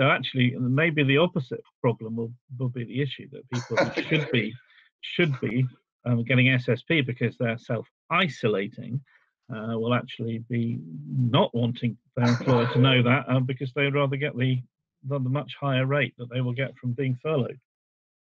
So 0.00 0.08
actually, 0.08 0.56
maybe 0.58 1.04
the 1.04 1.18
opposite 1.18 1.62
problem 1.80 2.16
will, 2.16 2.32
will 2.58 2.68
be 2.68 2.84
the 2.84 3.00
issue 3.00 3.28
that 3.30 3.48
people 3.50 4.02
should 4.08 4.30
be 4.30 4.52
should 5.00 5.38
be 5.40 5.66
um, 6.04 6.24
getting 6.24 6.46
SSP 6.46 7.06
because 7.06 7.36
they're 7.38 7.58
self 7.58 7.86
isolating 8.10 9.00
uh, 9.52 9.78
will 9.78 9.94
actually 9.94 10.38
be 10.48 10.78
not 11.06 11.54
wanting 11.54 11.96
their 12.16 12.26
employer 12.26 12.66
to 12.72 12.78
know 12.78 13.02
that 13.02 13.24
uh, 13.28 13.40
because 13.40 13.72
they'd 13.74 13.94
rather 13.94 14.16
get 14.16 14.36
the, 14.36 14.60
the 15.08 15.18
the 15.18 15.28
much 15.28 15.52
higher 15.60 15.86
rate 15.86 16.14
that 16.18 16.30
they 16.30 16.40
will 16.40 16.52
get 16.52 16.76
from 16.76 16.92
being 16.92 17.16
furloughed. 17.22 17.58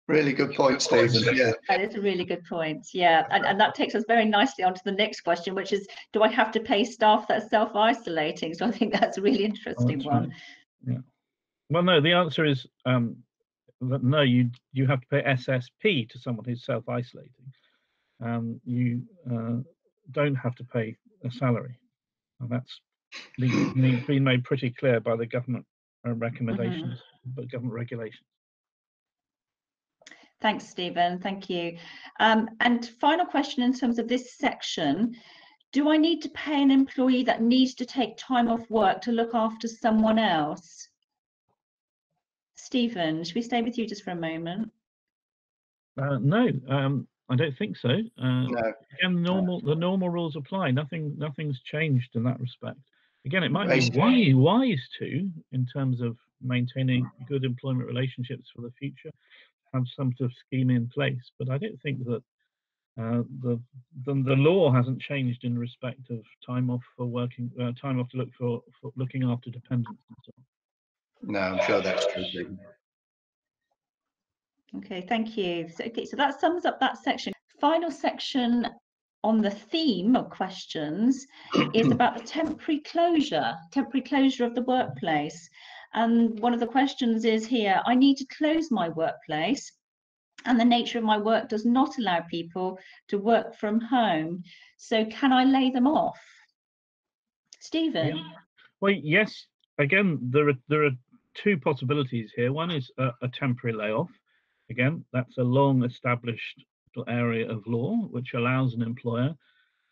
Really 0.08 0.34
good 0.34 0.54
point, 0.54 0.82
Stephen. 0.82 1.36
Yeah. 1.36 1.54
That 1.70 1.80
is 1.80 1.96
a 1.96 2.02
really 2.02 2.26
good 2.26 2.44
point. 2.44 2.88
Yeah. 2.92 3.26
And, 3.30 3.46
and 3.46 3.60
that 3.62 3.76
takes 3.76 3.96
us 3.96 4.04
very 4.08 4.26
nicely 4.26 4.64
on 4.64 4.74
to 4.74 4.82
the 4.84 4.92
next 4.92 5.22
question, 5.22 5.56
which 5.56 5.72
is 5.72 5.88
do 6.12 6.24
I 6.24 6.28
have 6.28 6.52
to 6.52 6.60
pay 6.60 6.84
staff 6.84 7.28
that 7.28 7.44
are 7.44 7.48
self 7.48 7.76
isolating? 7.76 8.54
So 8.54 8.66
I 8.66 8.72
think 8.72 8.92
that's 8.94 9.18
a 9.18 9.22
really 9.22 9.46
interesting 9.46 10.00
that's 10.00 10.06
one. 10.06 10.34
right. 10.86 10.98
Well, 11.72 11.84
no, 11.84 12.02
the 12.02 12.12
answer 12.12 12.44
is 12.44 12.68
um, 12.86 13.16
that 13.80 14.04
no, 14.04 14.22
you 14.22 14.52
you 14.74 14.88
have 14.88 15.00
to 15.00 15.08
pay 15.08 15.22
SSP 15.24 16.10
to 16.10 16.20
someone 16.20 16.44
who's 16.44 16.66
self 16.66 16.90
isolating. 16.90 17.32
Um, 18.22 18.60
you 18.66 19.04
uh, 19.32 19.62
don't 20.12 20.36
have 20.36 20.54
to 20.56 20.66
pay 20.66 20.98
a 21.24 21.32
salary. 21.32 21.80
And 22.42 22.50
that's 22.50 22.82
been, 23.40 24.24
made 24.24 24.44
pretty 24.44 24.72
clear 24.72 25.00
by 25.00 25.16
the 25.16 25.26
government 25.26 25.66
uh, 26.06 26.12
recommendations, 26.12 27.00
but 27.26 27.50
government 27.50 27.76
regulations. 27.76 28.28
Thanks, 30.42 30.68
Stephen. 30.68 31.20
Thank 31.20 31.50
you. 31.50 31.78
Um, 32.20 32.50
and 32.60 32.86
final 33.00 33.26
question 33.26 33.64
in 33.64 33.74
terms 33.74 33.98
of 33.98 34.10
this 34.10 34.38
section 34.38 35.16
Do 35.72 35.90
I 35.90 35.96
need 35.96 36.22
to 36.24 36.30
pay 36.32 36.62
an 36.62 36.70
employee 36.70 37.24
that 37.24 37.42
needs 37.42 37.76
to 37.76 37.86
take 37.86 38.18
time 38.18 38.50
off 38.50 38.70
work 38.70 39.00
to 39.04 39.14
look 39.14 39.34
after 39.34 39.70
someone 39.70 40.20
else? 40.20 40.90
Stephen, 42.72 43.22
should 43.26 43.36
we 43.36 43.42
stay 43.42 43.62
with 43.62 43.78
you 43.78 43.86
just 43.86 44.02
for 44.02 44.12
a 44.12 44.16
moment? 44.16 44.72
Uh, 46.02 46.18
no, 46.22 46.48
um, 46.70 47.06
I 47.28 47.36
don't 47.36 47.58
think 47.58 47.76
so. 47.76 47.90
Uh, 48.18 48.44
No. 48.48 48.74
again, 48.98 49.22
normal 49.22 49.60
the 49.60 49.76
normal 49.76 50.10
rules 50.10 50.38
apply. 50.38 50.72
Nothing 50.72 51.14
nothing's 51.18 51.60
changed 51.64 52.16
in 52.16 52.24
that 52.24 52.40
respect. 52.40 52.80
Again, 53.26 53.44
it 53.44 53.52
might 53.52 53.66
be 53.68 53.76
Basically- 53.76 54.34
wise, 54.34 54.70
wise 54.80 54.90
to, 55.00 55.30
in 55.52 55.66
terms 55.66 56.00
of 56.00 56.18
maintaining 56.40 57.12
good 57.28 57.44
employment 57.44 57.88
relationships 57.90 58.50
for 58.56 58.62
the 58.62 58.72
future, 58.80 59.12
have 59.74 59.84
some 59.94 60.14
sort 60.16 60.32
of 60.32 60.38
scheme 60.48 60.70
in 60.70 60.88
place. 60.88 61.30
But 61.38 61.50
I 61.50 61.58
don't 61.58 61.80
think 61.82 62.06
that 62.06 62.24
uh, 62.98 63.24
the, 63.42 63.60
the 64.06 64.14
the 64.14 64.36
law 64.38 64.72
hasn't 64.72 65.02
changed 65.02 65.44
in 65.44 65.60
respect 65.60 66.10
of 66.10 66.24
time 66.46 66.70
off 66.70 66.84
for 66.96 67.06
working, 67.06 67.52
uh, 67.62 67.74
time 67.74 68.00
off 68.00 68.08
to 68.12 68.18
look 68.18 68.34
for, 68.40 68.64
for 68.80 68.94
looking 68.96 69.24
after 69.24 69.50
dependents 69.50 70.02
and 70.08 70.18
so 70.26 70.32
on. 70.38 70.46
No, 71.24 71.40
I'm 71.40 71.66
sure 71.66 71.82
that's 71.82 72.06
true. 72.14 72.24
Stephen. 72.30 72.60
Okay, 74.78 75.06
thank 75.08 75.38
you. 75.38 75.68
So, 75.70 75.84
okay, 75.86 76.06
so 76.06 76.16
that 76.18 76.40
sums 76.40 76.66
up 76.66 76.80
that 76.80 76.98
section. 76.98 77.34
Final 77.60 77.92
section 77.92 78.68
on 79.24 79.42
the 79.42 79.52
theme 79.52 80.16
of 80.16 80.30
questions 80.30 81.28
is 81.74 81.92
about 81.92 82.18
the 82.18 82.24
temporary 82.24 82.80
closure, 82.80 83.54
temporary 83.72 84.02
closure 84.02 84.46
of 84.46 84.56
the 84.56 84.64
workplace. 84.64 85.50
And 85.94 86.40
one 86.40 86.54
of 86.54 86.60
the 86.60 86.68
questions 86.68 87.26
is 87.26 87.46
here, 87.46 87.82
I 87.86 87.96
need 87.96 88.18
to 88.18 88.26
close 88.38 88.72
my 88.72 88.90
workplace 88.90 89.72
and 90.46 90.60
the 90.60 90.66
nature 90.66 90.98
of 90.98 91.04
my 91.04 91.18
work 91.18 91.50
does 91.50 91.66
not 91.66 91.98
allow 91.98 92.22
people 92.22 92.80
to 93.10 93.18
work 93.18 93.56
from 93.56 93.80
home. 93.80 94.44
So 94.78 95.06
can 95.06 95.32
I 95.32 95.44
lay 95.44 95.70
them 95.70 95.88
off? 95.88 96.20
Stephen? 97.60 98.24
Well, 98.80 98.94
yes. 98.94 99.46
Again, 99.78 100.20
there 100.22 100.50
are 100.50 100.54
there 100.68 100.86
are 100.86 100.92
two 101.36 101.58
possibilities 101.58 102.32
here. 102.36 102.52
One 102.52 102.72
is 102.72 102.89
a, 102.98 103.10
a 103.22 103.28
temporary 103.28 103.76
layoff. 103.76 104.10
Again, 104.70 105.06
that's 105.13 105.38
a 105.38 105.44
long 105.44 105.84
established 105.84 106.63
area 107.08 107.50
of 107.50 107.65
law 107.67 107.96
which 108.10 108.34
allows 108.34 108.74
an 108.74 108.82
employer 108.82 109.34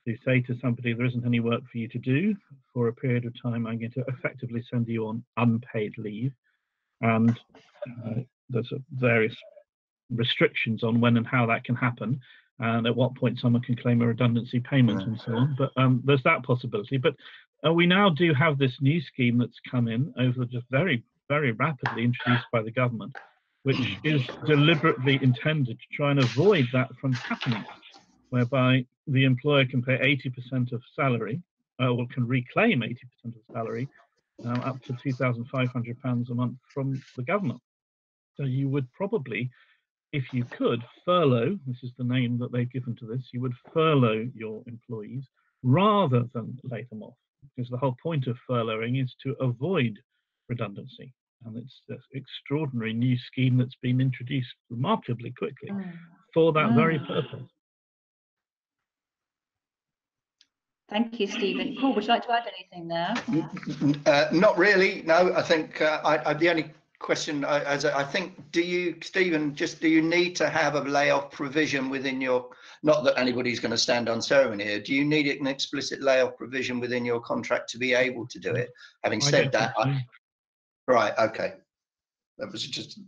to 0.08 0.18
say 0.26 0.42
to 0.42 0.58
somebody, 0.62 0.94
"There 0.94 1.06
isn't 1.06 1.26
any 1.26 1.40
work 1.40 1.62
for 1.72 1.78
you 1.78 1.88
to 1.90 1.98
do 1.98 2.36
for 2.74 2.88
a 2.88 2.94
period 2.94 3.26
of 3.26 3.34
time. 3.42 3.68
I'm 3.68 3.80
going 3.80 3.92
to 3.92 4.04
effectively 4.08 4.64
send 4.70 4.88
you 4.88 5.08
on 5.08 5.24
unpaid 5.38 5.94
leave," 5.98 6.34
and 7.02 7.38
uh, 8.06 8.22
there's 8.50 8.72
various 8.92 9.36
restrictions 10.10 10.84
on 10.84 11.00
when 11.00 11.18
and 11.18 11.28
how 11.28 11.46
that 11.46 11.64
can 11.64 11.76
happen 11.76 12.20
and 12.60 12.88
at 12.88 12.96
what 12.96 13.16
point 13.16 13.40
someone 13.40 13.62
can 13.62 13.76
claim 13.76 14.02
a 14.02 14.08
redundancy 14.08 14.60
payment 14.60 15.02
and 15.02 15.20
so 15.26 15.34
on. 15.34 15.56
But 15.58 15.72
um, 15.78 16.02
there's 16.04 16.24
that 16.24 16.44
possibility. 16.44 16.98
But 16.98 17.16
uh, 17.66 17.74
we 17.74 17.86
now 17.86 18.10
do 18.10 18.34
have 18.34 18.58
this 18.58 18.74
new 18.82 19.02
scheme 19.02 19.38
that's 19.38 19.60
come 19.70 19.88
in 19.88 20.14
over 20.20 20.46
just 20.46 20.66
very, 20.70 21.04
very 21.30 21.52
rapidly 21.54 22.04
introduced 22.04 22.46
by 22.52 22.62
the 22.62 22.72
government, 22.72 23.16
which 23.64 23.80
is 24.04 24.22
deliberately 24.46 25.20
intended 25.22 25.78
to 25.80 25.96
try 25.96 26.12
and 26.12 26.20
avoid 26.20 26.68
that 26.74 26.90
from 27.00 27.14
happening, 27.14 27.64
whereby 28.30 28.86
the 29.08 29.24
employer 29.26 29.66
can 29.66 29.82
pay 29.82 29.98
80% 30.54 30.72
of 30.72 30.82
salary, 30.96 31.42
uh, 31.82 31.90
or 31.90 32.08
can 32.14 32.28
reclaim 32.28 32.82
80% 32.82 32.98
of 33.26 33.34
salary, 33.54 33.88
uh, 34.46 34.50
up 34.50 34.82
to 34.84 34.94
£2,500 34.94 36.30
a 36.30 36.34
month 36.34 36.58
from 36.74 37.02
the 37.16 37.24
government. 37.24 37.62
So 38.36 38.44
you 38.44 38.70
would 38.70 38.92
probably 38.94 39.50
if 40.12 40.34
you 40.34 40.44
could 40.46 40.84
furlough, 41.06 41.58
this 41.68 41.78
is 41.84 41.92
the 41.98 42.04
name 42.04 42.40
that 42.40 42.52
they've 42.52 42.72
given 42.72 42.96
to 42.96 43.06
this, 43.06 43.22
you 43.32 43.42
would 43.42 43.54
furlough 43.74 44.28
your 44.34 44.64
employees 44.66 45.24
rather 45.62 46.24
than 46.34 46.58
lay 46.64 46.88
them 46.90 47.04
off. 47.04 47.16
Because 47.56 47.70
the 47.70 47.78
whole 47.78 47.96
point 48.02 48.28
of 48.28 48.38
furloughing 48.50 49.02
is 49.02 49.14
to 49.24 49.36
avoid 49.40 49.98
redundancy. 50.48 51.14
And 51.46 51.58
it's 51.58 51.82
this 51.88 52.02
extraordinary 52.14 52.94
new 52.94 53.18
scheme 53.18 53.58
that's 53.58 53.78
been 53.82 54.02
introduced 54.02 54.54
remarkably 54.70 55.32
quickly 55.32 55.70
Mm. 55.70 55.98
for 56.34 56.52
that 56.54 56.74
very 56.74 57.00
Mm. 57.00 57.08
purpose. 57.08 57.50
Thank 60.90 61.20
you, 61.20 61.28
Stephen. 61.28 61.78
Paul, 61.80 61.94
would 61.94 62.04
you 62.04 62.10
like 62.10 62.26
to 62.26 62.32
add 62.32 62.48
anything 62.48 62.88
there? 62.88 63.14
Uh, 64.08 64.28
not 64.32 64.58
really. 64.58 65.04
No, 65.04 65.34
I 65.36 65.44
think 65.44 65.82
uh, 65.82 66.02
I, 66.04 66.32
I, 66.32 66.34
the 66.34 66.50
only 66.50 66.72
question 66.98 67.46
I, 67.46 67.64
as 67.64 67.86
I 67.86 68.00
I 68.00 68.04
think, 68.04 68.52
do 68.52 68.62
you, 68.62 68.96
Stephen, 69.02 69.54
just 69.54 69.80
do 69.82 69.88
you 69.88 70.02
need 70.02 70.36
to 70.38 70.50
have 70.50 70.74
a 70.76 70.82
layoff 70.82 71.32
provision 71.32 71.90
within 71.90 72.20
your 72.20 72.50
not 72.82 73.04
that 73.04 73.20
anybody's 73.20 73.60
going 73.60 73.72
to 73.72 73.78
stand 73.78 74.10
on 74.10 74.22
ceremony 74.22 74.64
here. 74.64 74.80
Do 74.80 74.94
you 74.94 75.04
need 75.06 75.28
an 75.28 75.48
explicit 75.48 76.02
layoff 76.02 76.38
provision 76.38 76.80
within 76.80 77.04
your 77.06 77.20
contract 77.20 77.70
to 77.72 77.78
be 77.78 77.94
able 77.94 78.26
to 78.28 78.40
do 78.40 78.56
it? 78.56 78.72
Having 79.04 79.22
said 79.22 79.52
don't 79.52 79.54
that, 79.54 79.74
I, 79.78 80.06
right, 80.90 81.14
okay. 81.20 81.54
That 82.38 82.52
was 82.52 82.66
just 82.66 83.00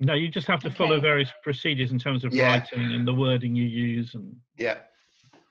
No, 0.00 0.14
you 0.14 0.28
just 0.28 0.48
have 0.48 0.60
to 0.60 0.70
follow 0.70 0.96
Okay. 0.96 1.02
various 1.02 1.30
procedures 1.42 1.92
in 1.92 1.98
terms 1.98 2.24
of 2.24 2.32
Yeah. 2.34 2.48
writing 2.50 2.92
and 2.92 3.06
the 3.06 3.14
wording 3.14 3.54
you 3.54 3.64
use 3.64 4.14
and 4.14 4.34
yeah. 4.56 4.78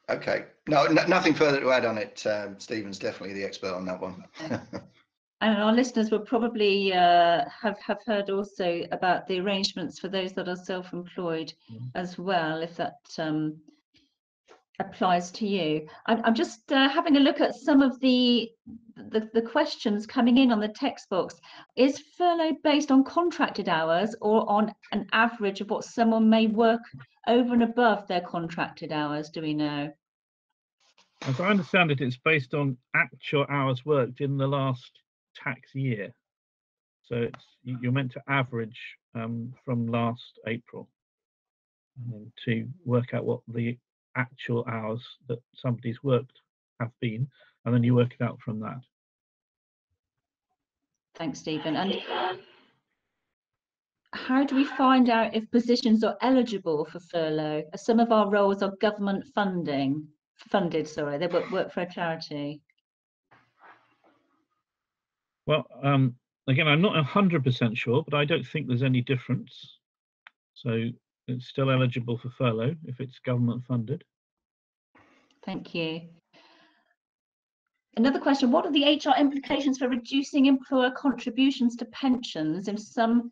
Okay. 0.10 0.45
No, 0.67 0.86
no 0.88 1.06
nothing 1.06 1.34
further 1.34 1.62
to 1.62 1.71
add 1.71 1.86
on 1.86 1.97
it. 1.97 2.25
Um, 2.27 2.60
Stephen's 2.60 2.99
definitely 2.99 3.34
the 3.34 3.45
expert 3.45 3.73
on 3.73 3.86
that 3.86 4.01
one. 4.01 4.25
And 5.43 5.58
our 5.58 5.73
listeners 5.73 6.12
will 6.12 6.19
probably 6.19 6.93
uh, 6.93 7.45
have 7.49 7.80
have 7.80 7.97
heard 8.06 8.30
also 8.30 8.84
about 8.91 9.25
the 9.25 9.39
arrangements 9.39 9.97
for 9.97 10.08
those 10.08 10.34
that 10.34 10.47
are 10.47 10.56
self-employed 10.56 11.51
Mm. 11.73 11.89
as 11.95 12.19
well, 12.19 12.62
if 12.62 12.75
that 12.75 12.99
um, 13.17 13.60
applies 14.82 15.32
to 15.32 15.48
you. 15.48 15.88
I'm, 16.08 16.22
I'm 16.26 16.36
just 16.36 16.72
uh, 16.72 16.89
having 16.89 17.15
a 17.17 17.20
look 17.20 17.39
at 17.39 17.56
some 17.56 17.82
of 17.82 18.00
the, 18.00 18.50
the 18.96 19.30
the 19.34 19.41
questions 19.41 20.06
coming 20.06 20.38
in 20.38 20.52
on 20.52 20.60
the 20.60 20.67
text 20.67 21.10
box. 21.10 21.36
Is 21.76 22.04
furlough 22.17 22.58
based 22.63 22.91
on 22.91 23.04
contracted 23.04 23.70
hours 23.70 24.15
or 24.22 24.50
on 24.50 24.74
an 24.91 25.08
average 25.13 25.62
of 25.62 25.70
what 25.70 25.84
someone 25.86 26.30
may 26.30 26.48
work 26.48 26.82
over 27.28 27.54
and 27.54 27.63
above 27.63 28.08
their 28.08 28.22
contracted 28.22 28.91
hours? 28.91 29.30
Do 29.30 29.41
we 29.41 29.54
know? 29.54 29.91
As 31.24 31.39
I 31.39 31.50
understand 31.50 31.91
it, 31.91 32.02
it's 32.02 32.17
based 32.17 32.54
on 32.54 32.78
actual 32.96 33.46
hours 33.50 33.86
worked 33.86 34.22
in 34.22 34.38
the 34.38 34.48
last 34.48 34.91
tax 35.36 35.74
year. 35.74 36.13
So 37.04 37.15
it's 37.15 37.46
you- 37.63 37.78
you're 37.82 37.91
meant 37.91 38.12
to 38.13 38.22
average 38.28 38.80
um, 39.13 39.54
from 39.65 39.88
last 39.88 40.39
April 40.48 40.89
to 42.46 42.67
work 42.86 43.13
out 43.13 43.26
what 43.26 43.41
the 43.48 43.78
actual 44.15 44.65
hours 44.67 45.06
that 45.28 45.39
somebody's 45.56 46.04
worked 46.04 46.41
have 46.80 46.91
been, 47.00 47.28
and 47.65 47.74
then 47.74 47.84
you 47.84 47.95
work 47.95 48.13
it 48.19 48.24
out 48.24 48.39
from 48.39 48.60
that. 48.60 48.82
Thanks, 51.15 51.39
Stephen. 51.39 51.76
And 51.76 52.02
how 54.13 54.43
do 54.43 54.56
we 54.56 54.65
find 54.65 55.10
out 55.10 55.36
if 55.36 55.50
positions 55.52 56.04
are 56.04 56.17
eligible 56.21 56.86
for 56.86 57.00
furlough? 57.00 57.63
As 57.74 57.86
Some 57.86 58.00
of 58.00 58.12
our 58.12 58.30
roles 58.30 58.62
are 58.62 58.76
government 58.82 59.26
funding, 59.34 60.08
funded, 60.50 60.88
sorry, 60.88 61.17
they 61.17 61.28
work, 61.28 61.50
work 61.52 61.71
for 61.71 61.82
a 61.82 61.89
charity. 61.89 62.62
Well, 65.47 65.65
um, 65.84 66.15
again, 66.47 66.67
I'm 66.67 66.82
not 66.82 67.04
hundred 67.06 67.43
percent 67.43 67.78
sure, 67.78 68.04
but 68.08 68.17
I 68.17 68.26
don't 68.26 68.45
think 68.45 68.67
there's 68.67 68.84
any 68.84 69.02
difference. 69.02 69.78
So 70.54 70.89
it's 71.32 71.48
still 71.48 71.72
eligible 71.72 72.17
for 72.17 72.30
furlough 72.38 72.76
if 72.86 73.00
it's 73.00 73.20
government 73.20 73.63
funded. 73.67 74.04
Thank 75.44 75.74
you. 75.74 76.02
Another 77.98 78.20
question, 78.20 78.52
what 78.52 78.65
are 78.65 78.72
the 78.72 78.86
HR 78.86 79.20
implications 79.20 79.78
for 79.78 79.89
reducing 79.89 80.46
employer 80.46 80.91
contributions 80.91 81.76
to 81.78 81.86
pensions 81.86 82.67
if 82.67 82.80
some 82.80 83.32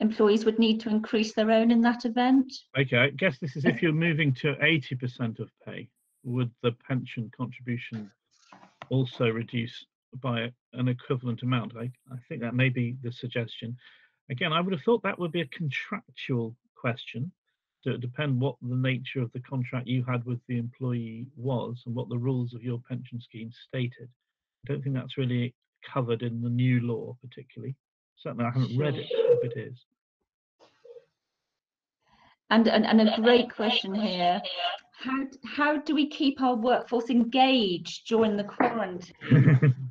employees 0.00 0.44
would 0.44 0.58
need 0.58 0.78
to 0.80 0.90
increase 0.90 1.32
their 1.32 1.50
own 1.50 1.70
in 1.70 1.80
that 1.80 2.04
event? 2.04 2.52
Okay, 2.78 2.98
I 2.98 3.10
guess 3.10 3.38
this 3.38 3.56
is 3.56 3.64
if 3.64 3.80
you're 3.80 3.92
moving 3.92 4.34
to 4.34 4.56
eighty 4.62 4.94
percent 4.94 5.38
of 5.38 5.50
pay, 5.64 5.88
would 6.22 6.50
the 6.62 6.72
pension 6.86 7.30
contribution 7.34 8.10
also 8.90 9.30
reduce 9.30 9.86
by 10.20 10.52
an 10.74 10.88
equivalent 10.88 11.42
amount? 11.42 11.74
I, 11.76 11.90
I 12.12 12.18
think 12.28 12.42
that 12.42 12.54
may 12.54 12.68
be 12.68 12.96
the 13.02 13.12
suggestion. 13.12 13.76
Again, 14.28 14.52
I 14.52 14.60
would 14.60 14.72
have 14.72 14.82
thought 14.82 15.02
that 15.02 15.18
would 15.18 15.32
be 15.32 15.40
a 15.40 15.46
contractual 15.46 16.54
question. 16.86 17.32
To 17.84 17.98
depend 17.98 18.40
what 18.40 18.56
the 18.62 18.74
nature 18.74 19.20
of 19.20 19.30
the 19.32 19.40
contract 19.40 19.86
you 19.86 20.04
had 20.08 20.24
with 20.24 20.40
the 20.48 20.58
employee 20.58 21.28
was 21.36 21.80
and 21.86 21.94
what 21.94 22.08
the 22.08 22.18
rules 22.18 22.52
of 22.52 22.62
your 22.62 22.80
pension 22.88 23.20
scheme 23.20 23.50
stated. 23.68 24.08
I 24.64 24.72
don't 24.72 24.82
think 24.82 24.96
that's 24.96 25.16
really 25.16 25.54
covered 25.92 26.22
in 26.22 26.42
the 26.42 26.48
new 26.48 26.80
law 26.80 27.16
particularly. 27.22 27.76
Certainly, 28.16 28.44
I 28.44 28.50
haven't 28.50 28.76
read 28.76 28.96
it 28.96 29.06
if 29.08 29.52
it 29.52 29.56
is. 29.56 29.78
And, 32.50 32.66
and, 32.66 32.84
and 32.86 33.00
a 33.00 33.20
great 33.20 33.54
question 33.54 33.94
here. 33.94 34.42
How, 34.98 35.26
how 35.44 35.76
do 35.76 35.94
we 35.94 36.08
keep 36.08 36.40
our 36.42 36.56
workforce 36.56 37.10
engaged 37.10 38.08
during 38.08 38.36
the 38.36 38.44
quarantine? 38.44 39.74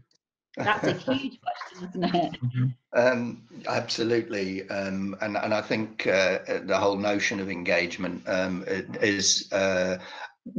That's 0.58 0.88
a 0.88 0.94
huge 0.94 1.39
question, 1.41 1.89
isn't 1.89 2.15
it? 2.15 2.39
Um, 2.96 3.44
absolutely, 3.68 4.70
um, 4.70 5.18
and 5.20 5.36
and 5.36 5.54
I 5.54 5.60
think 5.60 6.08
uh, 6.08 6.39
the 6.63 6.78
whole 6.78 6.96
notion 6.96 7.41
of 7.41 7.52
engagement 7.52 8.24
um, 8.26 8.63
is 8.68 9.52
uh, 9.52 9.98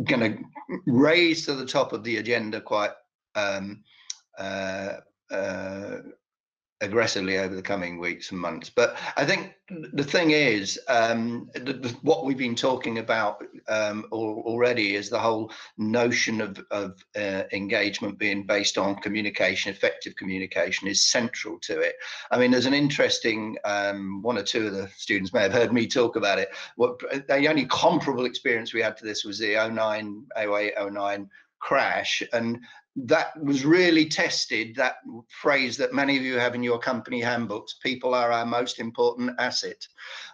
going 0.04 0.20
to 0.20 0.80
raise 0.86 1.46
to 1.46 1.54
the 1.54 1.64
top 1.64 1.94
of 1.94 2.04
the 2.04 2.18
agenda 2.18 2.60
quite 2.60 2.90
um, 3.36 3.82
uh, 4.38 4.96
uh, 5.30 5.96
aggressively 6.82 7.38
over 7.38 7.54
the 7.54 7.62
coming 7.62 7.98
weeks 7.98 8.30
and 8.30 8.40
months. 8.40 8.68
But 8.68 8.96
I 9.16 9.24
think 9.24 9.54
the 9.92 10.04
thing 10.04 10.32
is, 10.32 10.78
um, 10.88 11.50
the, 11.54 11.72
the, 11.72 11.88
what 12.02 12.24
we've 12.24 12.36
been 12.36 12.54
talking 12.54 12.98
about 12.98 13.42
um, 13.68 14.06
al- 14.12 14.42
already 14.44 14.94
is 14.94 15.08
the 15.08 15.18
whole 15.18 15.50
notion 15.78 16.40
of, 16.40 16.62
of 16.70 17.02
uh, 17.16 17.44
engagement 17.52 18.18
being 18.18 18.44
based 18.44 18.76
on 18.76 18.96
communication, 18.96 19.72
effective 19.72 20.16
communication 20.16 20.86
is 20.86 21.02
central 21.02 21.58
to 21.60 21.80
it. 21.80 21.94
I 22.30 22.38
mean, 22.38 22.50
there's 22.50 22.66
an 22.66 22.74
interesting, 22.74 23.56
um, 23.64 24.20
one 24.22 24.36
or 24.36 24.42
two 24.42 24.66
of 24.66 24.74
the 24.74 24.88
students 24.96 25.32
may 25.32 25.42
have 25.42 25.52
heard 25.52 25.72
me 25.72 25.86
talk 25.86 26.16
about 26.16 26.38
it. 26.38 26.50
What 26.76 27.00
the 27.26 27.48
only 27.48 27.64
comparable 27.66 28.26
experience 28.26 28.74
we 28.74 28.82
had 28.82 28.96
to 28.98 29.04
this 29.04 29.24
was 29.24 29.38
the 29.38 29.54
09, 29.54 30.26
08, 30.36 30.74
09 30.92 31.30
crash. 31.58 32.22
And 32.32 32.60
that 32.96 33.38
was 33.42 33.64
really 33.64 34.06
tested 34.06 34.74
that 34.74 34.96
phrase 35.28 35.76
that 35.76 35.92
many 35.92 36.16
of 36.16 36.22
you 36.22 36.38
have 36.38 36.54
in 36.54 36.62
your 36.62 36.78
company 36.78 37.20
handbooks 37.20 37.74
people 37.82 38.14
are 38.14 38.32
our 38.32 38.46
most 38.46 38.80
important 38.80 39.30
asset 39.38 39.86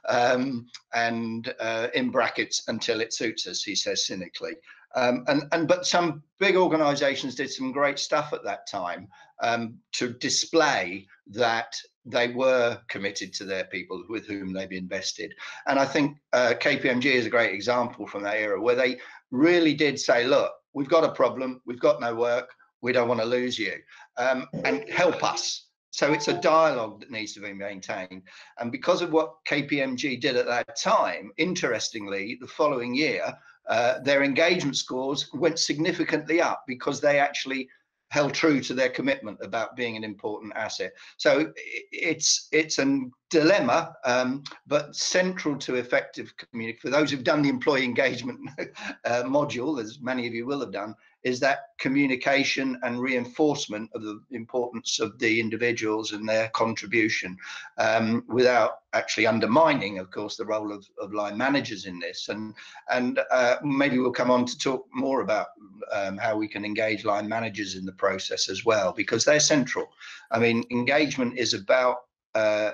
um, 0.08 0.66
and 0.94 1.52
uh, 1.58 1.88
in 1.94 2.10
brackets 2.10 2.62
until 2.68 3.00
it 3.00 3.12
suits 3.12 3.46
us 3.46 3.62
he 3.62 3.74
says 3.74 4.06
cynically. 4.06 4.52
Um, 4.94 5.24
and 5.26 5.44
and 5.52 5.66
but 5.66 5.86
some 5.86 6.22
big 6.38 6.54
organizations 6.54 7.34
did 7.34 7.50
some 7.50 7.72
great 7.72 7.98
stuff 7.98 8.34
at 8.34 8.44
that 8.44 8.66
time 8.66 9.08
um, 9.42 9.78
to 9.92 10.12
display 10.12 11.06
that 11.28 11.74
they 12.04 12.28
were 12.28 12.78
committed 12.88 13.32
to 13.34 13.44
their 13.44 13.64
people 13.64 14.04
with 14.08 14.26
whom 14.26 14.52
they've 14.52 14.70
invested. 14.70 15.34
And 15.66 15.78
i 15.78 15.86
think 15.86 16.18
uh, 16.32 16.54
kpmg 16.60 17.06
is 17.06 17.26
a 17.26 17.30
great 17.30 17.54
example 17.54 18.06
from 18.06 18.22
that 18.24 18.36
era 18.36 18.60
where 18.60 18.76
they 18.76 19.00
really 19.30 19.72
did 19.72 19.98
say 19.98 20.26
look 20.26 20.52
we've 20.74 20.88
got 20.88 21.04
a 21.04 21.12
problem. 21.12 21.60
We've 21.66 21.80
got 21.80 22.00
no 22.00 22.14
work. 22.14 22.50
We 22.80 22.92
don't 22.92 23.08
want 23.08 23.20
to 23.20 23.26
lose 23.26 23.58
you. 23.58 23.74
Um, 24.16 24.46
and 24.64 24.88
help 24.88 25.22
us. 25.22 25.66
So 25.90 26.12
it's 26.12 26.28
a 26.28 26.40
dialogue 26.40 27.00
that 27.00 27.10
needs 27.10 27.34
to 27.34 27.40
be 27.40 27.52
maintained. 27.52 28.22
And 28.58 28.72
because 28.72 29.02
of 29.02 29.12
what 29.12 29.34
kpmg 29.48 30.20
did 30.20 30.36
at 30.36 30.46
that 30.46 30.76
time 30.76 31.30
interestingly 31.36 32.38
the 32.40 32.46
following 32.46 32.94
year 32.94 33.34
uh, 33.68 34.00
their 34.00 34.22
engagement 34.22 34.76
scores 34.76 35.30
went 35.34 35.58
significantly 35.58 36.40
up 36.40 36.64
because 36.66 37.00
they 37.00 37.18
actually 37.18 37.68
held 38.12 38.34
true 38.34 38.60
to 38.60 38.74
their 38.74 38.90
commitment 38.90 39.38
about 39.40 39.74
being 39.74 39.96
an 39.96 40.04
important 40.04 40.52
asset. 40.54 40.92
So 41.16 41.50
it's 41.90 42.48
it's 42.52 42.78
a 42.78 43.00
dilemma, 43.30 43.94
um, 44.04 44.44
but 44.66 44.94
central 44.94 45.56
to 45.56 45.76
effective 45.76 46.34
community. 46.36 46.78
For 46.78 46.90
those 46.90 47.10
who've 47.10 47.24
done 47.24 47.40
the 47.40 47.48
employee 47.48 47.84
engagement 47.84 48.38
uh, 49.06 49.22
module, 49.22 49.80
as 49.80 49.98
many 50.02 50.26
of 50.26 50.34
you 50.34 50.44
will 50.44 50.60
have 50.60 50.72
done, 50.72 50.94
is 51.24 51.38
that 51.40 51.58
communication 51.78 52.78
and 52.82 53.00
reinforcement 53.00 53.90
of 53.94 54.02
the 54.02 54.20
importance 54.30 55.00
of 55.00 55.18
the 55.18 55.40
individuals 55.40 56.12
and 56.12 56.28
their 56.28 56.48
contribution, 56.48 57.36
um, 57.78 58.24
without 58.28 58.80
actually 58.92 59.26
undermining, 59.26 59.98
of 59.98 60.10
course, 60.10 60.36
the 60.36 60.44
role 60.44 60.72
of, 60.72 60.86
of 61.00 61.12
line 61.12 61.36
managers 61.36 61.86
in 61.86 61.98
this. 61.98 62.28
And 62.28 62.54
and 62.90 63.20
uh, 63.30 63.56
maybe 63.62 63.98
we'll 63.98 64.12
come 64.12 64.30
on 64.30 64.44
to 64.46 64.58
talk 64.58 64.86
more 64.92 65.20
about 65.22 65.48
um, 65.92 66.18
how 66.18 66.36
we 66.36 66.48
can 66.48 66.64
engage 66.64 67.04
line 67.04 67.28
managers 67.28 67.74
in 67.74 67.84
the 67.84 67.92
process 67.92 68.48
as 68.48 68.64
well, 68.64 68.92
because 68.92 69.24
they're 69.24 69.40
central. 69.40 69.86
I 70.30 70.38
mean, 70.38 70.64
engagement 70.70 71.38
is 71.38 71.54
about 71.54 71.96
uh, 72.34 72.72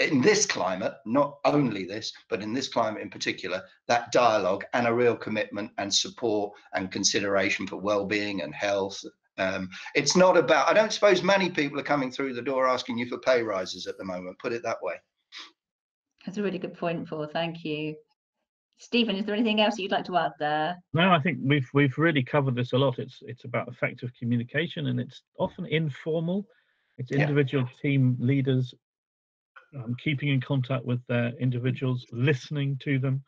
in 0.00 0.20
this 0.20 0.46
climate, 0.46 0.94
not 1.06 1.38
only 1.44 1.84
this, 1.84 2.12
but 2.30 2.42
in 2.42 2.52
this 2.52 2.68
climate 2.68 3.02
in 3.02 3.10
particular, 3.10 3.62
that 3.88 4.12
dialogue 4.12 4.64
and 4.72 4.86
a 4.86 4.94
real 4.94 5.16
commitment 5.16 5.72
and 5.78 5.92
support 5.92 6.52
and 6.74 6.92
consideration 6.92 7.66
for 7.66 7.76
well-being 7.76 8.42
and 8.42 8.54
health. 8.54 9.02
Um, 9.38 9.68
it's 9.94 10.16
not 10.16 10.36
about. 10.36 10.68
I 10.68 10.72
don't 10.72 10.92
suppose 10.92 11.22
many 11.22 11.50
people 11.50 11.78
are 11.78 11.84
coming 11.84 12.10
through 12.10 12.34
the 12.34 12.42
door 12.42 12.68
asking 12.68 12.98
you 12.98 13.06
for 13.06 13.18
pay 13.18 13.42
rises 13.42 13.86
at 13.86 13.96
the 13.98 14.04
moment. 14.04 14.38
Put 14.38 14.52
it 14.52 14.62
that 14.64 14.82
way. 14.82 14.94
That's 16.26 16.38
a 16.38 16.42
really 16.42 16.58
good 16.58 16.74
point, 16.74 17.08
Paul. 17.08 17.28
Thank 17.32 17.64
you. 17.64 17.94
Stephen, 18.78 19.16
is 19.16 19.24
there 19.24 19.34
anything 19.34 19.60
else 19.60 19.78
you'd 19.78 19.90
like 19.90 20.04
to 20.04 20.16
add 20.16 20.32
there? 20.38 20.76
No, 20.92 21.10
I 21.10 21.20
think 21.20 21.38
we've 21.42 21.68
we've 21.74 21.96
really 21.98 22.22
covered 22.22 22.54
this 22.54 22.72
a 22.72 22.78
lot. 22.78 22.98
It's 22.98 23.18
it's 23.22 23.44
about 23.44 23.68
effective 23.68 24.12
communication, 24.18 24.86
and 24.86 25.00
it's 25.00 25.22
often 25.38 25.66
informal. 25.66 26.46
It's 26.98 27.10
Yeah. 27.10 27.22
individual 27.22 27.68
team 27.80 28.16
leaders 28.20 28.74
um, 29.74 29.94
keeping 30.02 30.28
in 30.28 30.40
contact 30.40 30.84
with 30.84 31.04
their 31.06 31.32
individuals, 31.40 32.06
listening 32.12 32.76
to 32.84 32.98
them, 32.98 33.22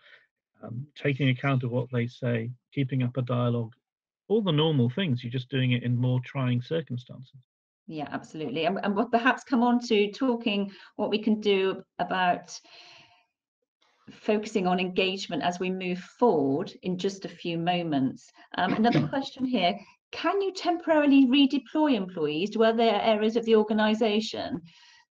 um, 0.62 0.86
taking 0.95 1.28
account 1.28 1.62
of 1.62 1.70
what 1.70 1.91
they 1.93 2.07
say, 2.07 2.51
keeping 2.72 3.03
up 3.03 3.16
a 3.16 3.22
dialogue, 3.22 3.72
all 4.28 4.43
the 4.43 4.53
normal 4.53 4.91
things. 4.91 5.22
You're 5.22 5.32
just 5.32 5.51
doing 5.51 5.72
it 5.72 5.82
in 5.82 5.97
more 5.97 6.20
trying 6.24 6.62
circumstances. 6.62 7.41
Yeah, 7.86 8.09
absolutely. 8.12 8.66
And, 8.66 8.78
and 8.82 8.95
we'll 8.95 9.09
perhaps 9.09 9.43
come 9.43 9.62
on 9.62 9.80
to 9.86 10.11
talking 10.12 10.70
what 10.97 11.11
we 11.11 11.18
can 11.18 11.41
do 11.41 11.82
about 11.99 12.59
focusing 14.12 14.66
on 14.66 14.80
engagement 14.80 15.43
as 15.43 15.59
we 15.59 15.70
move 15.70 15.99
forward 15.99 16.72
in 16.82 16.99
just 16.99 17.24
a 17.24 17.28
few 17.28 17.59
moments. 17.59 18.30
Um, 18.57 18.74
another 18.74 19.07
question 19.09 19.45
here, 19.45 19.78
can 20.12 20.41
you 20.41 20.53
temporarily 20.53 21.26
redeploy 21.26 21.95
employees 21.95 22.51
to 22.51 22.64
other 22.64 22.82
areas 22.82 23.36
of 23.36 23.45
the 23.45 23.57
organisation? 23.57 24.61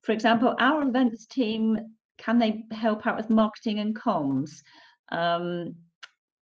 For 0.02 0.12
example, 0.12 0.54
our 0.58 0.82
events 0.82 1.26
team, 1.26 1.78
can 2.18 2.38
they 2.38 2.64
help 2.72 3.06
out 3.06 3.16
with 3.16 3.30
marketing 3.30 3.78
and 3.78 3.94
comms 3.94 4.62
um, 5.10 5.74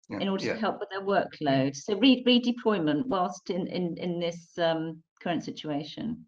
Yeah, 0.08 0.18
in 0.20 0.28
order 0.28 0.44
yeah. 0.44 0.54
to 0.54 0.60
help 0.60 0.80
with 0.80 0.88
their 0.90 1.02
workload? 1.02 1.76
So 1.76 1.98
re 1.98 2.22
redeployment 2.24 3.06
whilst 3.06 3.50
in, 3.50 3.66
in, 3.66 3.96
in 3.98 4.20
this 4.20 4.58
um, 4.58 5.02
current 5.20 5.44
situation. 5.44 6.26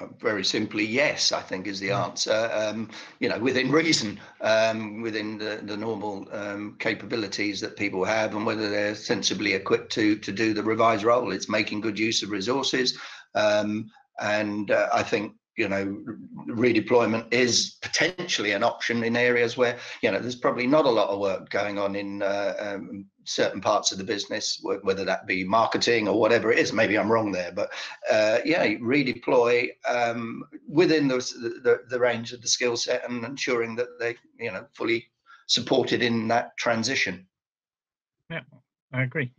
Uh, 0.00 0.06
very 0.18 0.44
simply, 0.44 0.84
yes, 0.84 1.30
I 1.30 1.40
think 1.40 1.66
is 1.66 1.78
the 1.78 1.92
answer. 1.92 2.50
Um, 2.52 2.90
you 3.20 3.28
know, 3.28 3.38
within 3.38 3.70
reason, 3.70 4.20
um, 4.40 5.02
within 5.02 5.38
the, 5.38 5.60
the 5.62 5.76
normal 5.76 6.26
um, 6.32 6.76
capabilities 6.80 7.60
that 7.60 7.76
people 7.76 8.04
have, 8.04 8.34
and 8.34 8.44
whether 8.44 8.68
they're 8.68 8.96
sensibly 8.96 9.52
equipped 9.52 9.92
to 9.92 10.16
to 10.16 10.32
do 10.32 10.52
the 10.52 10.62
revised 10.62 11.04
role. 11.04 11.30
It's 11.30 11.48
making 11.48 11.80
good 11.80 11.98
use 11.98 12.22
of 12.22 12.30
resources, 12.30 12.98
um, 13.34 13.88
and 14.20 14.70
uh, 14.70 14.88
I 14.92 15.04
think 15.04 15.34
you 15.56 15.68
know 15.68 16.02
redeployment 16.48 17.32
is 17.32 17.76
potentially 17.82 18.52
an 18.52 18.62
option 18.62 19.04
in 19.04 19.16
areas 19.16 19.56
where 19.56 19.78
you 20.02 20.10
know 20.10 20.18
there's 20.18 20.34
probably 20.34 20.66
not 20.66 20.84
a 20.84 20.90
lot 20.90 21.08
of 21.08 21.20
work 21.20 21.48
going 21.50 21.78
on 21.78 21.94
in 21.96 22.22
uh, 22.22 22.54
um, 22.58 23.06
certain 23.24 23.60
parts 23.60 23.92
of 23.92 23.98
the 23.98 24.04
business 24.04 24.60
whether 24.82 25.04
that 25.04 25.26
be 25.26 25.44
marketing 25.44 26.08
or 26.08 26.18
whatever 26.18 26.52
it 26.52 26.58
is 26.58 26.72
maybe 26.72 26.98
i'm 26.98 27.10
wrong 27.10 27.32
there 27.32 27.52
but 27.52 27.72
uh, 28.10 28.38
yeah 28.44 28.66
redeploy 28.66 29.68
um, 29.88 30.42
within 30.68 31.08
the, 31.08 31.16
the 31.62 31.80
the 31.88 31.98
range 31.98 32.32
of 32.32 32.42
the 32.42 32.48
skill 32.48 32.76
set 32.76 33.08
and 33.08 33.24
ensuring 33.24 33.74
that 33.74 33.98
they 33.98 34.16
you 34.38 34.50
know 34.50 34.66
fully 34.72 35.06
supported 35.46 36.02
in 36.02 36.28
that 36.28 36.56
transition 36.56 37.26
Yeah, 38.30 38.40
I 38.92 39.02
agree. 39.02 39.32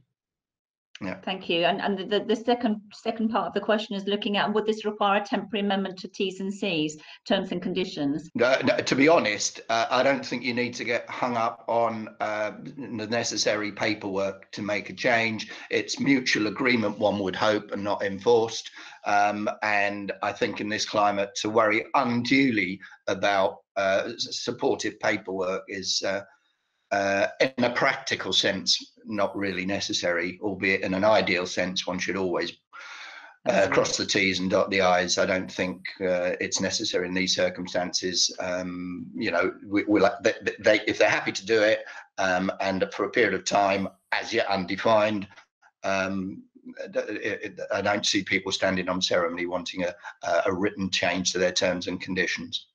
Thank 1.24 1.50
you. 1.50 1.66
And, 1.66 1.82
and 1.82 2.10
the, 2.10 2.22
the 2.22 2.36
second 2.36 2.80
second 2.94 3.30
part 3.30 3.48
of 3.48 3.54
the 3.54 3.60
question 3.60 3.98
is 3.98 4.06
looking 4.06 4.38
at 4.38 4.52
would 4.54 4.66
this 4.66 4.86
require 4.86 5.22
a 5.22 5.26
temporary 5.26 5.66
amendment 5.66 6.00
to 6.00 6.08
T's 6.08 6.40
and 6.40 6.54
C's, 6.54 6.98
terms 7.26 7.52
and 7.52 7.62
conditions? 7.62 8.30
No, 8.34 8.56
no, 8.64 8.78
to 8.78 8.96
be 8.96 9.10
honest, 9.10 9.60
uh, 9.70 9.88
I 9.90 10.04
don't 10.04 10.26
think 10.26 10.44
you 10.44 10.54
need 10.54 10.74
to 10.76 10.86
get 10.86 11.10
hung 11.10 11.36
up 11.36 11.66
on 11.68 12.16
uh, 12.22 12.52
the 12.64 13.08
necessary 13.08 13.74
paperwork 13.74 14.50
to 14.54 14.62
make 14.62 14.90
a 14.90 14.94
change. 14.94 15.52
It's 15.70 16.00
mutual 16.00 16.48
agreement, 16.48 16.98
one 16.98 17.20
would 17.20 17.36
hope, 17.36 17.72
and 17.72 17.84
not 17.84 18.02
enforced. 18.02 18.72
Um, 19.06 19.50
and 19.64 20.14
I 20.24 20.32
think 20.32 20.62
in 20.62 20.70
this 20.70 20.86
climate, 20.86 21.36
to 21.42 21.50
worry 21.50 21.86
unduly 21.94 22.80
about 23.08 23.58
uh, 23.76 24.12
supportive 24.18 24.98
paperwork 25.02 25.64
is, 25.68 26.02
uh, 26.06 26.22
uh, 26.92 27.28
in 27.58 27.66
a 27.66 27.74
practical 27.74 28.32
sense, 28.32 28.94
not 29.08 29.36
really 29.36 29.66
necessary, 29.66 30.40
albeit 30.42 30.82
in 30.82 30.94
an 30.94 31.04
ideal 31.06 31.46
sense, 31.46 31.86
one 31.88 32.00
should 32.00 32.18
always 32.18 32.54
uh, 33.48 33.68
cross 33.70 33.96
the 33.98 34.06
T's 34.06 34.40
and 34.40 34.50
dot 34.50 34.70
the 34.72 34.82
I's. 34.82 35.18
I 35.18 35.26
don't 35.26 35.52
think 35.52 35.82
uh, 36.02 36.34
it's 36.42 36.60
necessary 36.60 37.08
in 37.08 37.14
these 37.14 37.36
circumstances. 37.36 38.36
Um, 38.40 39.06
you 39.16 39.32
know, 39.32 39.54
we, 39.68 39.84
we'll, 39.86 40.10
they, 40.24 40.34
they, 40.60 40.82
if 40.88 40.98
they're 40.98 41.10
happy 41.10 41.32
to 41.32 41.46
do 41.46 41.62
it 41.62 41.86
um, 42.18 42.52
and 42.60 42.86
for 42.92 43.06
a 43.06 43.10
period 43.12 43.34
of 43.36 43.46
time 43.46 43.88
as 44.12 44.34
yet 44.34 44.48
undefined, 44.48 45.28
um, 45.84 46.44
it- 46.96 47.42
it- 47.44 47.60
I 47.72 47.82
don't 47.82 48.06
see 48.06 48.24
people 48.24 48.52
standing 48.52 48.90
on 48.90 49.00
ceremony 49.02 49.46
wanting 49.46 49.84
a, 49.84 49.94
a 50.48 50.52
written 50.54 50.90
change 50.90 51.32
to 51.34 51.38
their 51.38 51.52
terms 51.52 51.86
and 51.88 52.02
conditions. 52.02 52.68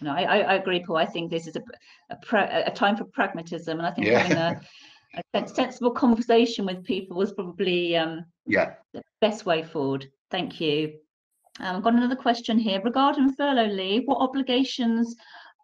No, 0.00 0.10
I, 0.10 0.22
I 0.22 0.38
I 0.38 0.54
agree, 0.54 0.82
Paul. 0.84 0.96
I 0.96 1.06
think 1.06 1.30
this 1.30 1.46
is 1.46 1.54
a, 1.54 1.62
a, 2.10 2.16
pra- 2.16 2.64
a 2.66 2.70
time 2.72 2.96
for 2.96 3.04
pragmatism, 3.04 3.78
and 3.78 3.86
I 3.86 3.92
think 3.92 4.08
Yeah. 4.08 4.18
having 4.18 4.36
a, 4.36 4.60
a 5.34 5.48
sensible 5.48 5.90
conversation 5.90 6.66
with 6.66 6.84
people 6.84 7.16
was 7.16 7.32
probably 7.32 7.96
um, 7.96 8.24
Yeah. 8.46 8.74
the 8.92 9.02
best 9.20 9.46
way 9.46 9.62
forward. 9.62 10.10
Thank 10.30 10.60
you. 10.60 10.94
Um, 11.60 11.76
I've 11.76 11.82
got 11.82 11.94
another 11.94 12.16
question 12.16 12.58
here 12.58 12.80
regarding 12.82 13.32
furlough 13.34 13.66
leave. 13.66 14.02
What 14.06 14.18
obligations 14.18 15.14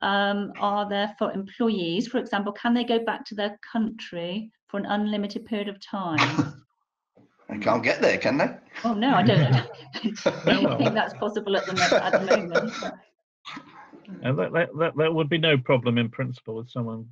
um, 0.02 0.52
are 0.60 0.88
there 0.88 1.14
for 1.18 1.32
employees? 1.32 2.06
For 2.08 2.18
example, 2.18 2.52
can 2.52 2.74
they 2.74 2.84
go 2.84 3.04
back 3.04 3.24
to 3.26 3.34
their 3.34 3.58
country 3.72 4.50
for 4.68 4.78
an 4.78 4.86
unlimited 4.86 5.44
period 5.46 5.68
of 5.68 5.80
time? 5.84 6.54
They 7.48 7.58
can't 7.58 7.82
get 7.82 8.00
there, 8.00 8.16
can 8.16 8.38
they? 8.38 8.54
Oh 8.84 8.94
no, 8.94 9.12
I 9.12 9.22
don't. 9.24 9.42
I 9.54 10.44
don't 10.44 10.78
think 10.78 10.94
that's 10.94 11.14
possible 11.14 11.56
at 11.56 11.66
the 11.66 12.00
at 12.04 12.12
the 12.12 12.36
moment. 12.36 12.72
That, 14.22 14.52
that, 14.52 14.68
that, 14.78 14.96
that 14.96 15.14
would 15.14 15.28
be 15.28 15.38
no 15.38 15.58
problem 15.58 15.98
in 15.98 16.08
principle 16.10 16.56
with 16.56 16.70
someone 16.70 17.08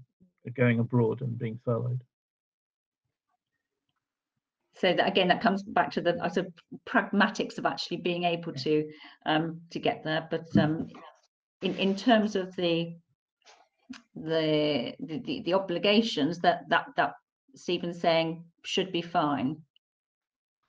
going 0.55 0.79
abroad 0.79 1.23
and 1.23 1.39
being 1.39 1.59
furloughed. 1.65 2.01
So 4.79 4.95
that 4.95 5.07
again 5.07 5.29
that 5.29 5.41
comes 5.41 5.63
back 5.63 5.91
to 5.93 6.01
the 6.01 6.17
uh, 6.23 6.29
sort 6.29 6.47
of 6.47 6.53
pragmatics 6.89 7.59
of 7.59 7.67
actually 7.67 7.99
being 7.99 8.25
able 8.25 8.53
to 8.53 8.89
um 9.27 9.61
to 9.71 9.79
get 9.79 10.03
there. 10.05 10.27
But 10.31 10.57
um 10.57 10.89
in 11.63 11.75
in 11.77 11.97
terms 11.97 12.37
of 12.37 12.55
the 12.57 12.97
the 14.15 14.95
the, 15.01 15.43
the, 15.45 15.55
obligations 15.55 16.41
that 16.41 16.69
that 16.69 16.87
that 16.97 17.15
Stephen's 17.55 18.01
saying 18.01 18.45
should 18.65 18.93
be 18.93 19.03
fine. 19.03 19.57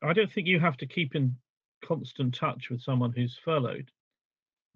I 0.01 0.13
don't 0.13 0.31
think 0.31 0.47
you 0.47 0.59
have 0.59 0.77
to 0.77 0.85
keep 0.85 1.15
in 1.15 1.35
constant 1.83 2.33
touch 2.33 2.69
with 2.69 2.81
someone 2.81 3.11
who's 3.11 3.37
furloughed. 3.43 3.91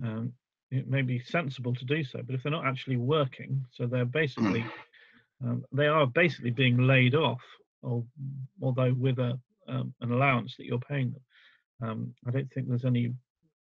Um, 0.04 0.34
it 0.72 0.88
may 0.90 1.02
be 1.02 1.20
sensible 1.20 1.74
to 1.76 1.86
do 1.86 2.04
so, 2.04 2.22
but 2.26 2.36
if 2.36 2.44
they're 2.44 2.52
not 2.52 2.66
actually 2.66 2.98
working, 2.98 3.64
so 3.72 3.86
they're 3.86 4.06
basically 4.06 4.66
um, 5.44 5.64
they 5.72 5.88
are 5.88 6.06
basically 6.08 6.52
being 6.52 6.78
laid 6.78 7.16
off, 7.16 7.42
although 7.84 8.94
with 8.94 9.20
a 9.20 9.40
um, 9.68 9.94
an 10.02 10.12
allowance 10.12 10.56
that 10.58 10.66
you're 10.66 10.80
paying 10.80 11.12
them. 11.12 11.90
Um, 11.90 12.14
I 12.28 12.32
don't 12.32 12.52
think 12.52 12.68
there's 12.68 12.86
any 12.86 13.14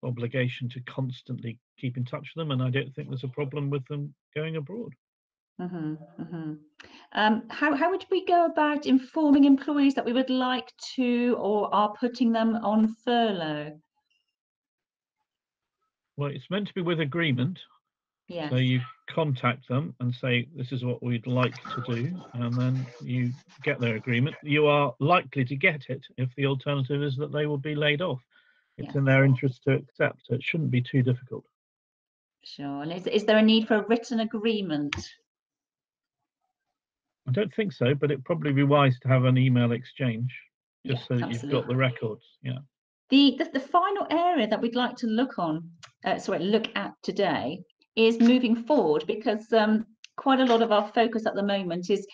obligation 0.03 0.69
to 0.71 0.81
constantly 0.83 1.59
keep 1.79 1.97
in 1.97 2.05
touch 2.05 2.29
with 2.35 2.43
them, 2.43 2.51
and 2.53 2.63
I 2.63 2.71
don't 2.71 2.95
think 2.95 3.09
there's 3.09 3.25
a 3.25 3.29
problem 3.29 3.71
with 3.71 3.87
them 3.87 4.15
going 4.35 4.57
abroad. 4.57 4.93
hmm 5.59 5.95
hmm 5.95 6.55
Um, 7.13 7.43
how, 7.51 7.75
how 7.75 7.91
would 7.91 8.07
we 8.11 8.25
go 8.27 8.47
about 8.47 8.87
informing 8.87 9.45
employees 9.45 9.95
that 9.95 10.05
we 10.05 10.13
would 10.13 10.31
like 10.31 10.73
to 10.97 11.37
or 11.39 11.75
are 11.75 11.95
putting 11.99 12.33
them 12.33 12.57
on 12.57 12.95
furlough 13.05 13.81
Well, 16.17 16.31
it's 16.31 16.51
meant 16.51 16.67
to 16.69 16.75
be 16.75 16.83
with 16.83 17.01
agreement, 17.01 17.59
yes 18.29 18.51
So 18.51 18.57
you 18.57 18.81
contact 19.09 19.67
them 19.69 19.95
and 20.01 20.15
say, 20.15 20.47
this 20.55 20.71
is 20.71 20.85
what 20.85 21.03
we'd 21.03 21.27
like 21.27 21.55
to 21.75 21.83
do, 21.95 22.23
and 22.35 22.53
then 22.55 22.87
you 23.03 23.33
get 23.63 23.81
their 23.81 23.97
agreement. 23.97 24.37
You 24.43 24.67
are 24.67 24.95
likely 25.01 25.45
to 25.47 25.57
get 25.57 25.87
it 25.89 26.05
if 26.19 26.29
the 26.37 26.47
alternative 26.47 27.03
is 27.03 27.17
that 27.17 27.33
they 27.33 27.47
will 27.47 27.59
be 27.59 27.75
laid 27.75 28.03
off. 28.03 28.21
It's 28.77 28.95
in 28.95 29.05
their 29.05 29.25
interest 29.25 29.65
to 29.65 29.73
accept. 29.75 30.27
so 30.27 30.35
It 30.35 30.43
shouldn't 30.43 30.71
be 30.71 30.83
too 30.83 31.03
difficult. 31.03 31.45
sure 32.45 32.83
and 32.83 32.93
is, 32.93 33.07
is 33.07 33.25
there 33.25 33.39
a 33.39 33.43
need 33.43 33.67
for 33.67 33.77
a 33.77 33.87
written 33.89 34.21
agreement 34.21 34.95
I 37.29 37.31
don't 37.33 37.55
think 37.55 37.73
so, 37.73 37.95
but 37.95 38.11
it'd 38.11 38.25
probably 38.25 38.53
be 38.53 38.63
wise 38.63 38.99
to 39.01 39.09
have 39.09 39.25
an 39.25 39.37
email 39.37 39.73
exchange 39.73 40.35
just 40.87 41.03
Yeah, 41.03 41.19
so 41.19 41.27
that 41.27 41.31
you've 41.31 41.51
got 41.51 41.67
the 41.69 41.77
records. 41.77 42.23
Yeah. 42.43 42.59
The, 43.11 43.37
the, 43.39 43.51
the 43.53 43.61
final 43.61 44.07
area 44.11 44.47
that 44.49 44.61
we'd 44.63 44.75
like 44.75 44.97
to 44.97 45.07
look 45.07 45.39
on, 45.39 45.71
uh, 46.07 46.19
sorry, 46.19 46.39
look 46.39 46.69
at 46.75 46.95
today 47.03 47.61
is 47.99 48.21
moving 48.21 48.55
forward 48.55 49.05
because 49.07 49.53
um, 49.53 49.85
quite 50.17 50.41
a 50.41 50.47
lot 50.47 50.63
of 50.63 50.71
our 50.71 50.89
focus 50.95 51.27
at 51.27 51.35
the 51.35 51.43
moment 51.43 51.91
is 51.91 52.07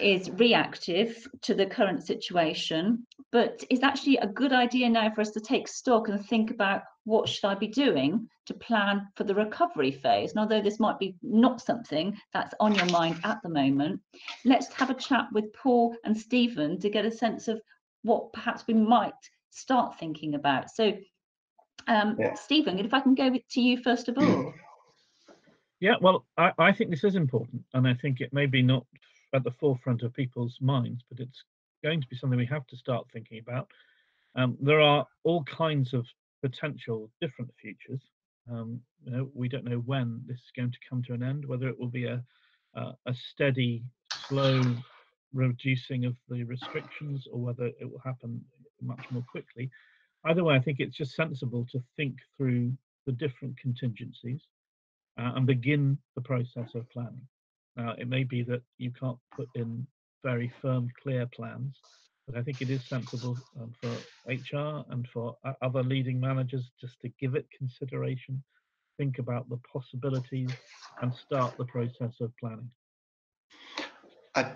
is 0.00 0.30
reactive 0.30 1.26
to 1.42 1.52
the 1.52 1.66
current 1.66 2.02
situation, 2.02 3.06
but 3.32 3.62
it's 3.68 3.82
actually 3.82 4.16
a 4.16 4.26
good 4.26 4.50
idea 4.50 4.88
now 4.88 5.10
for 5.10 5.20
us 5.20 5.30
to 5.30 5.40
take 5.40 5.68
stock 5.68 6.08
and 6.08 6.24
think 6.24 6.50
about 6.50 6.82
what 7.04 7.28
should 7.28 7.44
I 7.44 7.54
be 7.54 7.66
doing 7.66 8.26
to 8.46 8.54
plan 8.54 9.08
for 9.14 9.24
the 9.24 9.34
recovery 9.34 9.90
phase. 9.90 10.30
And 10.30 10.40
although 10.40 10.62
this 10.62 10.80
might 10.80 10.98
be 10.98 11.16
not 11.22 11.60
something 11.60 12.16
that's 12.32 12.54
on 12.60 12.74
your 12.74 12.86
mind 12.86 13.20
at 13.24 13.42
the 13.42 13.50
moment, 13.50 14.00
let's 14.46 14.72
have 14.72 14.88
a 14.88 14.94
chat 14.94 15.26
with 15.32 15.52
Paul 15.52 15.94
and 16.04 16.16
Stephen 16.16 16.80
to 16.80 16.88
get 16.88 17.04
a 17.04 17.10
sense 17.10 17.46
of 17.46 17.60
what 18.02 18.32
perhaps 18.32 18.64
we 18.66 18.74
might 18.74 19.12
start 19.50 19.98
thinking 19.98 20.34
about. 20.34 20.70
So, 20.70 20.94
um, 21.86 22.16
Yeah. 22.18 22.34
Stephen, 22.34 22.78
if 22.78 22.94
I 22.94 23.00
can 23.00 23.14
go 23.14 23.30
to 23.30 23.60
you 23.60 23.82
first 23.82 24.08
of 24.08 24.18
all. 24.18 24.54
Yeah, 25.82 25.94
well, 26.02 26.26
I, 26.36 26.52
I 26.58 26.72
think 26.72 26.90
this 26.90 27.04
is 27.04 27.14
important, 27.14 27.62
and 27.72 27.88
I 27.88 27.94
think 27.94 28.20
it 28.20 28.34
may 28.34 28.44
be 28.44 28.60
not 28.60 28.84
at 29.34 29.44
the 29.44 29.50
forefront 29.50 30.02
of 30.02 30.12
people's 30.12 30.58
minds, 30.60 31.02
but 31.08 31.20
it's 31.20 31.42
going 31.82 32.02
to 32.02 32.06
be 32.08 32.16
something 32.16 32.38
we 32.38 32.44
have 32.44 32.66
to 32.66 32.76
start 32.76 33.06
thinking 33.10 33.38
about. 33.38 33.70
Um, 34.36 34.58
there 34.60 34.80
are 34.80 35.06
all 35.24 35.42
kinds 35.44 35.94
of 35.94 36.06
potential 36.42 37.10
different 37.20 37.50
futures. 37.60 38.02
Um, 38.50 38.80
you 39.02 39.12
know, 39.12 39.30
we 39.34 39.48
don't 39.48 39.64
know 39.64 39.78
when 39.78 40.22
this 40.26 40.36
is 40.36 40.52
going 40.54 40.70
to 40.70 40.78
come 40.88 41.02
to 41.04 41.14
an 41.14 41.22
end, 41.22 41.46
whether 41.46 41.68
it 41.68 41.78
will 41.78 41.88
be 41.88 42.04
a, 42.04 42.22
uh, 42.74 42.92
a 43.06 43.14
steady, 43.14 43.82
slow 44.28 44.60
reducing 45.32 46.04
of 46.04 46.14
the 46.28 46.44
restrictions 46.44 47.26
or 47.32 47.40
whether 47.40 47.66
it 47.66 47.90
will 47.90 48.00
happen 48.04 48.44
much 48.82 49.04
more 49.10 49.24
quickly. 49.30 49.70
Either 50.26 50.44
way, 50.44 50.54
I 50.54 50.60
think 50.60 50.80
it's 50.80 50.96
just 50.96 51.14
sensible 51.14 51.66
to 51.72 51.82
think 51.96 52.16
through 52.36 52.72
the 53.06 53.12
different 53.12 53.58
contingencies 53.58 54.40
uh, 55.18 55.32
and 55.34 55.46
begin 55.46 55.98
the 56.14 56.20
process 56.20 56.74
of 56.74 56.88
planning. 56.90 57.26
Now, 57.76 57.94
it 57.98 58.08
may 58.08 58.24
be 58.24 58.42
that 58.42 58.62
you 58.78 58.90
can't 58.90 59.18
put 59.34 59.48
in 59.54 59.86
very 60.22 60.52
firm, 60.60 60.88
clear 61.02 61.26
plans, 61.26 61.74
but 62.26 62.36
I 62.36 62.42
think 62.42 62.60
it 62.60 62.70
is 62.70 62.84
sensible 62.84 63.38
um, 63.60 63.72
for 63.80 64.30
HR 64.30 64.84
and 64.90 65.08
for 65.12 65.36
other 65.62 65.82
leading 65.82 66.20
managers 66.20 66.70
just 66.80 67.00
to 67.00 67.08
give 67.20 67.34
it 67.34 67.46
consideration, 67.56 68.42
think 68.98 69.18
about 69.18 69.48
the 69.48 69.58
possibilities, 69.72 70.50
and 71.00 71.14
start 71.14 71.56
the 71.56 71.64
process 71.64 72.20
of 72.20 72.32
planning. 72.38 72.70
I, 74.34 74.52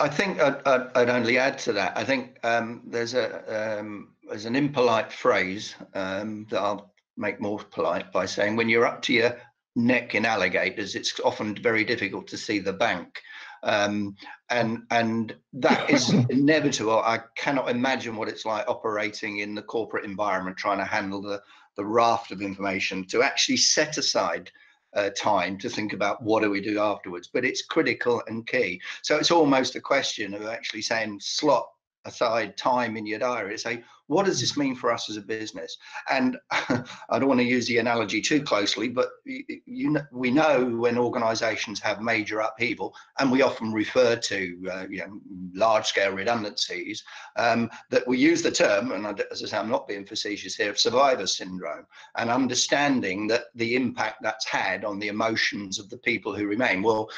I 0.00 0.08
think 0.08 0.40
I'd, 0.40 0.66
I'd, 0.66 1.10
only 1.10 1.36
add 1.36 1.58
to 1.58 1.72
that. 1.74 1.96
I 1.98 2.04
think 2.04 2.38
um, 2.44 2.80
there's 2.86 3.12
a 3.12 3.80
um, 3.80 4.11
there's 4.28 4.44
an 4.46 4.56
impolite 4.56 5.12
phrase 5.12 5.74
um, 5.94 6.46
that 6.50 6.60
I'll 6.60 6.92
make 7.16 7.40
more 7.40 7.58
polite 7.58 8.12
by 8.12 8.26
saying 8.26 8.56
when 8.56 8.68
you're 8.68 8.86
up 8.86 9.02
to 9.02 9.12
your 9.12 9.36
neck 9.76 10.14
in 10.14 10.24
alligators, 10.24 10.94
it's 10.94 11.18
often 11.20 11.54
very 11.56 11.84
difficult 11.84 12.26
to 12.28 12.36
see 12.36 12.58
the 12.58 12.72
bank. 12.72 13.20
Um, 13.64 14.16
and 14.50 14.82
and 14.90 15.36
that 15.54 15.88
is 15.88 16.10
inevitable. 16.30 17.00
I 17.00 17.20
cannot 17.36 17.70
imagine 17.70 18.16
what 18.16 18.28
it's 18.28 18.44
like 18.44 18.68
operating 18.68 19.38
in 19.38 19.54
the 19.54 19.62
corporate 19.62 20.04
environment, 20.04 20.56
trying 20.56 20.78
to 20.78 20.84
handle 20.84 21.22
the 21.22 21.42
the 21.76 21.84
raft 21.84 22.32
of 22.32 22.42
information 22.42 23.06
to 23.06 23.22
actually 23.22 23.56
set 23.56 23.96
aside 23.96 24.50
uh, 24.94 25.10
time 25.16 25.56
to 25.58 25.70
think 25.70 25.94
about 25.94 26.22
what 26.22 26.42
do 26.42 26.50
we 26.50 26.60
do 26.60 26.78
afterwards. 26.78 27.30
But 27.32 27.44
it's 27.44 27.62
critical 27.62 28.22
and 28.26 28.46
key. 28.46 28.80
So 29.02 29.16
it's 29.16 29.30
almost 29.30 29.76
a 29.76 29.80
question 29.80 30.34
of 30.34 30.42
actually 30.42 30.82
saying 30.82 31.20
slot 31.22 31.68
aside 32.04 32.56
time 32.56 32.96
in 32.96 33.06
your 33.06 33.18
diary 33.18 33.58
say, 33.58 33.82
what 34.08 34.26
does 34.26 34.40
this 34.40 34.56
mean 34.56 34.74
for 34.74 34.92
us 34.92 35.08
as 35.08 35.16
a 35.16 35.22
business? 35.22 35.78
And 36.10 36.36
I 36.50 37.18
don't 37.18 37.28
want 37.28 37.40
to 37.40 37.46
use 37.46 37.66
the 37.66 37.78
analogy 37.78 38.20
too 38.20 38.42
closely, 38.42 38.88
but 38.88 39.08
you, 39.24 39.44
you 39.64 39.90
know, 39.90 40.02
we 40.12 40.30
know 40.30 40.64
when 40.64 40.98
organizations 40.98 41.80
have 41.80 42.02
major 42.02 42.40
upheaval, 42.40 42.94
and 43.18 43.30
we 43.30 43.42
often 43.42 43.72
refer 43.72 44.16
to 44.16 44.68
uh, 44.70 44.86
you 44.90 44.98
know, 44.98 45.20
large 45.54 45.86
scale 45.86 46.12
redundancies, 46.12 47.04
um, 47.36 47.70
that 47.90 48.06
we 48.06 48.18
use 48.18 48.42
the 48.42 48.50
term, 48.50 48.92
and 48.92 49.06
as 49.30 49.42
I 49.42 49.46
say, 49.46 49.56
I'm 49.56 49.70
not 49.70 49.88
being 49.88 50.04
facetious 50.04 50.56
here, 50.56 50.70
of 50.70 50.78
survivor 50.78 51.26
syndrome, 51.26 51.86
and 52.16 52.30
understanding 52.30 53.26
that 53.28 53.44
the 53.54 53.76
impact 53.76 54.18
that's 54.22 54.46
had 54.46 54.84
on 54.84 54.98
the 54.98 55.08
emotions 55.08 55.78
of 55.78 55.88
the 55.88 55.98
people 55.98 56.34
who 56.34 56.46
remain. 56.46 56.82
Well, 56.82 57.08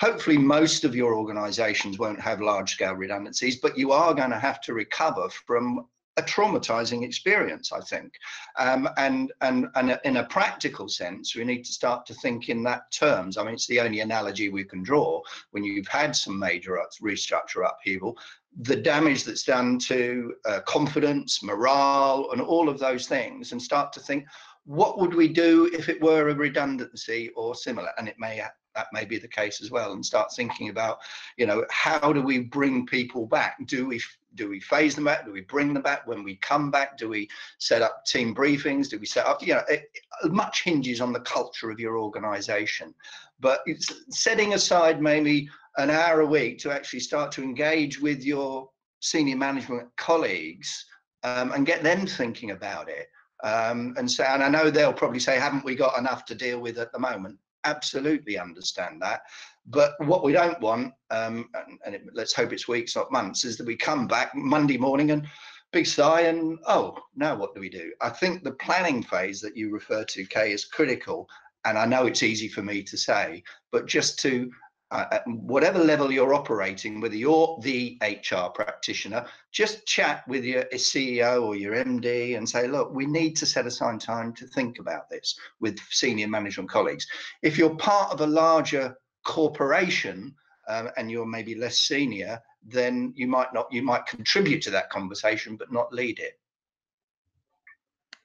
hopefully 0.00 0.38
most 0.38 0.84
of 0.84 0.94
your 0.94 1.14
organizations 1.14 1.98
won't 1.98 2.20
have 2.20 2.40
large 2.40 2.72
scale 2.72 2.94
redundancies, 2.94 3.56
but 3.56 3.76
you 3.76 3.92
are 3.92 4.14
going 4.14 4.30
to 4.30 4.38
have 4.38 4.60
to 4.62 4.74
recover 4.74 5.28
from 5.28 5.86
a 6.18 6.22
traumatizing 6.22 7.04
experience, 7.04 7.70
I 7.72 7.80
think. 7.80 8.12
Um, 8.58 8.88
and, 8.96 9.32
and, 9.40 9.68
and 9.76 9.98
in 10.04 10.16
a 10.16 10.24
practical 10.24 10.88
sense, 10.88 11.36
we 11.36 11.44
need 11.44 11.64
to 11.64 11.72
start 11.72 12.04
to 12.06 12.14
think 12.14 12.48
in 12.48 12.64
that 12.64 12.90
terms. 12.90 13.36
I 13.36 13.44
mean, 13.44 13.54
it's 13.54 13.68
the 13.68 13.80
only 13.80 14.00
analogy 14.00 14.48
we 14.48 14.64
can 14.64 14.82
draw 14.82 15.22
when 15.52 15.62
you've 15.62 15.86
had 15.86 16.16
some 16.16 16.36
major 16.36 16.76
restructure 17.00 17.68
upheaval, 17.68 18.18
the 18.62 18.76
damage 18.76 19.22
that's 19.22 19.44
done 19.44 19.78
to 19.80 20.34
uh, 20.44 20.60
confidence, 20.66 21.40
morale, 21.42 22.30
and 22.32 22.40
all 22.40 22.68
of 22.68 22.80
those 22.80 23.06
things, 23.06 23.52
and 23.52 23.62
start 23.62 23.92
to 23.92 24.00
think, 24.00 24.24
what 24.64 24.98
would 24.98 25.14
we 25.14 25.28
do 25.28 25.70
if 25.72 25.88
it 25.88 26.02
were 26.02 26.28
a 26.28 26.34
redundancy 26.34 27.30
or 27.36 27.54
similar? 27.54 27.90
And 27.96 28.08
it 28.08 28.16
may 28.18 28.42
that 28.78 28.86
may 28.92 29.04
be 29.04 29.18
the 29.18 29.28
case 29.28 29.60
as 29.60 29.70
well 29.72 29.92
and 29.92 30.06
start 30.06 30.32
thinking 30.34 30.68
about 30.68 30.98
you 31.36 31.46
know 31.46 31.64
how 31.70 32.12
do 32.12 32.22
we 32.22 32.38
bring 32.38 32.86
people 32.86 33.26
back? 33.26 33.56
Do 33.66 33.86
we 33.86 34.00
do 34.34 34.48
we 34.48 34.60
phase 34.60 34.94
them 34.94 35.04
back? 35.04 35.24
Do 35.24 35.32
we 35.32 35.40
bring 35.40 35.74
them 35.74 35.82
back? 35.82 36.06
When 36.06 36.22
we 36.22 36.36
come 36.36 36.70
back 36.70 36.96
do 36.96 37.08
we 37.08 37.28
set 37.58 37.82
up 37.82 38.04
team 38.06 38.34
briefings? 38.34 38.88
Do 38.88 38.98
we 38.98 39.06
set 39.06 39.26
up 39.26 39.44
you 39.44 39.54
know 39.54 39.62
it, 39.68 39.90
much 40.26 40.62
hinges 40.62 41.00
on 41.00 41.12
the 41.12 41.20
culture 41.20 41.70
of 41.70 41.80
your 41.80 41.98
organization. 41.98 42.94
But 43.40 43.60
it's 43.66 43.92
setting 44.10 44.54
aside 44.54 45.02
maybe 45.02 45.48
an 45.76 45.90
hour 45.90 46.20
a 46.20 46.26
week 46.26 46.58
to 46.60 46.72
actually 46.72 47.00
start 47.00 47.32
to 47.32 47.42
engage 47.42 48.00
with 48.00 48.24
your 48.24 48.70
senior 49.00 49.36
management 49.36 49.88
colleagues 49.96 50.86
um, 51.22 51.52
and 51.52 51.66
get 51.66 51.82
them 51.82 52.06
thinking 52.06 52.52
about 52.52 52.88
it. 52.88 53.08
Um, 53.44 53.94
and 53.96 54.10
so 54.10 54.24
and 54.24 54.42
i 54.42 54.48
know 54.48 54.68
they'll 54.68 54.92
probably 54.92 55.20
say 55.20 55.38
haven't 55.38 55.64
we 55.64 55.76
got 55.76 55.96
enough 55.96 56.24
to 56.24 56.34
deal 56.34 56.58
with 56.60 56.76
at 56.76 56.90
the 56.90 56.98
moment 56.98 57.38
absolutely 57.68 58.38
understand 58.38 59.00
that. 59.02 59.20
But 59.66 59.92
what 60.06 60.24
we 60.24 60.32
don't 60.32 60.60
want, 60.60 60.92
um, 61.10 61.48
and, 61.54 61.78
and 61.84 61.94
it, 61.94 62.02
let's 62.14 62.34
hope 62.34 62.52
it's 62.52 62.68
weeks, 62.68 62.96
not 62.96 63.12
months, 63.12 63.44
is 63.44 63.56
that 63.56 63.66
we 63.66 63.76
come 63.76 64.06
back 64.06 64.34
Monday 64.34 64.78
morning 64.78 65.10
and 65.10 65.26
big 65.72 65.86
sigh 65.86 66.22
and 66.22 66.58
oh, 66.66 66.96
now 67.14 67.36
what 67.36 67.54
do 67.54 67.60
we 67.60 67.68
do? 67.68 67.92
I 68.00 68.08
think 68.08 68.42
the 68.42 68.52
planning 68.52 69.02
phase 69.02 69.40
that 69.42 69.56
you 69.56 69.70
refer 69.70 70.04
to, 70.04 70.26
Kay, 70.26 70.52
is 70.52 70.64
critical. 70.64 71.28
And 71.64 71.76
I 71.76 71.84
know 71.84 72.06
it's 72.06 72.22
easy 72.22 72.48
for 72.48 72.62
me 72.62 72.82
to 72.84 72.96
say, 72.96 73.42
but 73.72 73.86
just 73.86 74.18
to 74.20 74.50
uh, 74.90 75.04
at 75.12 75.26
whatever 75.26 75.78
level 75.78 76.10
you're 76.10 76.34
operating, 76.34 77.00
whether 77.00 77.16
you're 77.16 77.58
the 77.62 77.98
HR 78.02 78.48
practitioner, 78.48 79.26
just 79.52 79.86
chat 79.86 80.26
with 80.26 80.44
your 80.44 80.64
CEO 80.74 81.42
or 81.42 81.56
your 81.56 81.74
MD 81.74 82.36
and 82.36 82.48
say, 82.48 82.66
look, 82.66 82.92
we 82.92 83.06
need 83.06 83.36
to 83.36 83.46
set 83.46 83.66
aside 83.66 84.00
time 84.00 84.32
to 84.34 84.46
think 84.46 84.78
about 84.78 85.10
this 85.10 85.38
with 85.60 85.78
senior 85.90 86.28
management 86.28 86.70
colleagues. 86.70 87.06
If 87.42 87.58
you're 87.58 87.76
part 87.76 88.12
of 88.12 88.20
a 88.22 88.26
larger 88.26 88.96
corporation 89.24 90.34
um, 90.68 90.90
and 90.96 91.10
you're 91.10 91.26
maybe 91.26 91.54
less 91.54 91.78
senior, 91.78 92.40
then 92.64 93.12
you 93.14 93.26
might 93.26 93.52
not, 93.52 93.66
you 93.70 93.82
might 93.82 94.06
contribute 94.06 94.62
to 94.62 94.70
that 94.70 94.90
conversation, 94.90 95.56
but 95.56 95.70
not 95.70 95.92
lead 95.92 96.18
it. 96.18 96.38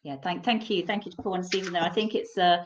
Yeah, 0.04 0.18
thank, 0.22 0.44
thank 0.44 0.70
you. 0.70 0.86
Thank 0.86 1.06
you 1.06 1.12
to 1.12 1.22
Paul 1.22 1.36
and 1.36 1.46
Stephen 1.46 1.74
there. 1.74 1.82
I 1.82 1.90
think 1.90 2.14
it's 2.14 2.38
uh, 2.38 2.66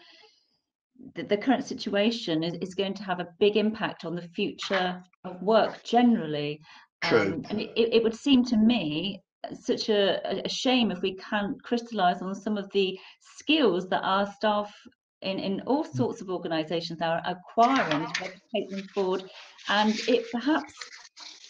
the, 1.16 1.24
the 1.24 1.38
current 1.38 1.66
situation 1.66 2.44
is, 2.44 2.54
is 2.56 2.76
going 2.76 2.94
to 2.96 3.04
have 3.04 3.20
a 3.20 3.28
big 3.40 3.58
impact 3.58 4.06
on 4.06 4.16
the 4.16 4.22
future 4.22 5.04
of 5.24 5.42
work 5.42 5.84
generally. 5.84 6.62
True. 7.04 7.22
Um, 7.22 7.46
and 7.50 7.62
it, 7.62 7.72
it 7.76 8.04
would 8.04 8.16
seem 8.16 8.44
to 8.46 8.58
me 8.58 9.22
such 9.54 9.90
a, 9.90 10.46
a 10.46 10.50
shame 10.50 10.92
if 10.92 11.02
we 11.02 11.16
can't 11.16 11.62
crystallize 11.64 12.22
on 12.22 12.36
some 12.36 12.58
of 12.58 12.70
the 12.72 13.00
skills 13.22 13.88
that 13.90 14.02
our 14.04 14.32
staff 14.34 14.74
in, 15.22 15.40
in 15.40 15.62
all 15.62 15.84
sorts 15.84 16.22
of 16.22 16.30
organizations 16.30 17.02
are 17.02 17.22
acquiring 17.26 18.08
to 18.14 18.32
take 18.54 18.70
them 18.70 18.84
forward 18.94 19.24
and 19.70 19.96
it 20.08 20.26
perhaps 20.32 20.74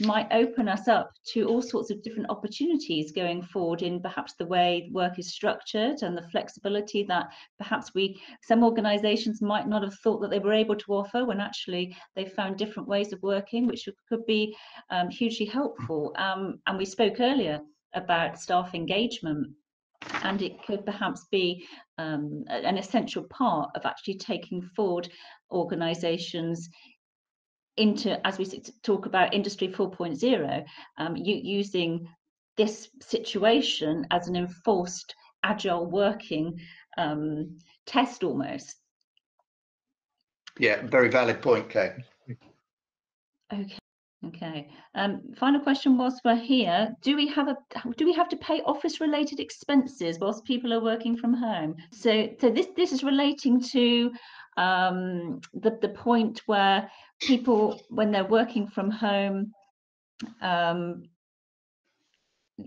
might 0.01 0.27
open 0.31 0.67
us 0.67 0.87
up 0.87 1.11
to 1.33 1.47
all 1.47 1.61
sorts 1.61 1.89
of 1.89 2.01
different 2.03 2.29
opportunities 2.29 3.11
going 3.11 3.41
forward 3.41 3.81
in 3.81 4.01
perhaps 4.01 4.33
the 4.35 4.45
way 4.45 4.89
work 4.91 5.17
is 5.17 5.31
structured 5.31 6.01
and 6.01 6.17
the 6.17 6.27
flexibility 6.29 7.03
that 7.03 7.27
perhaps 7.57 7.93
we 7.93 8.19
some 8.43 8.63
organizations 8.63 9.41
might 9.41 9.67
not 9.67 9.83
have 9.83 9.97
thought 9.99 10.21
that 10.21 10.29
they 10.29 10.39
were 10.39 10.53
able 10.53 10.75
to 10.75 10.93
offer 10.93 11.25
when 11.25 11.39
actually 11.39 11.95
they 12.15 12.25
found 12.25 12.57
different 12.57 12.87
ways 12.87 13.11
of 13.13 13.21
working 13.21 13.65
which 13.67 13.87
could 14.07 14.25
be 14.25 14.55
um, 14.89 15.09
hugely 15.09 15.45
helpful. 15.45 16.13
Um, 16.17 16.59
and 16.67 16.77
we 16.77 16.85
spoke 16.85 17.19
earlier 17.19 17.59
about 17.93 18.39
staff 18.39 18.75
engagement 18.75 19.47
and 20.23 20.41
it 20.41 20.63
could 20.65 20.85
perhaps 20.85 21.25
be 21.31 21.65
um, 21.97 22.43
an 22.47 22.77
essential 22.77 23.23
part 23.23 23.69
of 23.75 23.85
actually 23.85 24.17
taking 24.17 24.61
forward 24.75 25.09
organizations 25.51 26.69
into, 27.78 28.25
as 28.25 28.38
we 28.38 28.45
talk 28.84 29.05
about 29.05 29.34
Industry 29.34 29.67
4.0, 29.69 30.65
um, 30.97 31.15
using 31.15 32.07
this 32.57 32.89
situation 33.01 34.05
as 34.11 34.28
an 34.28 34.36
enforced 34.36 35.13
agile 35.43 35.86
working 35.86 36.59
um, 36.97 37.57
test 37.86 38.23
almost. 38.23 38.75
Yeah, 40.59 40.86
very 40.88 41.09
valid 41.09 41.41
point, 41.41 41.69
Kay. 41.69 41.93
Okay. 43.53 43.78
Okay. 44.25 44.67
Um, 44.95 45.21
final 45.38 45.61
question 45.61 45.97
whilst 45.97 46.21
we're 46.25 46.36
here. 46.36 46.89
Do 47.01 47.15
we 47.15 47.28
have 47.28 47.47
a 47.47 47.57
do 47.97 48.05
we 48.05 48.13
have 48.13 48.28
to 48.30 48.38
pay 48.38 48.61
office 48.61 48.99
related 48.99 49.39
expenses 49.39 50.17
whilst 50.19 50.43
people 50.43 50.73
are 50.73 50.82
working 50.82 51.15
from 51.15 51.36
home? 51.36 51.75
So 51.91 52.30
so 52.41 52.49
this 52.49 52.67
this 52.75 52.91
is 52.91 53.03
relating 53.03 53.61
to 53.61 54.11
um, 54.58 55.39
the 55.53 55.78
the 55.82 55.89
point 55.89 56.41
where 56.47 56.89
people 57.22 57.82
when 57.89 58.12
they're 58.12 58.26
working 58.26 58.68
from 58.68 58.89
home 58.91 59.53
um, 60.41 61.03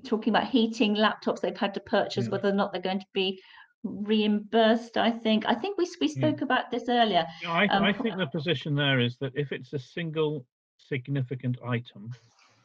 talking 0.04 0.32
about 0.32 0.48
heating 0.48 0.94
laptops 0.94 1.40
they've 1.40 1.56
had 1.56 1.74
to 1.74 1.80
purchase 1.80 2.26
yeah. 2.26 2.30
whether 2.30 2.48
or 2.48 2.52
not 2.52 2.72
they're 2.72 2.80
going 2.80 3.00
to 3.00 3.06
be 3.12 3.40
reimbursed 3.82 4.96
i 4.96 5.10
think 5.10 5.44
i 5.46 5.54
think 5.54 5.76
we, 5.78 5.88
we 6.00 6.08
spoke 6.08 6.38
yeah. 6.38 6.44
about 6.44 6.70
this 6.70 6.84
earlier 6.88 7.26
I, 7.46 7.66
um, 7.66 7.82
I 7.82 7.92
think 7.92 8.16
the 8.18 8.26
position 8.26 8.74
there 8.74 9.00
is 9.00 9.16
that 9.20 9.32
if 9.34 9.52
it's 9.52 9.72
a 9.72 9.78
single 9.78 10.44
significant 10.76 11.58
item 11.66 12.12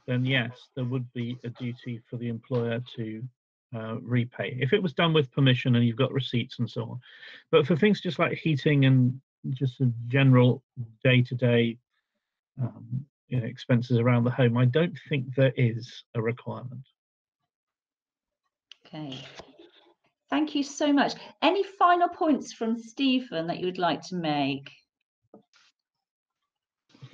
then 0.07 0.25
yes 0.25 0.51
there 0.75 0.83
would 0.85 1.11
be 1.13 1.37
a 1.45 1.49
duty 1.49 2.01
for 2.09 2.17
the 2.17 2.27
employer 2.27 2.81
to 2.97 3.23
uh, 3.75 3.95
repay 4.01 4.57
if 4.61 4.73
it 4.73 4.81
was 4.81 4.93
done 4.93 5.13
with 5.13 5.31
permission 5.31 5.75
and 5.75 5.85
you've 5.85 5.97
got 5.97 6.13
receipts 6.13 6.59
and 6.59 6.69
so 6.69 6.83
on 6.83 6.99
but 7.51 7.67
for 7.67 7.75
things 7.75 8.01
just 8.01 8.19
like 8.19 8.37
heating 8.37 8.85
and 8.85 9.19
just 9.51 9.81
a 9.81 9.91
general 10.07 10.63
um, 12.61 13.05
you 13.27 13.39
know, 13.39 13.45
expenses 13.45 13.99
around 13.99 14.23
the 14.23 14.31
home. 14.31 14.57
I 14.57 14.65
don't 14.65 14.97
think 15.09 15.33
there 15.35 15.53
is 15.55 16.03
a 16.13 16.21
requirement. 16.21 16.85
Okay. 18.85 19.19
Thank 20.29 20.55
you 20.55 20.63
so 20.63 20.91
much. 20.91 21.13
Any 21.41 21.63
final 21.63 22.07
points 22.07 22.53
from 22.53 22.77
Stephen 22.77 23.47
that 23.47 23.59
you 23.59 23.65
would 23.65 23.77
like 23.77 24.01
to 24.07 24.15
make? 24.15 24.71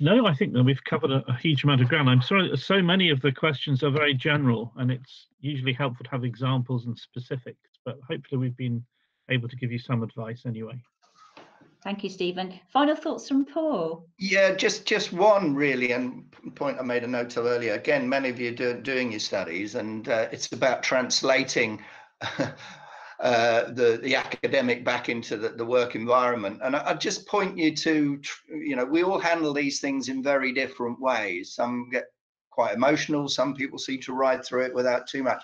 No, 0.00 0.26
I 0.26 0.34
think 0.34 0.52
that 0.52 0.62
we've 0.62 0.82
covered 0.84 1.10
a, 1.10 1.24
a, 1.28 1.36
huge 1.36 1.64
amount 1.64 1.80
of 1.80 1.88
ground. 1.88 2.08
I'm 2.08 2.22
sorry 2.22 2.56
so 2.56 2.82
many 2.82 3.10
of 3.10 3.20
the 3.20 3.32
questions 3.32 3.82
are 3.82 3.90
very 3.90 4.14
general, 4.14 4.72
and 4.76 4.90
it's 4.90 5.26
usually 5.40 5.72
helpful 5.72 6.04
to 6.04 6.10
have 6.10 6.24
examples 6.24 6.86
and 6.86 6.98
specifics, 6.98 7.70
but 7.84 7.98
hopefully 8.08 8.38
we've 8.38 8.56
been 8.56 8.84
able 9.30 9.48
to 9.48 9.56
give 9.56 9.72
you 9.72 9.78
some 9.78 10.02
advice 10.02 10.42
anyway. 10.46 10.80
Thank 11.82 12.04
you, 12.04 12.10
Stephen. 12.10 12.60
Final 12.72 12.94
thoughts 12.94 13.26
from 13.26 13.44
Paul? 13.44 14.06
Yeah, 14.18 14.54
just 14.54 14.86
just 14.86 15.12
one 15.12 15.54
really, 15.54 15.92
and 15.92 16.24
point 16.54 16.78
I 16.78 16.82
made 16.82 17.02
a 17.02 17.08
note 17.08 17.36
of 17.36 17.46
earlier. 17.46 17.74
Again, 17.74 18.08
many 18.08 18.28
of 18.28 18.38
you 18.38 18.50
are 18.50 18.74
doing 18.74 19.10
your 19.10 19.20
studies, 19.20 19.74
and 19.74 20.08
uh, 20.08 20.28
it's 20.30 20.52
about 20.52 20.84
translating 20.84 21.82
uh, 23.22 23.72
the 23.72 23.98
the 24.02 24.14
academic 24.16 24.84
back 24.84 25.08
into 25.08 25.36
the, 25.36 25.50
the 25.50 25.64
work 25.64 25.94
environment. 25.94 26.60
And 26.62 26.74
I, 26.76 26.90
I 26.90 26.94
just 26.94 27.26
point 27.26 27.56
you 27.56 27.74
to, 27.76 28.20
you 28.48 28.76
know, 28.76 28.84
we 28.84 29.04
all 29.04 29.18
handle 29.18 29.54
these 29.54 29.80
things 29.80 30.08
in 30.08 30.22
very 30.22 30.52
different 30.52 31.00
ways. 31.00 31.54
Some 31.54 31.88
get 31.90 32.06
quite 32.50 32.74
emotional. 32.74 33.28
Some 33.28 33.54
people 33.54 33.78
seem 33.78 34.00
to 34.02 34.12
ride 34.12 34.44
through 34.44 34.64
it 34.66 34.74
without 34.74 35.06
too 35.06 35.22
much. 35.22 35.42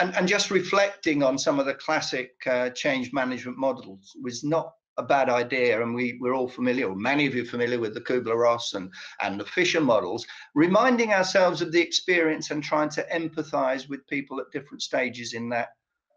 And, 0.00 0.14
and 0.16 0.28
just 0.28 0.50
reflecting 0.50 1.22
on 1.22 1.38
some 1.38 1.58
of 1.58 1.66
the 1.66 1.74
classic 1.74 2.32
uh, 2.46 2.70
change 2.70 3.12
management 3.12 3.56
models 3.56 4.16
was 4.22 4.44
not 4.44 4.74
a 4.98 5.02
bad 5.02 5.30
idea. 5.30 5.80
And 5.80 5.94
we, 5.94 6.18
we're 6.20 6.34
all 6.34 6.48
familiar, 6.48 6.94
many 6.94 7.26
of 7.26 7.34
you 7.34 7.46
familiar 7.46 7.78
with 7.78 7.94
the 7.94 8.02
Kubler-Ross 8.02 8.74
and, 8.74 8.92
and 9.22 9.40
the 9.40 9.46
Fisher 9.46 9.80
models, 9.80 10.26
reminding 10.54 11.14
ourselves 11.14 11.62
of 11.62 11.72
the 11.72 11.80
experience 11.80 12.50
and 12.50 12.62
trying 12.62 12.90
to 12.90 13.06
empathize 13.14 13.88
with 13.88 14.06
people 14.08 14.38
at 14.38 14.50
different 14.52 14.82
stages 14.82 15.32
in 15.32 15.48
that 15.48 15.68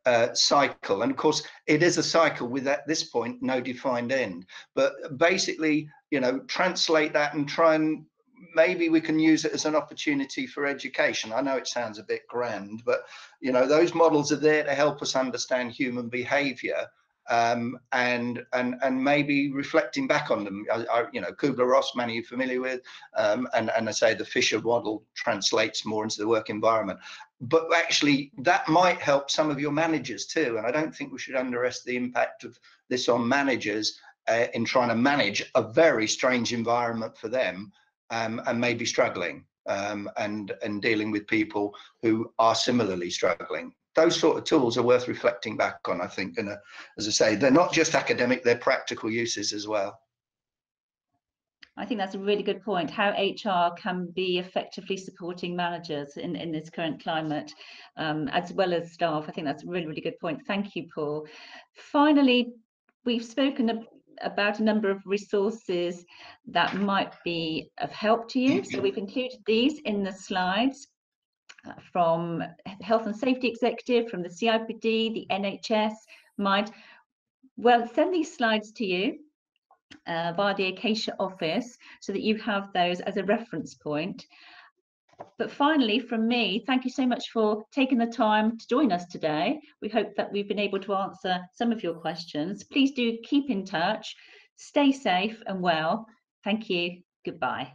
uh, 0.05 0.33
cycle. 0.33 1.01
And 1.01 1.11
of 1.11 1.17
course, 1.17 1.43
it 1.67 1.83
is 1.83 1.97
a 1.97 2.03
cycle 2.03 2.47
with 2.47 2.67
at 2.67 2.87
this 2.87 3.03
point 3.03 3.41
no 3.41 3.61
defined 3.61 4.11
end. 4.11 4.45
But 4.73 5.17
basically, 5.17 5.89
you 6.11 6.19
know, 6.19 6.39
translate 6.47 7.13
that 7.13 7.33
and 7.33 7.47
try 7.47 7.75
and 7.75 8.05
maybe 8.53 8.89
we 8.89 9.01
can 9.01 9.19
use 9.19 9.45
it 9.45 9.53
as 9.53 9.65
an 9.65 9.75
opportunity 9.75 10.45
for 10.45 10.65
education. 10.65 11.33
I 11.33 11.41
know 11.41 11.55
it 11.55 11.67
sounds 11.67 11.99
a 11.99 12.03
bit 12.03 12.27
grand, 12.27 12.83
but 12.85 13.05
you 13.39 13.51
know, 13.51 13.65
those 13.67 13.93
models 13.93 14.31
are 14.31 14.37
there 14.37 14.63
to 14.63 14.75
help 14.75 15.01
us 15.01 15.15
understand 15.15 15.71
human 15.71 16.09
behavior 16.09 16.87
um, 17.29 17.79
and 17.91 18.43
and 18.53 18.75
and 18.83 19.03
maybe 19.03 19.51
reflecting 19.51 20.07
back 20.07 20.29
on 20.29 20.43
them. 20.43 20.65
I, 20.71 20.85
I, 20.91 21.05
you 21.11 21.21
know, 21.21 21.31
Kubler-Ross, 21.31 21.95
many 21.95 22.19
are 22.19 22.23
familiar 22.23 22.61
with, 22.61 22.81
um, 23.15 23.47
and 23.53 23.71
and 23.71 23.89
I 23.89 23.91
say 23.91 24.13
the 24.13 24.25
Fisher 24.25 24.61
model 24.61 25.03
translates 25.15 25.85
more 25.85 26.03
into 26.03 26.17
the 26.17 26.27
work 26.27 26.49
environment. 26.49 26.99
But 27.41 27.67
actually, 27.75 28.31
that 28.39 28.67
might 28.69 28.99
help 28.99 29.29
some 29.29 29.49
of 29.49 29.59
your 29.59 29.71
managers 29.71 30.25
too. 30.25 30.57
And 30.57 30.65
I 30.65 30.71
don't 30.71 30.95
think 30.95 31.11
we 31.11 31.19
should 31.19 31.35
underestimate 31.35 31.93
the 31.93 32.05
impact 32.05 32.43
of 32.43 32.57
this 32.89 33.09
on 33.09 33.27
managers 33.27 33.99
uh, 34.27 34.45
in 34.53 34.65
trying 34.65 34.89
to 34.89 34.95
manage 34.95 35.43
a 35.55 35.61
very 35.61 36.07
strange 36.07 36.53
environment 36.53 37.17
for 37.17 37.27
them 37.27 37.71
um, 38.09 38.41
and 38.47 38.59
maybe 38.59 38.85
struggling 38.85 39.45
um, 39.67 40.09
and 40.17 40.53
and 40.63 40.81
dealing 40.81 41.11
with 41.11 41.27
people 41.27 41.75
who 42.01 42.31
are 42.39 42.55
similarly 42.55 43.09
struggling 43.09 43.73
those 43.95 44.19
sort 44.19 44.37
of 44.37 44.43
tools 44.43 44.77
are 44.77 44.83
worth 44.83 45.07
reflecting 45.07 45.57
back 45.57 45.79
on, 45.87 46.01
I 46.01 46.07
think. 46.07 46.37
And 46.37 46.49
as 46.97 47.07
I 47.07 47.11
say, 47.11 47.35
they're 47.35 47.49
not 47.49 47.73
just 47.73 47.95
academic, 47.95 48.43
they're 48.43 48.57
practical 48.57 49.09
uses 49.09 49.53
as 49.53 49.67
well. 49.67 49.99
I 51.77 51.85
think 51.85 51.99
that's 51.99 52.15
a 52.15 52.19
really 52.19 52.43
good 52.43 52.63
point, 52.63 52.89
how 52.89 53.09
HR 53.09 53.75
can 53.75 54.07
be 54.15 54.39
effectively 54.39 54.95
supporting 54.95 55.55
managers 55.55 56.15
in, 56.15 56.35
in 56.35 56.51
this 56.51 56.69
current 56.69 57.03
climate, 57.03 57.51
um, 57.97 58.29
as 58.29 58.53
well 58.53 58.73
as 58.73 58.93
staff. 58.93 59.25
I 59.27 59.31
think 59.31 59.45
that's 59.45 59.63
a 59.63 59.67
really, 59.67 59.85
really 59.85 60.01
good 60.01 60.19
point. 60.19 60.41
Thank 60.47 60.75
you, 60.75 60.87
Paul. 60.93 61.27
Finally, 61.73 62.53
we've 63.03 63.25
spoken 63.25 63.85
about 64.21 64.59
a 64.59 64.63
number 64.63 64.89
of 64.89 65.01
resources 65.05 66.05
that 66.47 66.75
might 66.75 67.13
be 67.25 67.69
of 67.79 67.91
help 67.91 68.29
to 68.29 68.39
you. 68.39 68.63
So 68.63 68.79
we've 68.79 68.97
included 68.97 69.39
these 69.45 69.79
in 69.79 70.03
the 70.03 70.13
slides 70.13 70.87
from 71.91 72.41
Health 72.81 73.05
and 73.05 73.15
Safety 73.15 73.49
Executive, 73.49 74.09
from 74.09 74.21
the 74.21 74.29
CIPD, 74.29 74.81
the 74.81 75.27
NHS, 75.29 75.93
Mind. 76.37 76.71
Well, 77.57 77.89
send 77.93 78.13
these 78.13 78.35
slides 78.35 78.71
to 78.73 78.85
you 78.85 79.19
uh, 80.07 80.53
the 80.53 80.67
Acacia 80.67 81.15
office 81.19 81.77
so 82.01 82.11
that 82.11 82.21
you 82.21 82.37
have 82.37 82.71
those 82.73 82.99
as 83.01 83.17
a 83.17 83.23
reference 83.23 83.73
point. 83.73 84.25
But 85.37 85.51
finally, 85.51 85.99
from 85.99 86.27
me, 86.27 86.63
thank 86.67 86.83
you 86.83 86.91
so 86.91 87.05
much 87.05 87.31
for 87.31 87.63
taking 87.71 87.97
the 87.97 88.05
time 88.07 88.57
to 88.57 88.67
join 88.67 88.91
us 88.91 89.05
today. 89.05 89.59
We 89.81 89.89
hope 89.89 90.15
that 90.15 90.31
we've 90.31 90.47
been 90.47 90.59
able 90.59 90.79
to 90.81 90.93
answer 90.93 91.39
some 91.53 91.71
of 91.71 91.83
your 91.83 91.93
questions. 91.93 92.63
Please 92.63 92.91
do 92.91 93.17
keep 93.23 93.49
in 93.49 93.65
touch, 93.65 94.15
stay 94.57 94.91
safe 94.91 95.41
and 95.47 95.61
well. 95.61 96.05
Thank 96.43 96.69
you. 96.69 97.01
Goodbye. 97.23 97.73